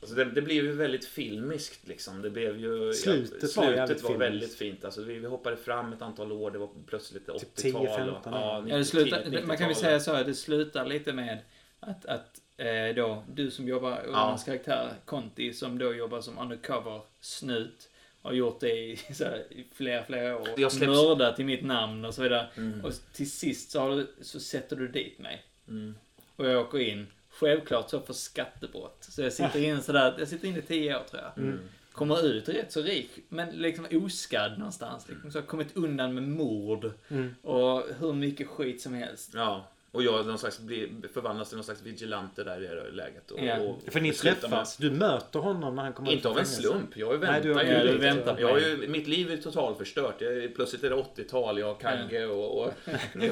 [0.02, 2.22] Alltså det, det blev ju väldigt filmiskt liksom.
[2.22, 2.94] Det blev ju...
[2.94, 4.22] Slutet var slutet var filmiskt.
[4.22, 4.86] väldigt fint.
[4.86, 6.52] Alltså vi, vi hoppade fram ett antal år.
[6.52, 7.40] Det var plötsligt 80-tal.
[7.40, 8.44] Typ 10, 15 och- år.
[8.44, 9.46] Ja, Ja, det slutar, 90-tal.
[9.46, 11.38] man kan väl säga så att det slutar lite med
[11.80, 14.18] att, att eh, då, du som jobbar, och Ja.
[14.18, 17.90] hans karaktär Conti som då jobbar som undercover snut
[18.22, 20.48] har gjort det i, så här, i flera, flera år.
[20.58, 22.48] Jag släpps- Mördat i mitt namn och så vidare.
[22.58, 22.86] Mm.
[22.86, 25.44] Och till sist så, har du, så sätter du dit mig.
[25.68, 25.96] Mm.
[26.36, 27.08] Och jag åker in.
[27.40, 28.98] Självklart så för skattebrott.
[29.10, 31.44] Så jag sitter in sådär, jag sitter in i tio år tror jag.
[31.44, 31.60] Mm.
[31.92, 35.10] Kommer ut rätt så rik, men liksom oskadd någonstans.
[35.10, 35.32] Liksom.
[35.32, 37.36] Så jag har kommit undan med mord Mm.
[37.42, 39.32] och hur mycket skit som helst.
[39.34, 39.66] Ja.
[39.92, 43.32] Och jag någon slags, blir, förvandlas till någon slags vigilante där i det läget.
[43.32, 43.58] Och, Ja.
[43.60, 44.78] och För ni träffas.
[44.78, 46.98] Du möter honom när han kommer ut Inte av en slump.
[46.98, 47.98] Jag Nej, har- ju Ja, du lite.
[47.98, 50.16] väntar på jag har ju, mitt liv är totalförstört.
[50.22, 51.60] Jag, plötsligt är det 80-tal.
[51.60, 52.74] Jag har Kagge och, och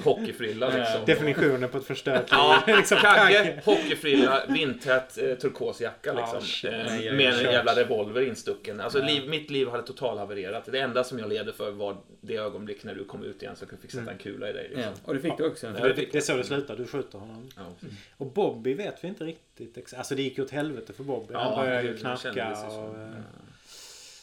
[0.03, 1.05] hockeyfrilla liksom.
[1.05, 2.27] Definitionen på ett förstört liv.
[2.31, 6.69] Ja, liksom, Kagge, hockeyfrilla, vindtät eh, turkosjacka Ja, liksom.
[6.69, 8.79] eh, Nej, jag- med en jävla revolver instucken.
[8.81, 10.65] Alltså liv, mitt liv hade totalhavererat.
[10.71, 13.65] Det enda som jag levde för var det ögonblick när du kom ut igen så
[13.71, 14.63] jag fick sätta en kula i dig.
[14.63, 14.81] Liksom.
[14.83, 15.67] Ja, och det fick du också.
[15.67, 16.77] Ja, Det, det det, det slutar.
[16.77, 17.49] Du skjuter honom.
[17.55, 17.63] Ja.
[18.17, 19.77] Och Bobby vet vi inte riktigt.
[19.77, 21.33] ex- Alltså det gick ju åt helvete för Bobby.
[21.33, 22.97] han Ja, började det- ju knarka och...
[22.99, 23.09] eh,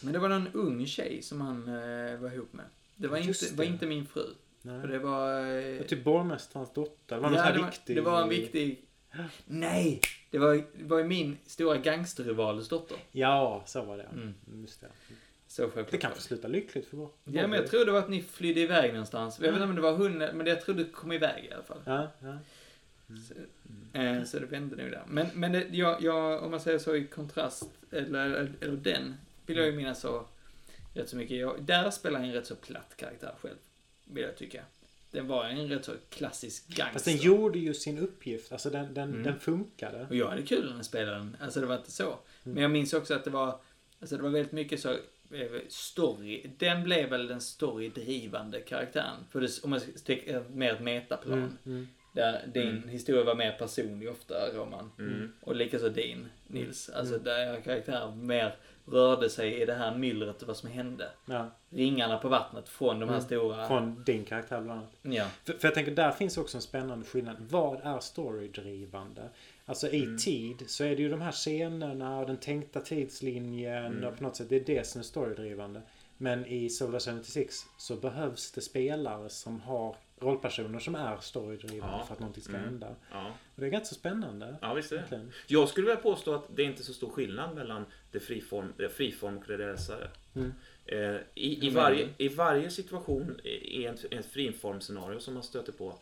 [0.03, 2.65] Men det var någon ung tjej som han eh, var ihop med.
[2.97, 3.59] Det var, Just inte, det.
[3.59, 4.23] var inte min fru.
[4.63, 4.89] För Nej.
[4.89, 5.41] det var...
[5.41, 7.17] eh, Det var typ borgmästarens dotter.
[7.17, 7.97] Det var någon ja, här det, var, viktig...
[7.97, 8.81] det var en viktig...
[9.47, 10.01] Nej!
[10.31, 12.97] Det var, det var ju min stora gangsterrivals dotter.
[13.13, 14.03] Ja, så var det.
[14.13, 14.35] Mm.
[14.63, 14.87] Just det.
[15.55, 15.91] Så självklart.
[15.91, 17.13] Det kanske slutar lyckligt för Bobby.
[17.25, 19.39] Ja, men jag tror det var att ni flydde iväg någonstans.
[19.39, 21.63] Jag vet inte om det var hon, men jag tror du kom iväg i alla
[21.63, 21.81] fall.
[21.85, 22.39] Ja, ja.
[23.29, 23.35] Så,
[23.99, 25.03] eh, så det vände nog där.
[25.09, 29.15] Men, men det, jag, jag, om man säger så i kontrast, eller, eller, eller den,
[29.47, 30.25] vill jag ju minnas så
[30.95, 31.37] rätt så mycket.
[31.37, 33.57] Jag, där spelar jag en rätt så platt karaktär själv,
[34.05, 34.63] vill jag tycka.
[35.11, 36.93] Den var en rätt så klassisk gangster.
[36.93, 38.53] Fast den gjorde ju sin uppgift.
[38.53, 39.23] Alltså den, den, Mm.
[39.23, 40.07] den funkade.
[40.11, 41.37] Och jag hade kul när jag spelade den.
[41.41, 42.05] Alltså det var inte så.
[42.05, 42.19] Mm.
[42.43, 43.59] Men jag minns också att det var,
[44.01, 44.97] alltså det var väldigt mycket så,
[45.69, 46.51] story.
[46.59, 49.17] Den blev väl den storydrivande karaktären.
[49.31, 51.39] För det, om man sticker mer ett metaplan.
[51.39, 51.89] Mm, mm.
[52.15, 52.89] Där din Mm.
[52.89, 54.91] historia var mer personlig ofta, Roman.
[54.99, 55.33] Mm.
[55.41, 56.89] Och likaså din, Nils.
[56.89, 57.25] Alltså Mm.
[57.25, 58.57] där karaktären mer
[58.87, 61.09] rörde sig i det här myllret och vad som hände.
[61.27, 63.27] Ja, Ringarna på vattnet från de här Mm.
[63.27, 63.67] stora...
[63.69, 64.93] från din karaktär bland annat.
[65.03, 65.27] Ja.
[65.45, 67.37] För, för jag tänker, där finns också en spännande skillnad.
[67.39, 69.29] Vad är storydrivande?
[69.67, 70.19] Alltså i Mm.
[70.19, 74.05] tid så är det ju de här scenerna och den tänkta tidslinjen Mm.
[74.05, 75.83] och på något sätt det är det som är storydrivande.
[76.19, 82.05] Men i Solar 76 så behövs det spelare som har rollpersoner som är storydrivande Ja.
[82.07, 82.65] för att någonting ska Mm.
[82.65, 82.95] hända.
[83.13, 83.27] Ja.
[83.55, 84.57] Och det är ganska spännande.
[84.61, 85.01] ja, visst är det.
[85.01, 85.33] Egentligen.
[85.47, 88.89] Jag skulle vilja påstå att det är inte så stor skillnad mellan det friform, det
[88.89, 90.11] friform och det rälsade.
[90.35, 90.53] Mm.
[90.87, 95.73] Eh, i, i, Hur varje, I varje situation i ett, ett friformscenario som man stöter
[95.73, 95.99] på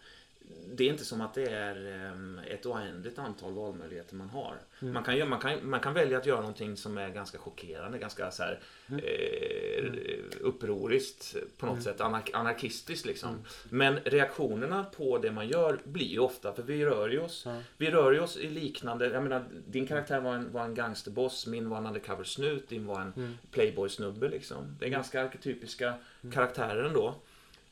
[0.75, 4.55] det är inte som att det är ehm, ett oändligt antal valmöjligheter man har.
[4.83, 4.95] Mm.
[4.95, 8.31] Man, kan, man, kan, man kan välja att göra någonting som är ganska chockerande, ganska
[8.31, 9.05] så här, Mm.
[9.05, 9.93] eh,
[10.41, 11.85] upproriskt på något Mm.
[11.85, 13.29] sätt, anar, anarkistiskt liksom.
[13.29, 13.43] Mm.
[13.69, 17.47] Men reaktionerna på det man gör blir ju ofta, för vi rör ju oss
[17.77, 21.47] vi rör ju oss i liknande, jag menar din karaktär var en, var en gangsterboss,
[21.47, 23.35] min var en undercover snut, din var en Mm.
[23.51, 24.77] playboy-snubbe liksom.
[24.81, 26.33] Det är ganska arketypiska Mm.
[26.33, 27.15] karaktärer ändå.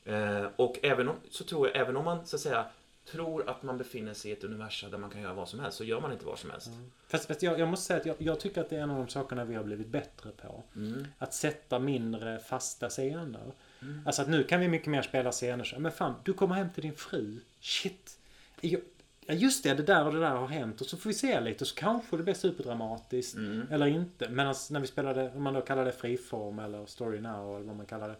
[0.04, 2.66] Eh, och även om, så tror jag, även om man så att säga
[3.10, 5.78] tror att man befinner sig i ett universum där man kan göra vad som helst,
[5.78, 6.70] så gör man inte vad som helst.
[7.08, 8.96] Fast, fast jag, jag måste säga att jag, jag tycker att det är en av
[8.96, 10.62] de sakerna vi har blivit bättre på.
[10.76, 11.06] Mm.
[11.18, 13.52] Att sätta mindre fasta scener.
[13.82, 14.02] Mm.
[14.06, 16.70] Alltså att nu kan vi mycket mer spela scener så, men fan, du kommer hem
[16.70, 17.40] till din fru.
[17.60, 18.18] Shit.
[18.60, 18.80] Jag,
[19.26, 20.80] ja just det, det där och det där har hänt.
[20.80, 23.34] Och så får vi se lite och så kanske det blir superdramatiskt.
[23.34, 23.66] Mm.
[23.70, 24.28] Eller inte.
[24.28, 27.76] Medan när vi spelade, om man då kallar det friform eller story now eller vad
[27.76, 28.16] man kallar det.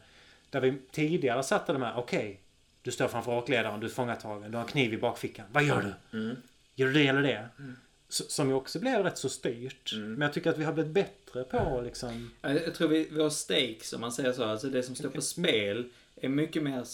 [0.50, 2.40] Där vi tidigare satte de här, okej.
[2.82, 5.46] du står framför åkledaren, du är fångatagen, du har en kniv i bakfickan.
[5.52, 6.18] Vad gör du?
[6.18, 6.36] Mm.
[6.74, 7.48] Gör du det eller det?
[7.58, 7.76] Mm.
[8.08, 9.92] Som ju också blev rätt så styrt.
[9.92, 10.12] Mm.
[10.12, 12.30] Men jag tycker att vi har blivit bättre på liksom...
[12.42, 14.44] Jag tror vi, vi har stakes, om man säger så.
[14.44, 15.84] Alltså det som står på spel
[16.16, 16.84] är mycket mer...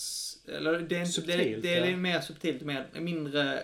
[0.49, 1.97] Eller det är, inte, det, Subtilt, det är ja.
[1.97, 3.63] mer subtilt, mer, mindre...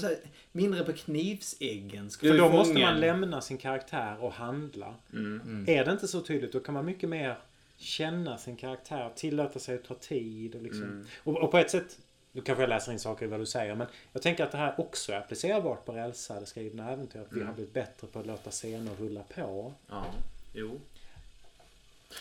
[0.00, 0.18] Säger,
[0.52, 2.10] mindre på knivsäggen.
[2.10, 4.94] Skulle För då måste man lämna sin karaktär och handla.
[5.12, 5.40] Mm.
[5.44, 5.64] Mm.
[5.68, 7.38] Är det inte så tydligt då kan man mycket mer
[7.76, 10.82] känna sin karaktär, tillåta sig att ta tid och liksom.
[10.82, 11.06] Mm.
[11.24, 11.98] Och, och på ett sätt,
[12.32, 14.58] nu kanske jag läser in saker i vad du säger, men jag tänker att det
[14.58, 17.20] här också är applicerbart på rälsade skrivna äventyr.
[17.20, 17.46] Att vi Mm.
[17.46, 19.72] har blivit bättre på att låta scener rulla på.
[19.88, 20.06] Ja,
[20.54, 20.80] jo.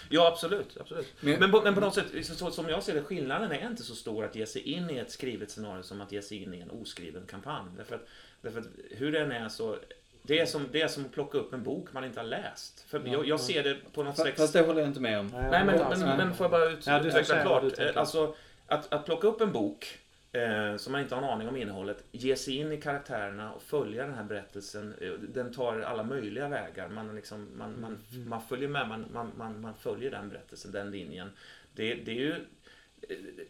[0.09, 0.77] Ja, absolut.
[0.79, 1.13] absolut.
[1.21, 3.67] Men- Men, på, men på något sätt, så, så, som jag ser det, skillnaden är
[3.69, 6.43] inte så stor att ge sig in i ett skrivet scenario som att ge sig
[6.43, 7.69] in i en oskriven kampanj.
[7.77, 8.07] Därför att,
[8.41, 9.77] därför att hur den är så...
[10.25, 12.85] Det är, som, det är som att plocka upp en bok man inte har läst.
[12.89, 13.25] För Ja, jag, ja.
[13.25, 14.37] jag ser det på något slags...
[14.37, 15.27] Fast det håller jag inte med om.
[15.27, 17.79] Nej, men, men, men får jag bara ut, Ja, utveckla klart.
[17.79, 18.35] Eh, Alltså,
[18.67, 19.97] att, att plocka upp en bok
[20.31, 23.61] eh, som man inte har en aning om innehållet, ge sig in i karaktärerna och
[23.61, 24.93] följa den här berättelsen.
[25.01, 26.89] eh, Den tar alla möjliga vägar.
[26.89, 28.29] Man, liksom, man, man, Mm.
[28.29, 31.29] man följer med, man, man, man, man följer den berättelsen, den linjen.
[31.75, 32.35] Det, det är ju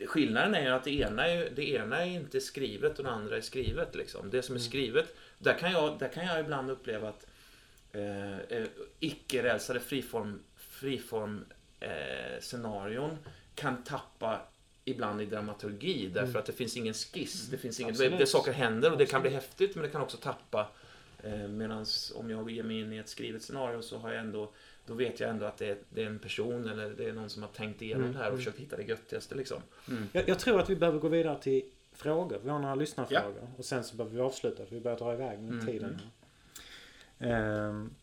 [0.07, 3.41] Skillnaden är att det ena är, det ena är inte skrivet och det andra är
[3.41, 3.95] skrivet.
[3.95, 4.29] Liksom.
[4.29, 4.69] Det som är Mm.
[4.69, 7.25] skrivet, där kan jag, där kan jag ibland uppleva att
[7.91, 8.65] eh, eh,
[8.99, 11.45] icke-rälsade friform, friform
[11.79, 13.17] eh, scenarion
[13.55, 14.41] kan tappa
[14.85, 16.39] ibland i dramaturgi därför Mm.
[16.39, 17.47] att det finns ingen skiss.
[17.47, 18.19] Det finns inget, Absolut.
[18.19, 20.67] det, saker händer och det kan bli häftigt men det kan också tappa.
[21.23, 21.85] Eh, Medan
[22.15, 24.51] om jag ger mig in i ett skrivet scenario så har jag ändå
[24.85, 27.29] då vet jag ändå att det är, det är en person eller det är någon
[27.29, 28.39] som har tänkt igenom Mm, det här och mm.
[28.39, 29.61] försökt hitta det göttigaste liksom.
[29.89, 30.09] Mm.
[30.11, 32.39] Jag, jag tror att vi behöver gå vidare till frågor.
[32.43, 33.47] Vi har några lyssnarfrågor.
[33.57, 36.01] Och sen så behöver vi avsluta för vi börjar dra iväg med Mm, tiden.
[37.19, 37.95] Ehm,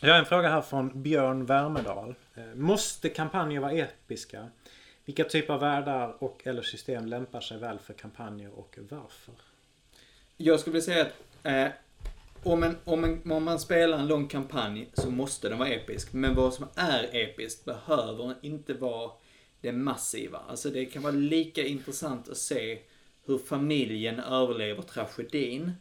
[0.00, 2.14] jag har en fråga här från Björn Värmedal.
[2.34, 4.48] Eh, måste kampanjer vara episka?
[5.04, 9.34] Vilka typer av världar och eller system lämpar sig väl för kampanjer och varför?
[10.36, 11.72] Jag skulle vilja säga att eh,
[12.42, 16.12] om, en, om, en, om man spelar en lång kampanj så måste den vara episk.
[16.12, 19.10] Men vad som är episkt behöver inte vara
[19.60, 20.38] det massiva.
[20.38, 22.78] Alltså det kan vara lika intressant att se
[23.26, 25.72] hur familjen överlever tragedin.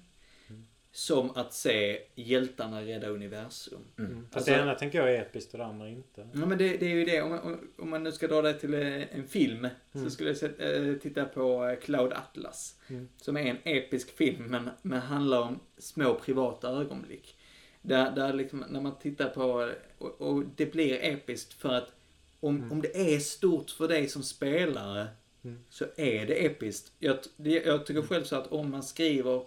[0.97, 3.79] Som att se hjältarna rädda universum.
[3.95, 6.27] Fast Alltså- det ena tänker jag är episkt och det andra inte.
[6.33, 7.21] Ja men det, det är ju det.
[7.21, 9.67] Om man, om- om man nu ska dra det till eh, en film.
[9.93, 12.75] Så skulle jag se, eh, titta på eh, Cloud Atlas.
[12.87, 13.07] Mm.
[13.17, 17.37] Som är en episk film men, men handlar om små privata ögonblick.
[17.81, 21.91] Där, där liksom, när man tittar på och, och det blir episkt för att
[22.39, 25.07] om, om det är stort för dig som spelare
[25.43, 25.59] Mm.
[25.69, 26.91] så är det episkt.
[26.99, 27.17] Jag,
[27.65, 29.43] jag tycker själv så att om man skriver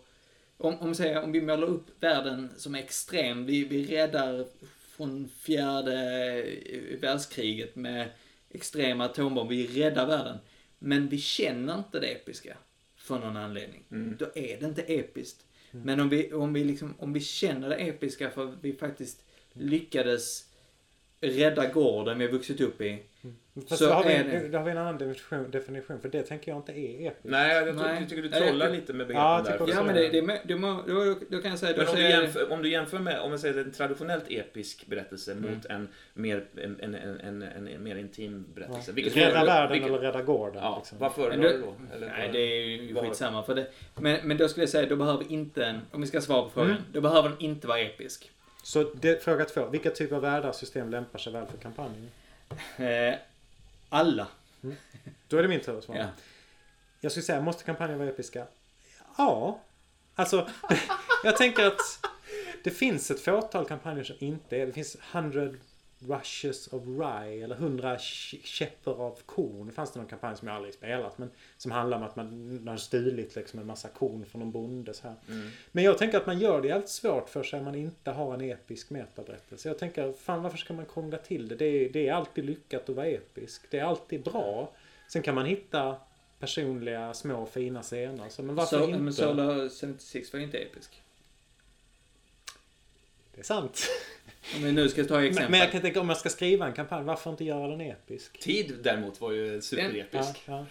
[0.60, 4.46] om, om, säger, om vi målar upp världen som extrem, vi, vi räddar
[4.88, 5.94] från fjärde
[6.42, 8.08] eh, världskriget med
[8.50, 10.38] extrema atombomber, vi räddar världen.
[10.78, 12.56] Men vi känner inte det episka
[12.96, 13.84] för någon anledning.
[13.90, 14.16] Mm.
[14.18, 15.44] Då är det inte episkt.
[15.70, 19.24] Men om vi, om, vi liksom, om vi känner det episka för att vi faktiskt
[19.52, 20.49] lyckades
[21.20, 22.98] rädda gården vi har vuxit upp i.
[23.68, 24.48] Fast Så då, har vi, är det.
[24.48, 27.24] då har vi en annan definition, definition för det tänker jag inte är episkt.
[27.24, 27.96] Nej, jag, jag, Nej.
[28.00, 29.74] jag tycker du Nej, trollar jag- lite med Ja, begreppen jag där.
[29.74, 32.52] Ja men det, det, det, då, då kan jag säga, Men om du, säger jämför,
[32.52, 35.50] om du jämför med om vi säger en traditionellt episk berättelse Mm.
[35.54, 38.92] mot en mer, en, en, en, en, en, en mer intim berättelse.
[38.92, 40.62] Vilket Rädda världen vilket- eller rädda gården.
[40.62, 40.98] Ja, liksom.
[40.98, 41.74] vad föredrar du då?
[41.96, 43.42] Eller Nej, det är ju skitsamma.
[43.42, 43.66] För det.
[44.00, 46.50] Men, men då skulle jag säga, då behöver inte en, om vi ska svara på
[46.50, 46.82] frågan, Mm.
[46.92, 48.30] då behöver den inte vara episk.
[48.62, 49.66] Så det, fråga två.
[49.66, 52.10] Vilka typer av världar och system lämpar sig väl för kampanjen?
[52.76, 53.14] Eh,
[53.88, 54.26] alla.
[55.28, 55.98] Då är det min tur att svara.
[55.98, 56.06] Ja.
[57.00, 58.46] Jag skulle säga, måste kampanjer vara episka?
[59.18, 59.60] Ja.
[60.14, 60.48] Alltså,
[61.24, 62.06] jag tänker att
[62.64, 64.66] det finns ett fåtal kampanjer som inte är.
[64.66, 65.48] Det finns 100
[66.08, 69.66] rushes of rye eller 100 kä- käppar av korn.
[69.66, 72.68] Det fanns det någon kampanj som jag aldrig spelat men som handlar om att man
[72.68, 75.16] har stulit liksom en massa korn från någon bonde så här.
[75.28, 75.50] Mm.
[75.72, 78.34] Men jag tänker att man gör det jävligt svårt för sig om man inte har
[78.34, 79.68] en episk metaberättelse.
[79.68, 81.54] Jag tänker, fan varför ska man krångla till det?
[81.54, 83.62] Det är, det är alltid lyckat att vara episk.
[83.70, 84.72] Det är alltid bra.
[85.08, 85.96] Sen kan man hitta
[86.38, 88.28] personliga, små, fina scener.
[88.28, 88.98] Så, men varför Så, inte?
[88.98, 91.02] men Solar 76 var inte episk.
[93.34, 93.86] Det är sant.
[94.56, 95.42] Om vi nu ska ta exempel.
[95.42, 97.80] Men, men jag kan tänka om jag ska skriva en kampanj, varför inte göra den
[97.80, 98.40] episk?
[98.40, 100.42] Tid däremot var ju Ja, superepisk.
[100.46, 100.66] ja.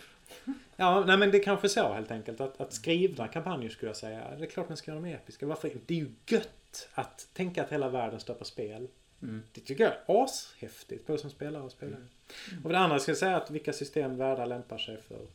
[0.75, 2.41] ja nej men det är kanske så helt enkelt.
[2.41, 4.35] Att, att skrivna kampanjer skulle jag säga.
[4.37, 5.45] Det är klart man ska göra dem episka.
[5.45, 5.71] Varför?
[5.85, 8.87] Det är ju gött att tänka att hela världen står på spel.
[9.21, 9.43] Mm.
[9.53, 12.05] Det tycker jag är ashäftigt, både som spelare och spelare.
[12.63, 15.27] Och det andra ska jag säga att vilka system världar lämpar sig för.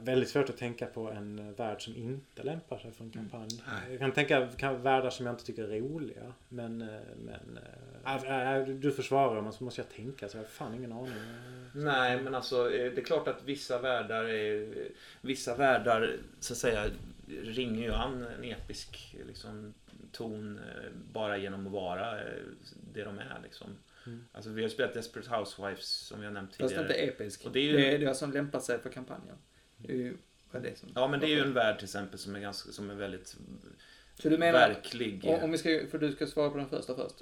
[0.00, 3.48] Väldigt svårt att tänka på en värld som inte lämpar sig för en kampanj.
[3.66, 3.90] Nej.
[3.90, 6.32] Jag kan tänka kan, världar som jag inte tycker är roliga.
[6.48, 7.58] Men, eh, men
[8.06, 11.12] äh, äh, du försvarar och så måste jag tänka så jag har fan ingen aning.
[11.74, 14.74] Nej, men alltså eh, det är klart att vissa världar är,
[15.20, 16.84] vissa världar så att säga
[17.42, 19.74] ringer ju an en episk liksom,
[20.12, 20.60] ton
[21.12, 22.14] bara genom att vara
[22.94, 23.76] det de är liksom.
[24.06, 24.24] Mm.
[24.32, 26.82] Alltså vi har spelat Desperate Housewives som har nämnt Fast tidigare.
[26.82, 27.44] inte episk.
[27.46, 29.36] Och det är ju- det är det som lämpar sig för kampanjen.
[29.88, 30.16] Är ju
[30.50, 30.88] vad det som...
[30.94, 33.36] Ja men det är ju en värld till exempel som är, ganska, som är väldigt
[34.14, 35.24] Så du menar, verklig.
[35.24, 37.14] om om vi ska, för du ska svara på den första först.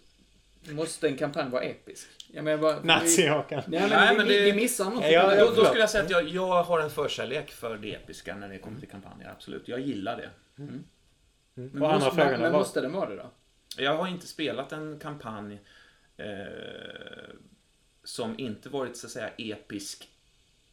[0.71, 2.09] Måste en kampanj vara episk?
[2.33, 2.83] Jag menar bara...
[2.83, 3.63] Nazi-Håkan.
[3.67, 5.05] Nej men, Nej, men vi, det- vi missar något.
[5.11, 8.37] Ja, då, då skulle jag säga att jag, jag har en förkärlek för det episka
[8.37, 9.69] när det kommer till kampanjer, absolut.
[9.69, 10.31] Jag gillar det.
[10.63, 10.85] Mm.
[11.55, 13.31] Men, Och andra måste, frågan men, men Vad- måste den vara det då?
[13.77, 15.61] Jag har inte spelat en kampanj
[16.17, 16.27] eh,
[18.05, 20.09] som inte varit så att säga episk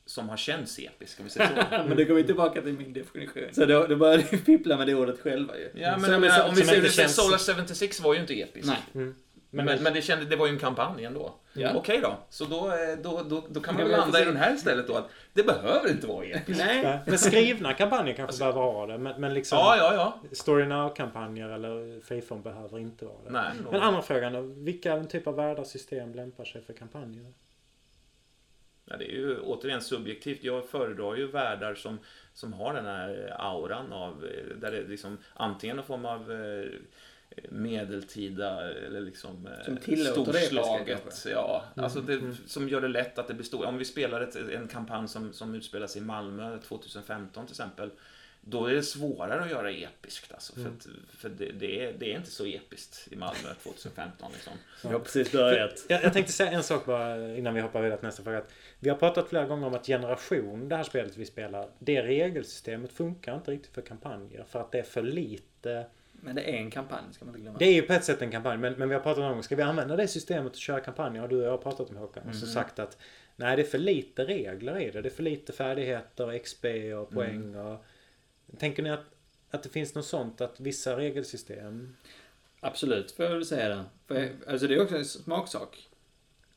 [0.10, 1.84] som har känts episk, om vi säger så.
[1.88, 3.44] men då går vi tillbaka till min definition.
[3.52, 5.70] Så då, då börjar vi fippla med det ordet själva ju.
[5.74, 8.68] Ja, men menar, om vi säger det, känns- Solar 76 var ju inte episk.
[8.68, 8.78] Nej.
[8.94, 9.16] Mm.
[9.52, 11.36] Men, Men, men, det, kände, det var ju en kampanj ändå.
[11.54, 11.72] Ja.
[11.76, 14.26] Okej då, så då, eh, då, då, då kan man Ja, väl men landa i
[14.26, 16.64] den här istället då att det behöver inte vara episkt.
[16.66, 17.00] Nej.
[17.06, 18.98] Men skrivna kampanjer kanske behöver ha det.
[18.98, 20.36] Men, men liksom Ja, ja, ja.
[20.36, 23.32] Story Now-kampanjer eller Freeform behöver inte vara det.
[23.32, 23.52] Nej.
[23.72, 24.42] Men andra frågan då.
[24.42, 27.26] Vilka typ av världar system lämpar sig för kampanjer?
[28.90, 30.44] Ja, det är ju återigen subjektivt.
[30.44, 32.00] Jag föredrar ju världar som,
[32.34, 36.70] som har den här auran av, eh, där det liksom antingen någon form av eh,
[37.50, 41.02] medeltida eller liksom eh, Som det storslaget.
[41.04, 41.30] kanske.
[41.30, 42.36] Ja, alltså det, Mm.
[42.48, 43.66] som gör det lätt att det består.
[43.66, 47.90] Om vi spelar ett, en kampanj som, som utspelas i Malmö 2015 till exempel.
[48.50, 50.34] Då är det svårare att göra episkt.
[50.34, 50.74] Alltså, för Mm.
[50.78, 50.88] att,
[51.20, 54.32] för det, det, är, det är inte så episkt i Malmö 2015.
[54.34, 54.54] Liksom.
[54.84, 55.86] Jag har precis börjat.
[55.90, 58.38] Jag, jag tänkte säga en sak bara innan vi hoppar vidare till nästa fråga.
[58.38, 62.04] Att vi har pratat flera gånger om att generation, det här spelet vi spelar, det
[62.04, 64.44] regelsystemet funkar inte riktigt för kampanjer.
[64.50, 65.86] För att det är för lite.
[66.22, 67.58] Men det är en kampanj, ska man inte glömma.
[67.58, 69.56] Det är ju på ett sätt en kampanj, men, men vi har pratat om, ska
[69.56, 71.24] vi använda det systemet att köra kampanjer?
[71.24, 72.24] Och du och jag har pratat om Håkan.
[72.30, 72.54] Och så Mhm.
[72.54, 72.98] sagt att
[73.36, 75.02] nej, det är för lite regler i det.
[75.02, 77.56] Det är för lite färdigheter, XP och poäng.
[77.56, 77.86] Och,
[78.58, 79.06] tänker ni att,
[79.50, 80.42] att det finns något sånt?
[80.42, 81.96] Att vissa regelsystem...
[82.60, 83.86] Absolut, får jag väl säga det.
[84.08, 85.88] För, alltså det är också en smaksak.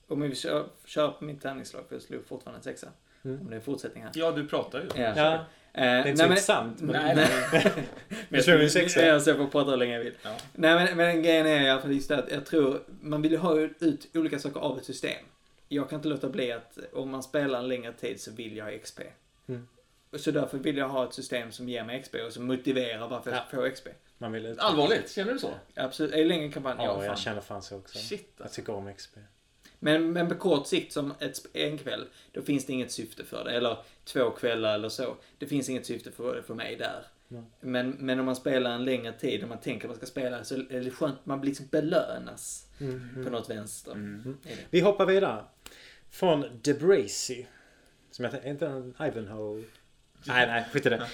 [0.06, 2.88] Om vi kör, kör på mitt tärningslag, för jag slog fortfarande en sexa.
[3.24, 3.40] Mm.
[3.40, 4.12] Om det är fortsättning här.
[4.14, 5.02] Ja, du pratar ju.
[5.02, 5.12] Ja.
[5.16, 5.44] Ja,
[5.74, 6.80] Eh, det är inte så intressant.
[6.80, 7.72] Men, Nej, nej.
[8.28, 9.06] Du slog en sexa.
[9.06, 10.14] Jag får prata hur länge jag vill.
[10.22, 10.36] Ja.
[10.54, 13.36] Nej, men, men grejen är i alla fall just det att jag tror, man vill
[13.36, 15.24] ha ut olika saker av ett system.
[15.68, 18.64] Jag kan inte låta bli att om man spelar en längre tid så vill jag
[18.64, 19.00] ha XP.
[19.46, 19.68] Mm.
[20.16, 23.30] Så därför vill jag ha ett system som ger mig XP och som motiverar varför
[23.30, 23.44] jag Ja.
[23.56, 23.88] får XP.
[24.18, 24.58] man vill ut.
[24.58, 25.50] Allvarligt, känner du så?
[25.74, 26.76] Absolut, är det längre kampanj?
[26.78, 27.04] Ja, fan.
[27.04, 27.98] jag känner fan så också.
[27.98, 28.56] Shit Jag alltså.
[28.60, 29.16] tycker om XP.
[29.78, 33.44] Men, men på kort sikt som ett, en kväll, då finns det inget syfte för
[33.44, 33.50] det.
[33.52, 35.16] Eller två kvällar eller så.
[35.38, 37.06] Det finns inget syfte för, för mig där.
[37.28, 37.42] Nej.
[37.60, 40.44] Men, men om man spelar en längre tid och man tänker att man ska spela
[40.44, 42.66] så är det skönt, man blir liksom belönas
[43.24, 43.92] på något vänster.
[43.92, 44.38] Mm.
[44.44, 44.62] Är det.
[44.70, 45.44] Vi hoppar vidare.
[46.10, 47.44] Från Debracy.
[48.10, 49.62] Som jag inte en Ivanhoe.
[50.24, 51.06] Nej, nej, skit i det.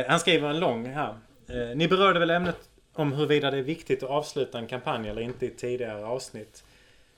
[0.00, 1.14] Eh, han skriver en lång här.
[1.48, 5.22] Eh, ni berörde väl ämnet om huruvida det är viktigt att avsluta en kampanj eller
[5.22, 6.64] inte i tidigare avsnitt.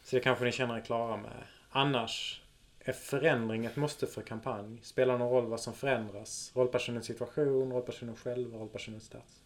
[0.05, 1.43] Så det kanske ni känner er klara med.
[1.71, 2.41] Annars
[2.81, 4.81] är förändring ett måste för kampanj.
[4.83, 6.53] Spelar någon roll vad som förändras?
[6.55, 9.41] Rollpersonens situation, rollpersonen själv rollpersonens stats.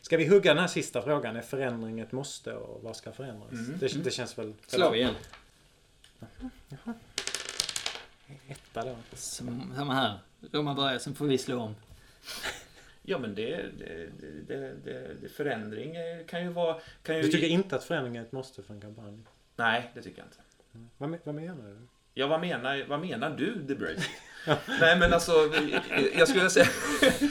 [0.00, 1.36] Ska vi hugga den här sista frågan?
[1.36, 3.52] Är förändring ett måste och vad ska förändras?
[3.52, 3.78] Mm.
[3.78, 4.54] Det, det känns väl...
[4.66, 5.14] Slå igen.
[8.48, 8.96] Etta då.
[9.12, 10.18] Samma här.
[10.52, 11.74] Roma börjar, sen får vi slå om.
[13.02, 14.08] Ja, men det, det,
[14.48, 14.74] det,
[15.20, 16.76] det, förändring eh, kan ju vara...
[17.02, 17.22] Kan ju...
[17.22, 19.18] Du tycker inte att förändring är ett måste för en kampanj?
[19.56, 20.38] Nej, det tycker jag inte.
[20.98, 21.76] Vad, me- vad menar du?
[22.14, 24.02] Ja, vad menar, vad menar du, DeBrace?
[24.80, 25.32] Nej, men alltså,
[26.18, 26.66] jag skulle säga...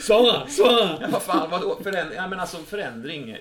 [0.02, 0.46] Svara!
[0.46, 0.98] Svara!
[1.00, 1.78] Ja, vad fan, vadå?
[1.82, 2.16] Förändring?
[2.16, 3.36] Ja, men alltså förändring...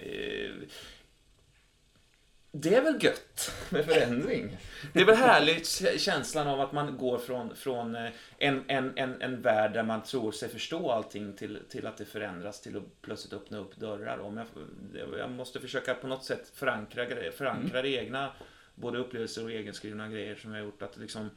[2.51, 4.57] Det är väl gött med förändring?
[4.93, 5.67] Det är väl härligt
[5.99, 10.03] känslan av att man går från, från eh, en, en, en, en värld där man
[10.03, 14.17] tror sig förstå allting till, till att det förändras till att plötsligt öppna upp dörrar.
[14.17, 14.47] Om jag,
[15.19, 18.31] jag måste försöka på något sätt förankra, förankra det egna,
[18.75, 20.81] både upplevelser och egenskrivna grejer som jag har gjort.
[20.81, 21.29] Att liksom,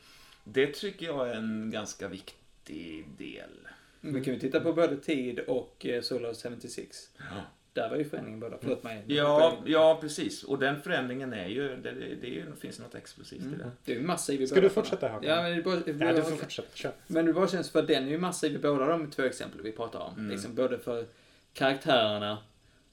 [0.45, 3.69] det tycker jag är en ganska viktig del.
[4.01, 7.11] Vi kan ju titta på både tid och eh, Solo 76.
[7.19, 7.24] Ja.
[7.72, 8.56] Där var ju förändringen båda.
[8.60, 9.05] Förlåt mig.
[9.06, 10.42] Ja, ja, precis.
[10.42, 13.70] Och den förändringen är ju, det, det, det är finns något explosivt i det.
[13.84, 15.09] Det är ju massiv i Ska båda du fortsätta.
[15.09, 15.28] Håkan?
[15.28, 16.68] Ja, men det bara, Ja, du får fortsätta.
[16.74, 16.92] Kör.
[17.06, 19.62] Men det bara känns för att den är ju massiv i båda de två exempel
[19.62, 20.14] vi pratar om.
[20.14, 20.30] Mm.
[20.30, 21.06] Liksom både för
[21.52, 22.38] karaktärerna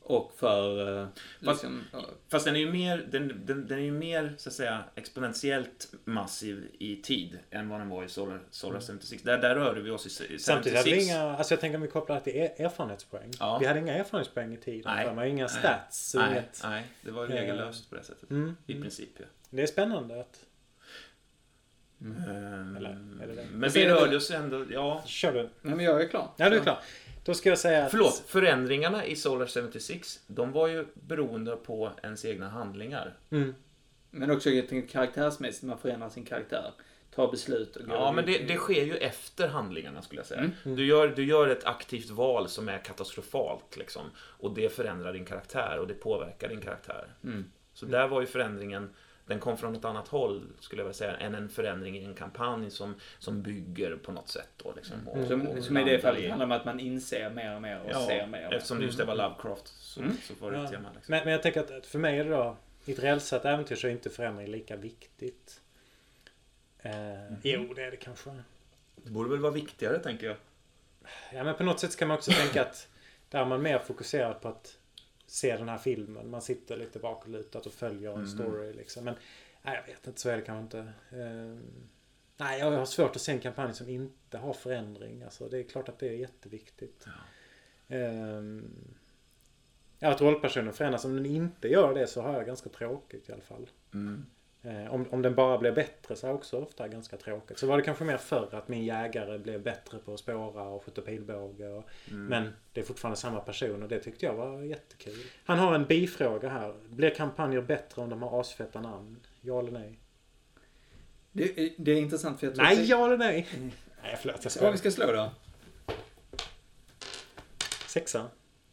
[0.07, 0.97] och för...
[1.01, 1.07] eh,
[1.39, 4.53] Liksom, ja, Fast den är ju mer, den, den, den är ju mer så att
[4.55, 9.23] säga exponentiellt massiv i tid än vad den var i Solar, Solar 76.
[9.23, 10.43] Där, där rörde vi oss i 76.
[10.43, 13.31] Samtidigt hade vi inga, alltså jag tänker om vi kopplar det till er- erfarenhetspoäng.
[13.39, 13.57] Ja.
[13.61, 14.95] Vi hade inga erfarenhetspoäng i tiden.
[14.95, 15.05] Nej.
[15.05, 15.49] Man har inga Nej.
[15.59, 16.15] stats.
[16.15, 16.61] och nej, inget.
[16.63, 18.29] nej, det var regellöst på det sättet.
[18.29, 18.57] Mm.
[18.67, 18.81] I Mm.
[18.83, 19.25] princip ja.
[19.49, 20.39] Det är spännande att...
[22.01, 22.89] Ehm, Eller,
[23.23, 23.45] är det det?
[23.51, 25.03] Men vi det- rörde oss ändå, ja.
[25.05, 25.49] Kör du.
[25.61, 26.29] Nej, men jag är klar.
[26.37, 26.79] Ja, du är klar.
[27.27, 27.91] Då ska jag säga att...
[27.91, 33.13] Förlåt, förändringarna i Solar 76, de var ju beroende på ens egna handlingar.
[33.29, 33.55] Mm.
[34.11, 36.71] Men också jag tänker karaktärsmässigt, man förändrar sin karaktär.
[37.15, 40.39] Tar beslut och går Ja, men det, det sker ju efter handlingarna skulle jag säga.
[40.39, 40.75] Mm.
[40.75, 44.03] Du, gör, du gör ett aktivt val som är katastrofalt liksom.
[44.17, 47.07] Och det förändrar din karaktär och det påverkar din karaktär.
[47.23, 47.45] Mm.
[47.73, 48.89] Så där var ju förändringen,
[49.27, 52.13] den kom från ett annat håll skulle jag vilja säga, än en förändring i en
[52.13, 54.49] kampanj som, som bygger på något sätt.
[54.57, 57.29] Då, liksom, och, Som, och som i det fallet i- handlar om att man inser
[57.29, 60.13] mer och mer och Ja, ser mer eftersom det just det var Lovecraft så, Mm.
[60.23, 60.89] så var det ett tema.
[60.95, 61.11] Liksom.
[61.11, 62.55] Men, men jag tänker att- för mig är det då...
[62.85, 65.61] I ett rälsat äventyr så är inte förändring lika viktigt.
[66.79, 66.91] Eh,
[67.43, 68.29] Jo, det är det kanske.
[68.95, 70.35] Det borde väl vara viktigare tänker jag.
[71.33, 72.87] Ja, men på något sätt kan man också tänka att
[73.29, 74.77] där är man mer fokuserad på att
[75.27, 76.29] se den här filmen.
[76.29, 78.27] Man sitter lite bakåtlutat och följer en Mm.
[78.27, 79.03] story liksom.
[79.05, 79.15] Men
[79.61, 80.93] nej, jag vet inte, så är det kanske inte.
[81.11, 81.57] Eh,
[82.37, 85.23] nej, jag har svårt att se en kampanj som inte har förändring.
[85.23, 87.05] Alltså, det är klart att det är jätteviktigt.
[87.05, 87.11] Ja.
[89.99, 91.05] Ja, att rollpersonen förändras.
[91.05, 93.69] Om den inte gör det så har jag ganska tråkigt i alla fall.
[93.93, 94.25] Mm.
[94.67, 97.59] Eh, om, om den bara blir bättre så är jag också ofta ganska tråkigt.
[97.59, 100.83] Så var det kanske mer förr att min jägare blev bättre på att spåra och
[100.83, 101.67] skjuta pilbåge.
[101.67, 102.25] Och, Mm.
[102.25, 105.17] Men det är fortfarande samma person och det tyckte jag var jättekul.
[105.45, 106.75] Han har en bifråga här.
[106.89, 109.19] Blir kampanjer bättre om de har asfeta namn?
[109.41, 109.99] Ja eller nej?
[111.31, 113.47] Det, är- det är intressant för jag tror Nej, ja eller nej?
[113.57, 113.71] Mm.
[114.03, 114.39] Nej, förlåt.
[114.43, 114.71] Jag skojar.
[114.71, 115.31] vi ska slå då?
[117.87, 118.29] Sexa?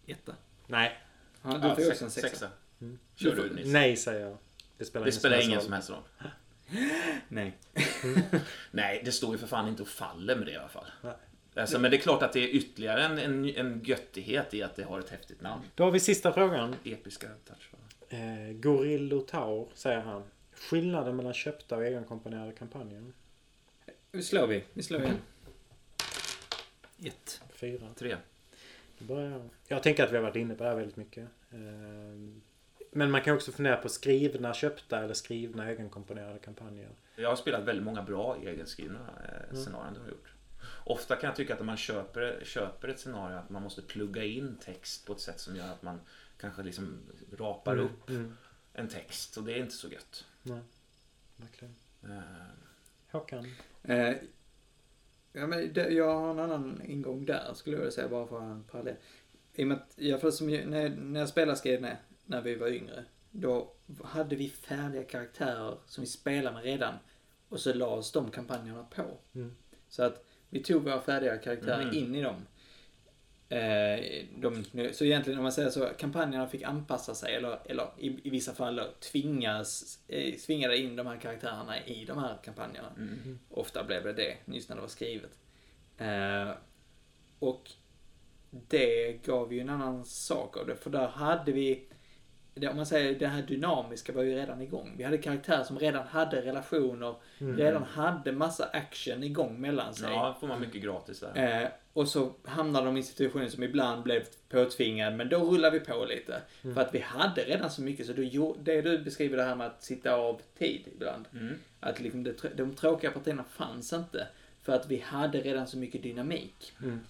[0.06, 0.34] Etta.
[0.66, 0.98] Nej.
[1.42, 2.28] Ja, du Ja, får också en sexa.
[2.28, 2.48] sexa.
[2.80, 2.98] Mm.
[3.14, 3.68] Kör du Nisse.
[3.68, 4.36] Nej, säger jag.
[4.78, 6.02] Det spelar, Det ingen spelar som ingen som helst roll.
[7.28, 7.56] Nej.
[8.70, 10.86] Nej, det står ju för fan inte och faller med det i alla fall.
[11.56, 14.76] Alltså, men det är klart att det är ytterligare en, en, en göttighet i att
[14.76, 15.62] det har ett häftigt namn.
[15.74, 16.74] Då har vi sista frågan.
[16.84, 17.70] Episka touch.
[18.08, 20.22] Eh, Gorillo Taur, säger han.
[20.54, 23.12] Skillnaden mellan köpta och egenkomponerade kampanjer?
[24.12, 24.64] Nu slår vi.
[24.72, 25.16] Vi slår igen.
[27.04, 27.42] Ett.
[27.52, 27.86] Fyra.
[27.98, 28.16] Tre.
[28.98, 29.50] Då börjar jag.
[29.68, 31.24] jag tänker att vi har varit inne på det här väldigt mycket.
[31.50, 31.58] Eh,
[32.94, 36.88] men man kan också fundera på skrivna köpta eller skrivna egenkomponerade kampanjer.
[37.16, 39.64] Jag har spelat väldigt många bra egenskrivna eh, Mm.
[39.64, 39.94] scenarion.
[39.94, 40.28] Det har gjort.
[40.86, 44.24] Ofta kan jag tycka att när man köper, köper ett scenario att man måste plugga
[44.24, 46.00] in text på ett sätt som gör att man
[46.40, 46.98] kanske liksom
[47.38, 48.36] rapar Mm, upp Mm.
[48.72, 49.36] en text.
[49.36, 50.26] Och det är inte så gött.
[50.42, 50.60] Nej,
[51.36, 51.74] verkligen.
[52.04, 52.18] Eh,
[53.10, 53.46] Håkan?
[53.82, 54.12] Eh,
[55.32, 58.36] ja, men det, jag har en annan ingång där, skulle jag vilja säga, bara för
[58.36, 58.96] att ha en parallell.
[59.54, 62.54] I och med att, jag, för som, när, jag- när jag spelade Skridne, när vi
[62.54, 63.72] var yngre, då
[64.04, 66.94] hade vi färdiga karaktärer som vi spelade med redan.
[67.48, 69.18] Och så lades de kampanjerna på.
[69.34, 69.56] Mm.
[69.88, 71.94] Så att vi tog våra färdiga karaktärer Mm.
[71.94, 72.46] in i dem.
[73.48, 78.20] Eh, de, så egentligen om man säger så, kampanjerna fick anpassa sig eller, eller i,
[78.26, 82.88] i vissa fall tvingas, eh, tvingade in de här karaktärerna i de här kampanjerna.
[82.96, 83.38] mm.
[83.50, 85.38] Ofta blev det det, just när det var skrivet.
[85.98, 86.50] Eh,
[87.38, 87.70] och
[88.50, 91.88] det gav ju en annan sak av det, för där hade vi,
[92.70, 94.94] om man säger det här dynamiska var ju redan igång.
[94.96, 97.56] Vi hade karaktärer som redan hade relationer, Mm.
[97.56, 100.10] redan hade massa action igång mellan sig.
[100.10, 101.62] Ja, får man mycket gratis där.
[101.62, 105.80] Eh, och så hamnade de i situationer som ibland blev påtvingad, men då rullar vi
[105.80, 106.42] på lite.
[106.62, 106.74] Mm.
[106.74, 109.66] För att vi hade redan så mycket, så då, det du beskriver det här med
[109.66, 111.24] att sitta av tid ibland.
[111.32, 111.54] Mm.
[111.80, 114.26] Att liksom det, de tråkiga partierna fanns inte.
[114.62, 116.72] För att vi hade redan så mycket dynamik.
[116.82, 117.00] Mm.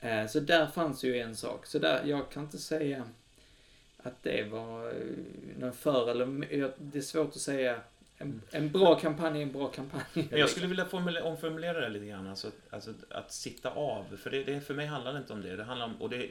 [0.00, 1.66] Eh, så där fanns ju en sak.
[1.66, 3.04] Så där, jag kan inte säga
[4.06, 4.92] att det var eh,
[5.58, 6.26] någon för eller
[6.78, 7.80] Det är svårt att säga.
[8.18, 10.02] En, en bra kampanj är en bra kampanj.
[10.30, 12.26] Men jag skulle vilja formulera, omformulera det lite grann.
[12.26, 14.16] Alltså, alltså att sitta av.
[14.16, 15.56] För det, det, för mig handlar det inte om det.
[15.56, 16.28] Det handlar om, och det,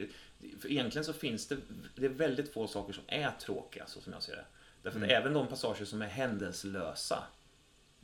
[0.60, 1.56] för egentligen så finns det,
[1.94, 4.44] det är väldigt få saker som är tråkiga, så som jag ser det.
[4.82, 5.22] Därför att Mm.
[5.22, 7.22] även de passager som är händelselösa,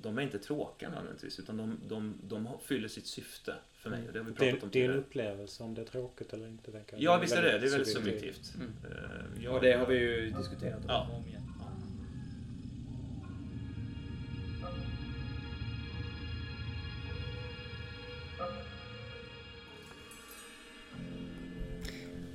[0.03, 1.39] de är inte tråkiga nödvändigtvis.
[1.39, 4.07] Utan de, de, de fyller sitt syfte för mig.
[4.07, 6.33] Och det har vi Det, pratat om det är en upplevelse om det är tråkigt
[6.33, 6.73] eller inte.
[6.73, 7.03] tänker jag.
[7.03, 7.59] Ja, visst är det.
[7.59, 8.45] Det är väldigt subjektivt.
[8.47, 8.83] subjektivt.
[8.85, 8.99] Mm.
[9.39, 11.09] Eh, jag- Och det har vi ju diskuterat om Ja.
[11.13, 11.43] om igen.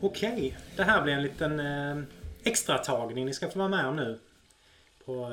[0.01, 2.03] Okej, det här blir en liten eh,
[2.43, 4.19] extra tagning ni ska få vara med om nu.
[5.05, 5.29] På eh,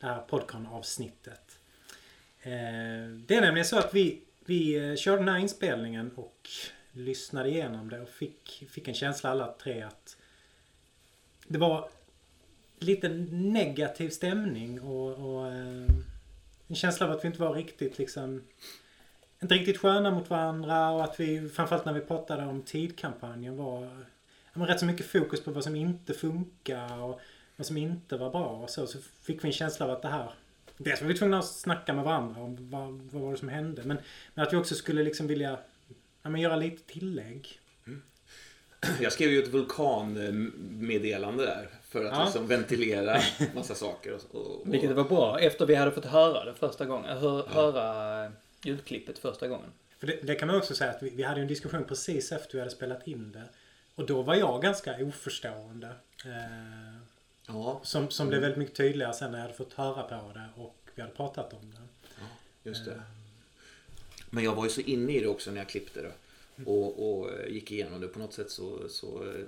[0.00, 1.47] det här Podcon-avsnittet.
[2.42, 6.48] Eh, det är nämligen så att vi, vi eh, körde den här inspelningen och
[6.92, 10.16] lyssnade igenom det och fick, fick en känsla alla tre att
[11.48, 11.88] det var
[12.78, 15.84] lite negativ stämning och, och eh,
[16.68, 18.42] en känsla av att vi inte var riktigt liksom
[19.42, 24.06] inte riktigt sköna mot varandra och att vi framförallt när vi pratade om tidkampanjen var
[24.58, 27.20] men rätt så mycket fokus på vad som inte funkar och
[27.56, 28.86] vad som inte var bra och så.
[28.86, 30.30] Så fick vi en känsla av att det här
[30.78, 33.82] Dels var vi tvungna att snacka med varandra om vad, vad var det som hände.
[33.84, 33.98] Men,
[34.34, 35.58] men att vi också skulle liksom vilja
[36.22, 37.60] ja, men göra lite tillägg.
[39.00, 41.68] Jag skrev ju ett vulkanmeddelande där.
[41.88, 42.24] För att Ja.
[42.24, 43.20] liksom ventilera
[43.54, 44.12] massa saker.
[44.14, 47.18] Och, och, och, Vilket var bra efter vi hade fått höra det första gången.
[47.18, 48.32] Hör, Höra
[48.64, 49.70] ljudklippet första gången.
[49.98, 52.52] För det, det kan man också säga att vi, vi hade en diskussion precis efter
[52.52, 53.44] vi hade spelat in det.
[53.94, 55.86] Och då var jag ganska oförstående.
[56.24, 56.98] Eh,
[57.48, 60.48] Ja, som som blev väldigt mycket tydligare sen när jag hade fått höra på det
[60.56, 61.82] och vi hade pratat om det.
[62.70, 63.02] just det.
[64.30, 66.12] Men jag var ju så inne i det också när jag klippte det.
[66.64, 68.08] Och, och eh, gick igenom det.
[68.08, 69.44] På något sätt så, så eh,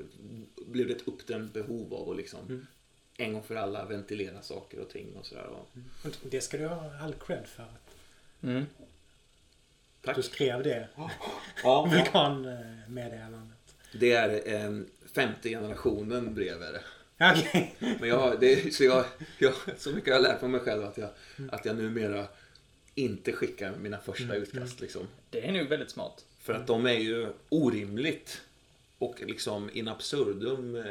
[0.67, 2.67] blev det ett uppdämt behov av att liksom Mm.
[3.17, 5.47] en gång för alla ventilera saker och ting och sådär.
[5.47, 5.69] Och,
[6.05, 7.63] Och det ska du ha all cred för.
[7.63, 7.95] Att
[8.43, 8.67] Mm.
[10.03, 10.17] tack.
[10.17, 10.89] du skrev det
[11.63, 13.59] Ja, vulkanmeddelandet.
[13.93, 14.81] det är eh,
[15.13, 16.83] femte generationen brev är det.
[18.01, 19.05] Men jag, det, så, jag,
[19.39, 21.09] jag, så mycket har jag lärt mig mig själv att jag,
[21.51, 22.27] att jag numera
[22.95, 24.81] inte skickar mina första utkast.
[24.81, 25.07] Liksom.
[25.31, 26.25] Det är nog väldigt smart.
[26.39, 28.41] För att de är ju orimligt
[28.99, 30.85] och liksom in absurdum eh,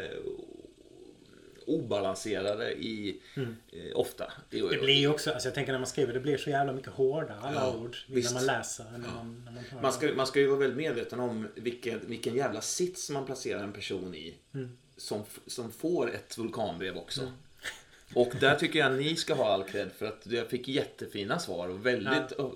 [1.66, 3.56] obalanserade i, Mm.
[3.72, 4.32] eh, ofta.
[4.50, 6.92] Det blir ju också, alltså jag tänker när man skriver, det blir så jävla mycket
[6.92, 8.30] hårdare alla Ja, ord visst.
[8.34, 11.20] när man läser när man, när man man, ska, man ska ju vara väldigt medveten
[11.20, 14.78] om vilken, vilken jävla sits man placerar en person i Mm.
[15.00, 17.32] Som, som får ett vulkanbrev också.
[18.16, 21.70] Och där tycker jag ni ska ha all cred för att jag fick jättefina svar
[21.70, 22.50] och väldigt ö-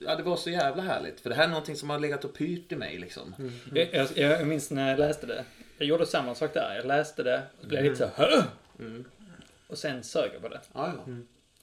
[0.00, 1.20] ja, det var så jävla härligt.
[1.20, 3.34] För det här är någonting som har legat och pyrt i mig liksom.
[3.74, 5.44] Jag, jag, jag minns när jag läste det.
[5.78, 6.76] Jag gjorde samma sak där.
[6.76, 8.42] Jag läste det och blev lite så Hö!
[8.78, 9.04] Mm.
[9.66, 10.60] Och sen sög jag på det.
[10.72, 11.12] Ja, ja.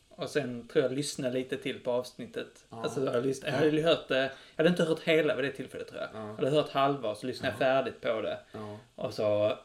[0.09, 2.63] Och sen tror jag lyssnade lite till på avsnittet.
[2.69, 2.83] Ja.
[2.83, 4.31] Alltså jag, lyssnade, jag hade hört det.
[4.55, 6.09] Jag hade inte hört hela vid det tillfället tror jag.
[6.13, 6.27] Ja.
[6.27, 8.39] Jag hade hört halva och så lyssnade jag färdigt på det.
[8.51, 8.79] ja.
[8.95, 9.57] Och så,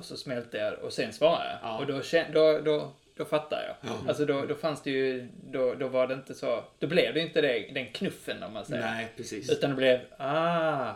[0.00, 1.70] och så smälte jag och sen svarade jag.
[1.70, 1.78] Ja.
[1.78, 2.00] Och då,
[2.32, 3.90] då, då, då fattade jag.
[3.90, 4.08] Ja.
[4.08, 7.20] Alltså då, då fanns det ju, då, då var det inte så, då blev det
[7.20, 8.82] inte det, den knuffen om man säger.
[8.82, 9.50] Nej, precis.
[9.50, 10.92] Utan det blev, ah.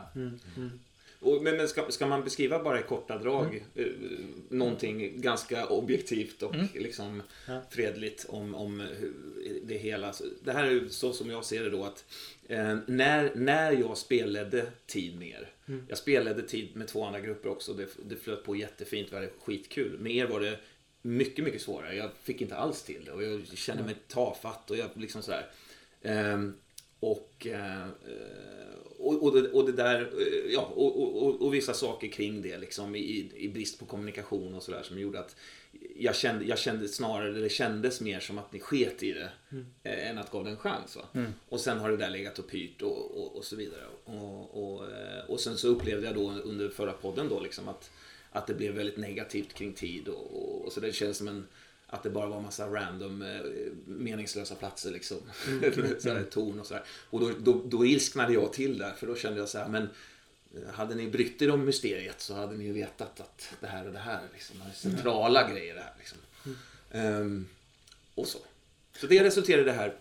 [1.25, 3.87] Och, men men ska, ska man beskriva bara i korta drag eh,
[4.49, 7.61] någonting ganska objektivt och liksom Ja.
[7.71, 8.87] fredligt om, om
[9.63, 10.13] det hela.
[10.45, 12.05] Det här är så som jag ser det då att
[12.49, 15.49] eh, när, när jag spelade tid mer.
[15.89, 17.73] Jag spelade tid med två andra grupper också.
[17.75, 19.99] Det, det flöt på jättefint, det var skitkul.
[19.99, 20.59] Med er var det
[21.03, 21.97] mycket, mycket svårare.
[21.97, 25.47] Jag fick inte alls till det och jag kände mig tafatt och jag liksom sådär.
[26.03, 26.55] Ehm,
[27.11, 27.89] och, eh,
[28.99, 32.59] och, och, det, och det där, eh, ja, och, och, och, vissa saker kring det
[32.59, 35.37] liksom i, i brist på kommunikation och sådär som gjorde att
[35.97, 39.31] jag kände, jag kände snarare, det kändes mer som att ni sket i det
[39.83, 40.97] eh, än att gav det en chans.
[40.97, 41.03] Va?
[41.49, 43.85] Och sen har det där legat och pyrt och, och, och så vidare.
[44.05, 44.89] Och, och,
[45.29, 47.91] och sen så upplevde jag då under förra podden då liksom att,
[48.31, 51.47] att det blev väldigt negativt kring tid och, och, och så det kändes som en
[51.87, 53.41] att det bara var massa random eh,
[53.87, 55.19] meningslösa platser liksom.
[55.99, 56.85] så här, torn och sådär.
[57.11, 59.89] Och då, då, då ilsknade jag till där för då kände jag så här, men
[60.55, 63.87] eh, hade ni brytt er om mysteriet så hade ni ju vetat att det här
[63.87, 65.95] och det här liksom, är centrala grejer det här.
[65.99, 66.19] Liksom.
[66.91, 67.49] Ehm,
[68.15, 68.39] och så.
[68.97, 69.95] Så det resulterade i det här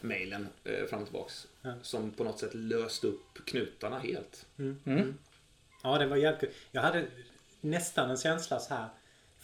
[0.00, 1.46] mejlen eh, fram och tillbaks.
[1.62, 1.74] Ja.
[1.82, 4.46] Som på något sätt löste upp knutarna helt.
[4.58, 5.18] Mm.
[5.82, 6.50] Ja, det var jävligt kul.
[6.70, 7.06] Jag hade
[7.60, 8.88] nästan en känsla så här.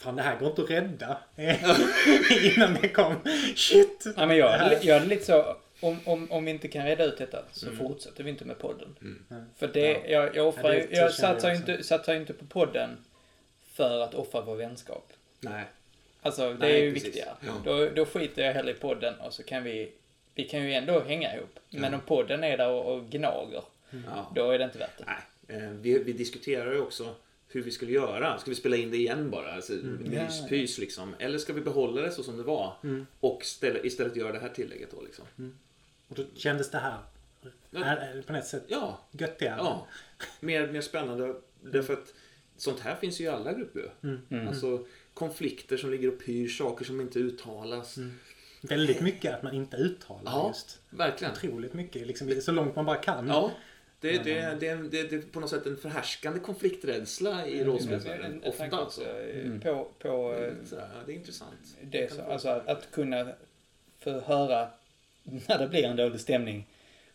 [0.01, 1.17] Fan, det här går inte att rädda.
[2.55, 3.15] Innan det kom.
[3.55, 4.05] Shit!
[4.17, 7.17] Ja, men jag, jag hade lite så, om, om, om vi inte kan reda ut
[7.17, 7.77] detta så Mm.
[7.79, 8.95] fortsätter vi inte med podden.
[9.01, 9.45] Mm.
[9.57, 9.99] För det, Ja.
[10.07, 12.97] jag, jag offrar Ja, det jag satsar ju inte, satsar inte på podden
[13.73, 15.13] för att offra vår vänskap.
[15.39, 15.63] Nej.
[16.21, 17.07] Alltså, det Nej, är ju precis.
[17.07, 17.29] viktigare.
[17.41, 17.51] Ja.
[17.65, 19.91] Då, då skiter jag hellre i podden och så kan vi,
[20.35, 21.59] vi kan ju ändå hänga ihop.
[21.69, 23.63] Men om podden är där och, och gnager,
[24.35, 25.05] då är det inte värt det.
[25.07, 27.15] Nej, eh, vi, vi diskuterar ju också
[27.51, 28.37] hur vi skulle göra.
[28.39, 29.51] Ska vi spela in det igen bara?
[29.53, 31.15] Alltså, Myspys liksom.
[31.19, 32.73] Eller ska vi behålla det så som det var?
[33.19, 35.25] Och ställa, istället göra det här tillägget då liksom.
[36.07, 36.97] Och då kändes det här
[37.71, 37.83] Ja.
[37.85, 39.57] är, är på något sätt Ja, göttigare.
[39.57, 39.87] ja.
[40.39, 41.35] Mer, mer spännande.
[41.61, 42.13] Därför att
[42.57, 43.93] sånt här finns ju i alla grupper.
[44.03, 44.47] Mm.
[44.47, 47.95] Alltså konflikter som ligger och pyr, saker som inte uttalas.
[48.61, 50.79] Väldigt mycket att man inte uttalar Ja, just.
[50.89, 51.33] verkligen.
[51.33, 52.07] Otroligt mycket.
[52.07, 53.27] Liksom, så långt man bara kan.
[53.27, 53.51] Ja.
[54.01, 58.43] Det, det, det, det, det, det är på något sätt en förhärskande konflikträdsla i rollspelsvärlden.
[58.43, 59.19] Ofta också alltså.
[59.19, 61.77] eh, på, på eh, Sådär, ja, det är intressant.
[61.81, 63.31] det, så, alltså att, att kunna
[63.99, 64.69] få höra
[65.23, 66.67] när det blir en dålig stämning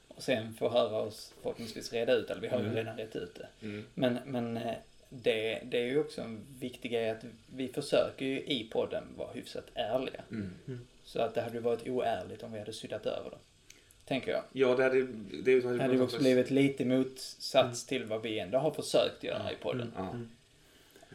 [0.08, 3.34] och sen få höra oss förhoppningsvis reda ut, eller vi har ju redan rätt ut
[3.34, 3.66] det.
[3.66, 3.84] Mm.
[3.94, 4.74] Men, men eh,
[5.08, 9.32] det, det är ju också en viktig grej att vi försöker ju i podden vara
[9.32, 10.20] hyfsat ärliga.
[10.30, 10.86] Mm.
[11.04, 13.36] Så att det hade ju varit oärligt om vi hade suddat över det.
[14.08, 14.42] Tänker jag.
[14.52, 15.02] Ja, det hade,
[15.42, 19.52] det Det hade ju också blivit lite motsats till vad vi ändå har försökt göra
[19.52, 19.92] i podden.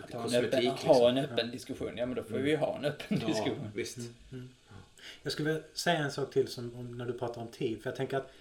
[0.04, 0.90] Att ha en, öppen, liksom.
[0.90, 1.98] ha en öppen diskussion.
[1.98, 3.72] Ja men då får vi ju ha en öppen Ja, diskussion.
[3.76, 3.98] visst.
[5.24, 7.82] Jag skulle vilja säga en sak till som, om, när du pratar om tid.
[7.82, 8.32] För jag tänker att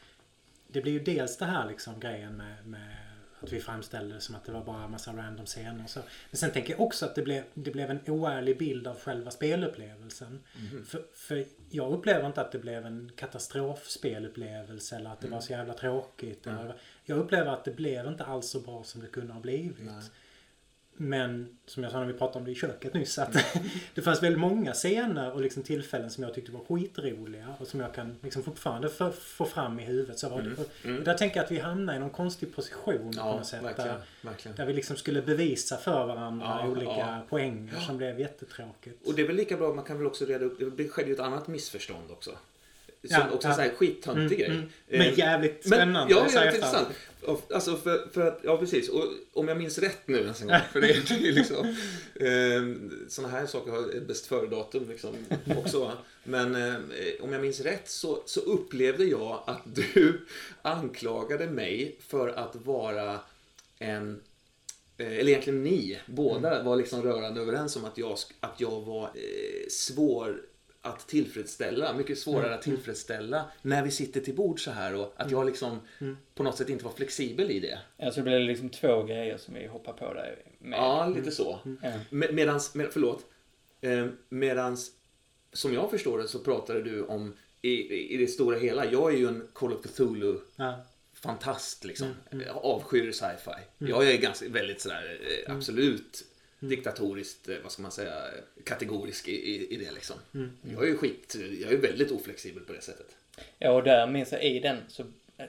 [0.69, 2.97] det blir ju dels det här liksom grejen med, med
[3.43, 6.01] att vi framställde det som att det var bara en massa random scener och så.
[6.31, 9.31] Men sen tänker jag också att det blev, det blev en oärlig bild av själva
[9.31, 10.41] spelupplevelsen.
[10.87, 15.53] För, för jag upplever inte att det blev en katastrofspelupplevelse eller att det var så
[15.53, 16.47] jävla tråkigt.
[16.47, 20.13] Eller, jag upplever att det blev inte alls så bra som det kunde ha blivit.
[21.03, 23.33] Men som jag sa när vi pratade om det i köket nyss att
[23.95, 27.81] det fanns väldigt många scener och liksom tillfällen som jag tyckte var skitroliga och som
[27.81, 30.19] jag kan liksom fortfarande få, få fram i huvudet.
[30.19, 30.35] Så det,
[30.99, 33.63] och där tänker jag att vi hamnar i någon konstig position på Ja, något sätt.
[33.63, 33.89] verkligen.
[33.91, 34.57] Där, verkligen.
[34.57, 37.21] där vi liksom skulle bevisa för varandra Ja, olika ja.
[37.29, 39.07] poänger som blev jättetråkigt.
[39.09, 41.15] Och det är väl lika bra, man kan väl också reda upp, det skedde ju
[41.15, 42.31] ett annat missförstånd också.
[43.09, 43.51] Som Ja, också ja.
[43.51, 44.57] en sån här skittöntig Mm, grej.
[44.57, 44.69] mm.
[44.89, 46.15] Men jävligt Men, spännande.
[46.15, 46.55] här ja, efterhand.
[46.55, 46.89] intressant.
[47.55, 48.89] Alltså för, för att, ja precis.
[48.89, 50.57] Och om jag minns rätt nu en gång.
[50.73, 51.67] För det är ju liksom.
[52.15, 55.15] Eh, sådana här saker har ett bäst före-datum liksom
[55.59, 55.93] också.
[56.25, 56.75] Men eh,
[57.21, 60.21] om jag minns rätt så, så upplevde jag att du
[60.63, 63.21] anklagade mig för att vara
[63.79, 64.21] en
[64.99, 69.05] eh, eller egentligen ni, båda var liksom rörande överens om att jag, att jag var
[69.05, 70.43] eh, svår
[70.83, 75.31] att tillfredsställa, mycket svårare att tillfredsställa när vi sitter till bord så här och att
[75.31, 75.81] jag liksom
[76.35, 77.79] på något sätt inte var flexibel i det.
[77.97, 80.79] Ja, så blir det liksom två grejer som vi hoppar på där med.
[80.79, 81.59] Ja, lite så.
[81.83, 81.93] Ja.
[82.11, 83.25] Med, medans, med, förlåt,
[83.81, 84.91] eh, medans
[85.53, 88.93] som jag förstår det så pratade du om i, i det stora hela.
[88.93, 90.85] Jag är ju en Call of Cthulhu Ja.
[91.13, 92.09] fantast liksom.
[92.31, 93.51] Mm, Jag avskyr sci-fi.
[93.79, 95.57] Jag är ganska väldigt sådär eh, Mm.
[95.59, 96.25] absolut
[96.61, 98.15] diktatoriskt, eh, vad ska man säga,
[98.65, 100.17] kategorisk i, i, i det liksom.
[100.35, 100.51] Mm.
[100.75, 103.17] Jag är ju skit, jag är väldigt oflexibel på det sättet.
[103.59, 105.05] Ja, och där minns jag i den så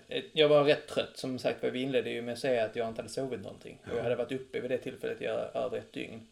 [0.08, 1.12] eh, jag var rätt trött.
[1.18, 3.78] Som sagt, vi inledde ju med att säga att jag inte hade sovit någonting.
[3.92, 6.28] Och jag hade varit uppe vid det tillfället i över ett dygn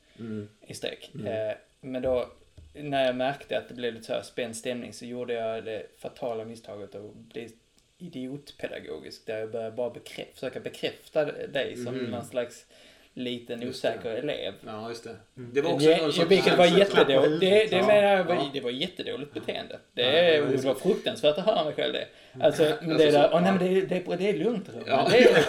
[0.67, 1.11] i sträck.
[1.25, 2.29] Eh, Men då,
[2.73, 5.85] när jag märkte att det blev lite så här spänd stämning så gjorde jag det
[5.97, 7.49] fatala misstaget att bli
[7.97, 9.25] idiotpedagogisk.
[9.25, 12.65] Där jag började bara bekräf- försöka bekräfta dig som någon slags
[13.13, 13.89] liten Just det.
[13.89, 14.53] osäker elev.
[14.65, 15.15] Ja, just det.
[15.33, 17.39] Det var också Ja, någon sorts- vilket var jättedåligt.
[17.39, 17.87] Det, det Ja.
[17.87, 18.03] menar
[18.33, 19.79] jag det var jättedåligt beteende.
[19.93, 22.07] Det, Ja, och det var fruktansvärt att höra mig själv det.
[22.41, 23.57] Alltså, men Alltså, det så- där, åh, nej, ja.
[23.59, 24.69] men det, det, det är lugnt.
[24.85, 25.07] Ja.
[25.11, 25.41] Det är det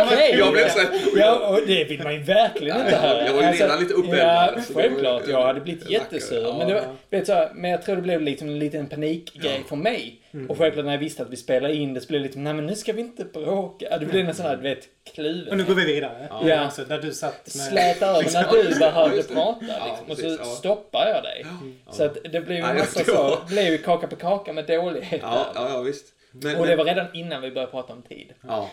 [0.00, 0.34] okej.
[0.38, 3.26] Jag blev så här- Ja, och det vill man ju verkligen inte Ja, höra.
[3.26, 5.22] jag var ju redan lite uppeldad, Ja, självklart.
[5.28, 6.42] Jag hade blivit jättesur.
[6.42, 6.58] Ja.
[6.58, 9.62] Men, det var, vet, så här, men jag tror det blev liksom en liten panikgrej
[9.68, 10.20] för mig.
[10.48, 12.54] Och självklart när jag visste att vi spelade in det så blev det lite, nej
[12.54, 13.98] men nu ska vi inte bråka.
[13.98, 14.78] Det blev en sån här, du vet,
[15.14, 15.48] kluven.
[15.50, 16.28] Och nu går vi vidare.
[16.44, 16.58] Ja.
[16.58, 17.64] Alltså, där du satt med...
[17.64, 20.10] släta över när du behövde prata Ja, liksom.
[20.10, 20.44] och så ja.
[20.44, 21.46] stoppar jag dig.
[21.90, 24.66] Så att det blev ju Ja, en massa så, blev ju kaka på kaka med
[24.66, 26.12] dålighet Ja, ja, ja visst.
[26.30, 28.34] Men, Och det men- var redan innan vi började prata om tid.
[28.40, 28.70] Ja,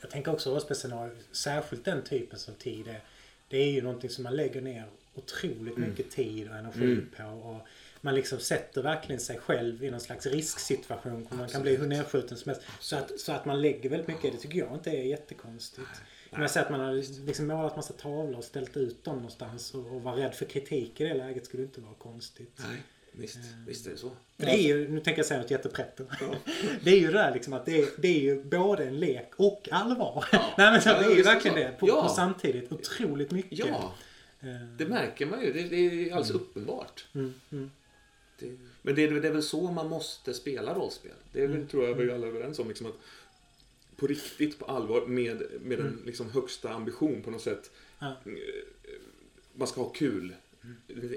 [0.00, 3.00] Jag tänker också rollspelsscenarier, särskilt den typen som tid är.
[3.48, 7.22] Det är ju någonting som man lägger ner otroligt mycket tid och energi på.
[7.24, 7.66] Och
[8.00, 11.28] man liksom sätter verkligen sig själv i någon slags risksituation.
[11.30, 12.66] Man kan bli hur nedskjuten som helst.
[12.80, 15.88] Så att, så att man lägger väldigt mycket det tycker jag inte är jättekonstigt.
[16.30, 19.74] Men jag säger att man har liksom målat massa tavlor och ställt ut dem någonstans
[19.74, 22.58] och, och var rädd för kritik i det läget skulle inte vara konstigt.
[22.68, 24.10] nej, visst, visst är det så.
[24.38, 26.00] För det är ju, nu tänker jag säga något jätteprätt.
[26.84, 29.30] Det är ju det där liksom att det är, det är ju både en lek
[29.36, 30.24] och allvar.
[30.32, 31.62] Nej men så, Ja, det är ju verkligen så.
[31.62, 31.76] det.
[31.80, 32.02] På, Ja.
[32.02, 32.72] på samtidigt.
[32.72, 33.58] Otroligt mycket.
[33.58, 33.94] Ja,
[34.42, 35.52] Eh, det märker man ju.
[35.52, 37.06] Det, det är alldeles uppenbart.
[37.14, 37.70] Mm, mm.
[38.38, 41.12] Det, men det, är- det är väl så man måste spela rollspel.
[41.32, 42.68] Det är väl, tror jag vi alla är överens om.
[42.68, 42.94] Liksom att
[43.96, 47.70] på riktigt, på allvar, med, med en liksom högsta ambition på något sätt.
[47.98, 48.06] Ja.
[48.06, 48.32] Eh,
[49.54, 50.34] Man ska ha kul.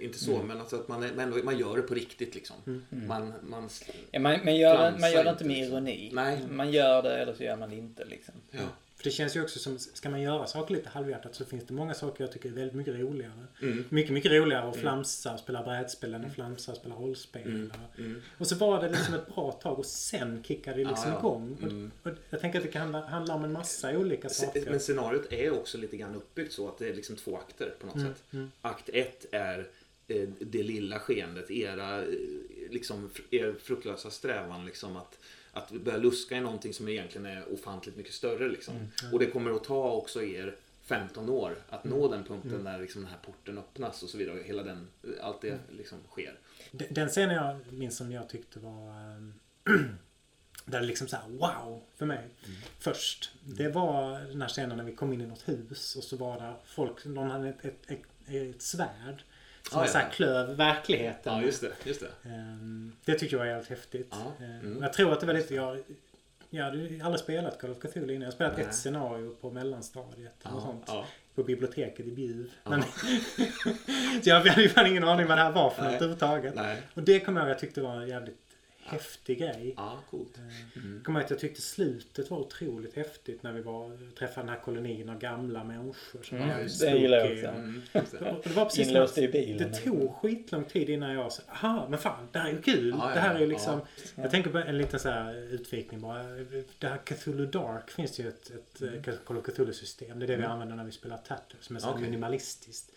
[0.01, 2.55] Inte så, men alltså att man, är, men ändå, man gör det på riktigt liksom.
[2.89, 3.69] Man, man,
[4.11, 5.73] Ja, man, man, gör, det- man gör det inte, med liksom.
[5.77, 6.11] ironi.
[6.13, 6.39] Nej.
[6.49, 8.33] Man gör det eller så gör man det inte liksom.
[8.51, 8.59] ja.
[9.03, 11.73] För det känns ju också som, ska man göra saker lite halvhjärtat så finns det
[11.73, 13.31] många saker jag tycker är väldigt mycket roligare.
[13.61, 13.85] Mm.
[13.89, 17.69] Mycket, mycket roligare att flamsa och spela brädspel än att flamsa och spela rollspel.
[18.37, 21.13] Och så var det liksom ett bra tag och sen kickade det liksom Mm.
[21.13, 21.29] Ja, ja.
[21.29, 21.57] igång.
[21.61, 21.91] Mm.
[22.03, 24.63] Och, och jag tänker att det kan handla, handla om en massa olika saker.
[24.69, 27.85] Men scenariot är också lite grann uppbyggt så att det är liksom två akter på
[27.87, 28.23] något Mm, sätt.
[28.61, 29.67] Akt ett är
[30.07, 32.07] eh, det lilla skeendet, era, eh,
[32.71, 35.19] liksom, er fruktlösa strävan liksom att,
[35.53, 38.47] att börja luska i någonting som egentligen är ofantligt mycket större.
[38.47, 38.73] Liksom.
[39.13, 40.55] Och det kommer att ta också er
[40.85, 44.39] 15 år att nå den punkten när liksom den här porten öppnas och så vidare.
[44.43, 44.87] Hela den,
[45.21, 46.39] allt det liksom sker.
[46.71, 48.89] Den- scenen jag minns som jag tyckte var...
[48.89, 49.33] ehm,
[50.65, 52.29] där det liksom såhär wow för mig.
[52.79, 53.31] Först.
[53.43, 56.39] Det var den här scenen när vi kom in i något hus och så var
[56.39, 59.23] det folk, någon hade ett, ett, ett, ett svärd.
[59.69, 59.91] Som Ah, ja.
[59.91, 61.33] såhär klöv verkligheten.
[61.33, 61.71] Ja, just det.
[61.83, 62.29] Just det.
[62.29, 64.13] Ehm, det tyckte jag var jävligt häftigt.
[64.39, 64.83] Ehm, mm.
[64.83, 65.55] Jag tror att det var lite...
[65.55, 65.83] Jag,
[66.49, 68.21] jag hade aldrig spelat Call of Cthulhu innan.
[68.21, 68.65] Jag har spelat Nej.
[68.65, 70.33] ett scenario på mellanstadiet.
[70.43, 70.83] något Ja, sånt.
[70.87, 71.05] ja.
[71.35, 72.51] På biblioteket i Bjuv.
[72.63, 72.83] Men,
[74.23, 76.55] så jag hade ju fan ingen aning vad det här var för något överhuvudtaget.
[76.93, 78.42] Och det kommer jag ihåg jag tyckte var jävligt
[78.85, 79.73] häftig grej.
[79.77, 80.39] Ja, coolt.
[80.73, 84.55] Jag kommer ihåg att jag tyckte slutet var otroligt häftigt när vi var, träffade den
[84.55, 86.23] här kolonin av gamla människor.
[86.23, 87.47] Som var Mm, jävligt det gillar jag också.
[87.47, 88.49] Mm, det.
[88.55, 89.71] Var precis Inlåst när- i bilen.
[89.71, 92.89] Det tog skitlång tid innan jag sa, aha, men fan, det här är ju kul.
[92.89, 93.49] Ja, ja, det här är ju ja.
[93.49, 93.81] liksom...
[94.15, 96.23] Jag tänker på en liten så här utvikning bara.
[96.79, 99.03] Det här Cthulhu Dark finns det ju ett, ett mm.
[99.25, 100.19] Call of Cthulhu-system.
[100.19, 102.01] Det är det vi använder när vi spelar Tattoo, som är så Okej.
[102.01, 102.91] minimalistiskt.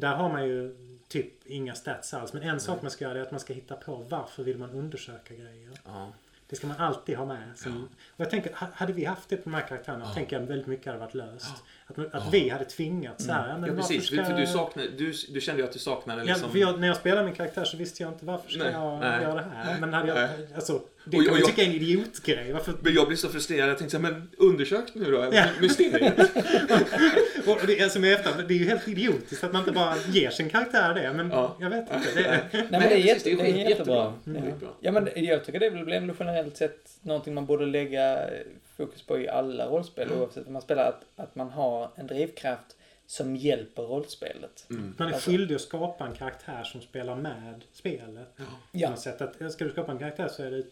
[0.00, 0.08] Ja.
[0.08, 0.76] Där har man ju
[1.08, 2.32] typ inga stats alls.
[2.32, 4.70] Men en sak man ska göra är att man ska hitta på varför vill man
[4.70, 5.70] undersöka grejer.
[5.84, 6.12] Ja.
[6.48, 7.48] Det ska man alltid ha med.
[7.54, 10.46] Som, och jag tänker, ha- hade vi haft det på de här karaktärerna, tänker jag
[10.46, 11.54] väldigt mycket hade varit löst.
[11.86, 14.06] Att, man- att vi hade tvingats så här, ja, men Ja, precis.
[14.06, 16.50] ska- För du, saknar, du, du kände ju att du saknade Ja, liksom...
[16.50, 19.00] för jag, när jag spelade min karaktär så visste jag inte varför ska Nej, jag
[19.00, 19.80] nej, göra det här.
[19.80, 22.52] Men hade jag, alltså, det Och- kan och jag- tycka är en idiotgrej.
[22.52, 23.68] Varför, Men jag blev så frustrerad.
[23.70, 25.28] Jag tänkte så här, men undersök nu då.
[25.32, 25.44] Ja.
[25.60, 26.18] Mysteriet.
[27.46, 30.48] och det, alltså, efter, det är ju helt idiotiskt att man inte bara ger sin
[30.50, 31.12] karaktär det.
[31.12, 31.56] Men Ja.
[31.60, 32.00] jag vet inte.
[32.14, 34.12] Det, Nej, men det är, precis, jätte, det är det är skit- jättebra.
[34.24, 34.68] jättebra.
[34.80, 34.92] Ja.
[34.92, 38.30] Men jag tycker det väl ändå generellt sett någonting man borde lägga
[38.76, 40.88] fokus på i alla rollspel oavsett om man spelar.
[40.88, 42.76] Att, att man har en drivkraft
[43.06, 44.66] som hjälper rollspelet.
[44.70, 44.94] Mm.
[44.98, 48.36] man är Alltså- skyldig att skapa en karaktär som spelar med spelet.
[48.36, 48.42] På
[48.72, 48.90] Ja.
[48.90, 49.20] något sätt.
[49.20, 50.62] Att, ska du skapa en karaktär så är det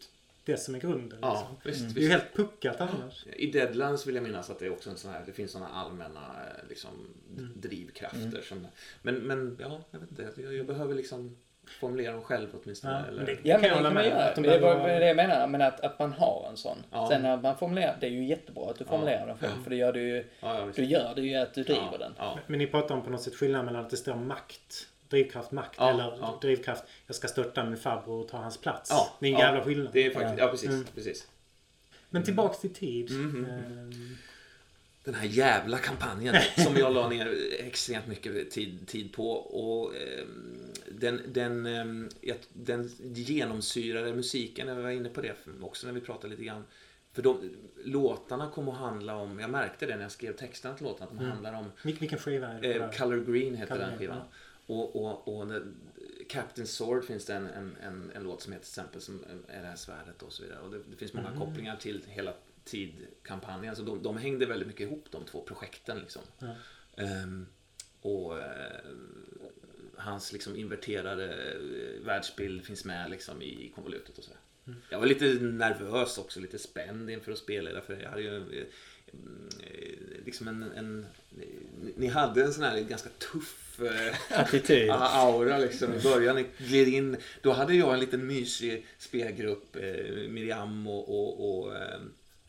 [0.44, 1.18] det som är grunden.
[1.22, 1.82] Ja, Liksom.
[1.84, 1.94] visst.
[1.94, 3.26] Det är ju helt puckat annars.
[3.36, 5.68] I Deadlands vill jag minnas att det är också en sån här, det finns såna
[5.68, 6.90] allmänna eh, liksom,
[7.38, 7.52] Mm.
[7.56, 8.40] drivkrafter.
[8.48, 8.66] Som,
[9.02, 10.42] men, men ja, jag vet inte.
[10.42, 11.36] Jag, jag behöver liksom
[11.80, 12.92] formulera dem själv åtminstone.
[12.92, 13.16] Ja, eller?
[13.16, 14.24] men det- Ja, men det kan jag hålla kan man göra.
[14.24, 15.46] Att de Det vara- det jag menar.
[15.46, 16.76] Men att, att man har en sån.
[16.90, 17.08] Ja.
[17.10, 19.62] Sen när man formulerar, det är ju jättebra att du formulerar den själv.
[19.62, 21.98] För det gör det ju, Ja, ja, du gör det ju att du driver ja,
[21.98, 22.12] den.
[22.18, 22.38] Ja.
[22.46, 25.74] Men ni pratar om på något sätt skillnad mellan att det står makt, drivkraft, makt
[25.78, 26.38] Ja, eller ja.
[26.42, 28.90] drivkraft, jag ska störta min farbror och ta hans plats.
[28.90, 29.46] Ja, det är en ja.
[29.46, 29.92] jävla skillnad.
[29.92, 30.68] Det är faktiskt, ja precis.
[30.70, 30.84] Mm.
[30.94, 31.28] precis.
[32.10, 33.10] Men tillbaks till tid.
[33.10, 33.44] Mhm.
[33.44, 34.16] Ehm,
[35.04, 36.34] Den här jävla kampanjen
[36.64, 39.30] som jag la ner extremt mycket tid, tid på.
[39.32, 45.94] Och, ehm, den, den, jag- den genomsyrade musiken, jag var inne på det också när
[45.94, 46.64] vi pratade lite grann.
[47.12, 47.50] För de,
[47.84, 51.16] låtarna kom att handla om, jag märkte det när jag skrev texterna till låtarna, att
[51.16, 51.30] de Mm.
[51.32, 52.74] handlar om vil- vilken skiva är det?
[52.74, 52.90] Eh?
[52.90, 54.20] Color Green heter Color den skivan.
[54.66, 55.52] Och, och, och
[56.28, 59.60] Captain Sword finns det en, en, en, en låt som heter till exempel som är
[59.60, 60.60] det här svärdet och så vidare.
[60.60, 61.40] Och det, det finns många Mm.
[61.40, 62.34] kopplingar till hela
[62.64, 63.76] tidkampanjen.
[63.76, 66.22] Så de, de hängde väldigt mycket ihop de två projekten liksom.
[66.38, 66.54] Ja.
[67.02, 67.46] Ehm,
[68.00, 68.80] och eh,
[69.96, 74.30] hans liksom inverterade eh, världsbild finns med liksom i konvolutet och så.
[74.66, 74.80] Mm.
[74.90, 77.80] Jag var lite nervös också, lite spänd inför att spela det.
[77.82, 78.66] För jag hade ju eh,
[80.24, 81.06] liksom en, en...
[81.96, 84.90] Ni hade en sån här ganska tuff eh, Attityd.
[84.92, 86.36] aura liksom i början.
[86.36, 87.16] Ni gled in.
[87.42, 89.76] Då hade jag en liten mysig spelgrupp.
[89.76, 92.00] Eh, Miriam och, och, och eh,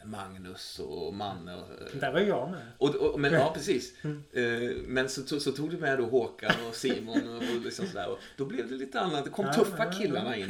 [0.06, 1.56] Magnus och Manne.
[1.56, 1.61] Och,
[1.94, 2.61] eh, Där var jag med.
[2.77, 3.94] och, och, men ja, precis.
[4.03, 4.23] Mm.
[4.34, 7.88] Eh, men så, så, så tog du med då Håkan och Simon och, och liksom
[7.88, 8.10] sådär.
[8.10, 9.23] Och då blev det lite annat.
[9.23, 9.99] Det kom Ja, tuffa ja, ja.
[9.99, 10.49] killarna in.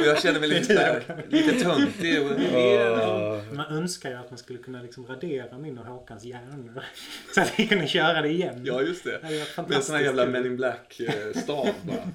[0.00, 2.22] Och jag kände mig lite, sådär, lite töntig.
[2.22, 3.52] Och, Åh.
[3.52, 6.84] Man önskar ju att man skulle kunna liksom radera min och Håkans hjärnor.
[7.34, 8.60] Så att vi kunde köra det igen.
[8.64, 9.18] ja, just det.
[9.22, 10.26] Det Med en sån här jävla.
[10.26, 11.96] Men in Black-stav bara.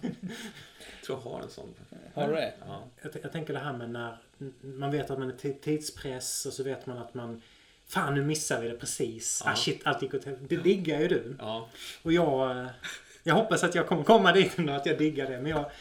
[0.99, 1.73] Jag tror jag har en sån.
[2.13, 2.53] Har du det?
[2.67, 2.83] Ja.
[3.01, 4.17] Jag, jag tänker det här med när
[4.61, 7.41] man vet att man är ti- tidspress och så vet man att man
[7.87, 9.41] Fan nu missar vi det precis.
[9.45, 9.51] Ja.
[9.51, 10.55] Ah shit, allt gick åt helvete.
[10.55, 11.35] Det diggar ju du.
[11.39, 11.69] ja.
[12.03, 12.57] Och jag...
[12.57, 12.67] eh,
[13.27, 15.41] Jag hoppas att jag kommer komma dit nu att jag diggar det.
[15.41, 15.71] Men jag,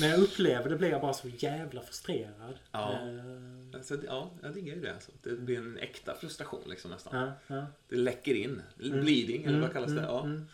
[0.00, 2.58] när jag upplever det blir jag bara så jävla frustrerad.
[2.72, 2.92] Ja.
[2.92, 4.92] Eh, Alltså, ja, jag diggar ju det.
[4.94, 5.10] Alltså.
[5.22, 7.26] Det blir en äkta frustration liksom nästan.
[7.46, 7.66] ja, ja.
[7.88, 8.62] Det läcker in.
[8.76, 9.98] Bleeding, eller vad kallas det?
[10.00, 10.24] Mm, Ja.
[10.24, 10.46] mm.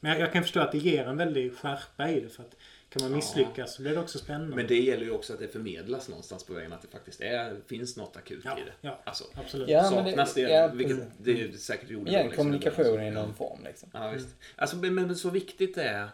[0.00, 2.28] Men jag, jag kan förstå att det ger en väldig skärpa i det.
[2.28, 2.56] För att
[2.92, 3.16] kan man Ja.
[3.16, 4.56] misslyckas så blir det också spännande.
[4.56, 6.72] Men det gäller ju också att det förmedlas någonstans på vägen.
[6.72, 8.72] Att det faktiskt är, finns något akut Ja, i det.
[8.80, 9.00] ja.
[9.04, 9.68] Alltså, Absolut.
[9.68, 13.34] Ja, saknas det, ja, vilket det säkert gjorde Ja, liksom, kommunikation i någon Ja.
[13.34, 13.88] form liksom.
[13.92, 14.28] Ja, visst.
[14.56, 16.08] Alltså, men, men så viktigt det är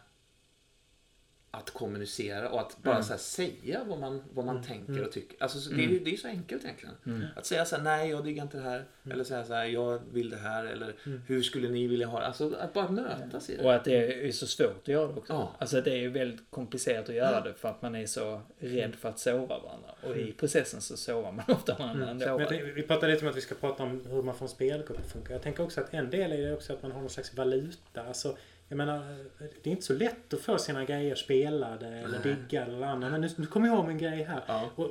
[1.59, 3.03] att kommunicera och att bara Mm.
[3.05, 5.05] så här, säga vad man, vad man tänker Mm.
[5.05, 5.37] och tycker.
[5.43, 6.95] Alltså, så, det, är, ju- det är så enkelt egentligen.
[7.37, 8.85] Att säga så här, nej jag diggar inte det här.
[9.11, 10.65] Eller säga så här, jag vill det här.
[10.65, 11.23] Eller Mm.
[11.27, 12.27] hur skulle ni vilja ha det?
[12.27, 13.65] Alltså att bara mötas i det.
[13.65, 15.33] Och att det är så svårt att göra det också.
[15.33, 15.55] Ja.
[15.59, 18.95] Alltså det är ju väldigt komplicerat att göra det för att man är så rädd
[18.95, 19.91] för att såra varandra.
[20.03, 22.23] Och i processen så sårar man ofta varandra Mm.
[22.23, 22.39] ändå.
[22.39, 24.99] Men vi pratade lite om att vi ska prata om hur man får en spelgrupp
[24.99, 25.33] att funka.
[25.33, 27.35] Jag tänker också att en del i det är också att man har någon slags
[27.35, 28.03] valuta.
[28.09, 28.37] Alltså,
[28.69, 32.87] jag menar, det är inte så lätt att få sina grejer spelade eller diggade eller
[32.87, 33.11] andra.
[33.11, 34.43] Men nu, nu kommer jag ihåg en grej här.
[34.47, 34.71] Ja.
[34.75, 34.89] Och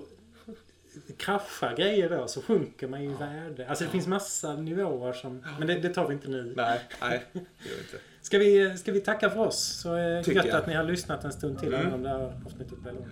[1.18, 3.68] kraschar grejer då så sjunker man ju i värde.
[3.70, 5.44] Alltså det finns massa nivåer som...
[5.60, 6.54] Men det, det tar vi inte nu.
[6.56, 7.98] Nej, nej, det gör vi inte.
[8.22, 9.60] Ska vi, ska vi tacka för oss?
[9.82, 10.50] Så eh, gött jag.
[10.50, 11.80] att ni har lyssnat en stund till Mm.
[11.82, 13.08] även om det här avsnittet blev långt.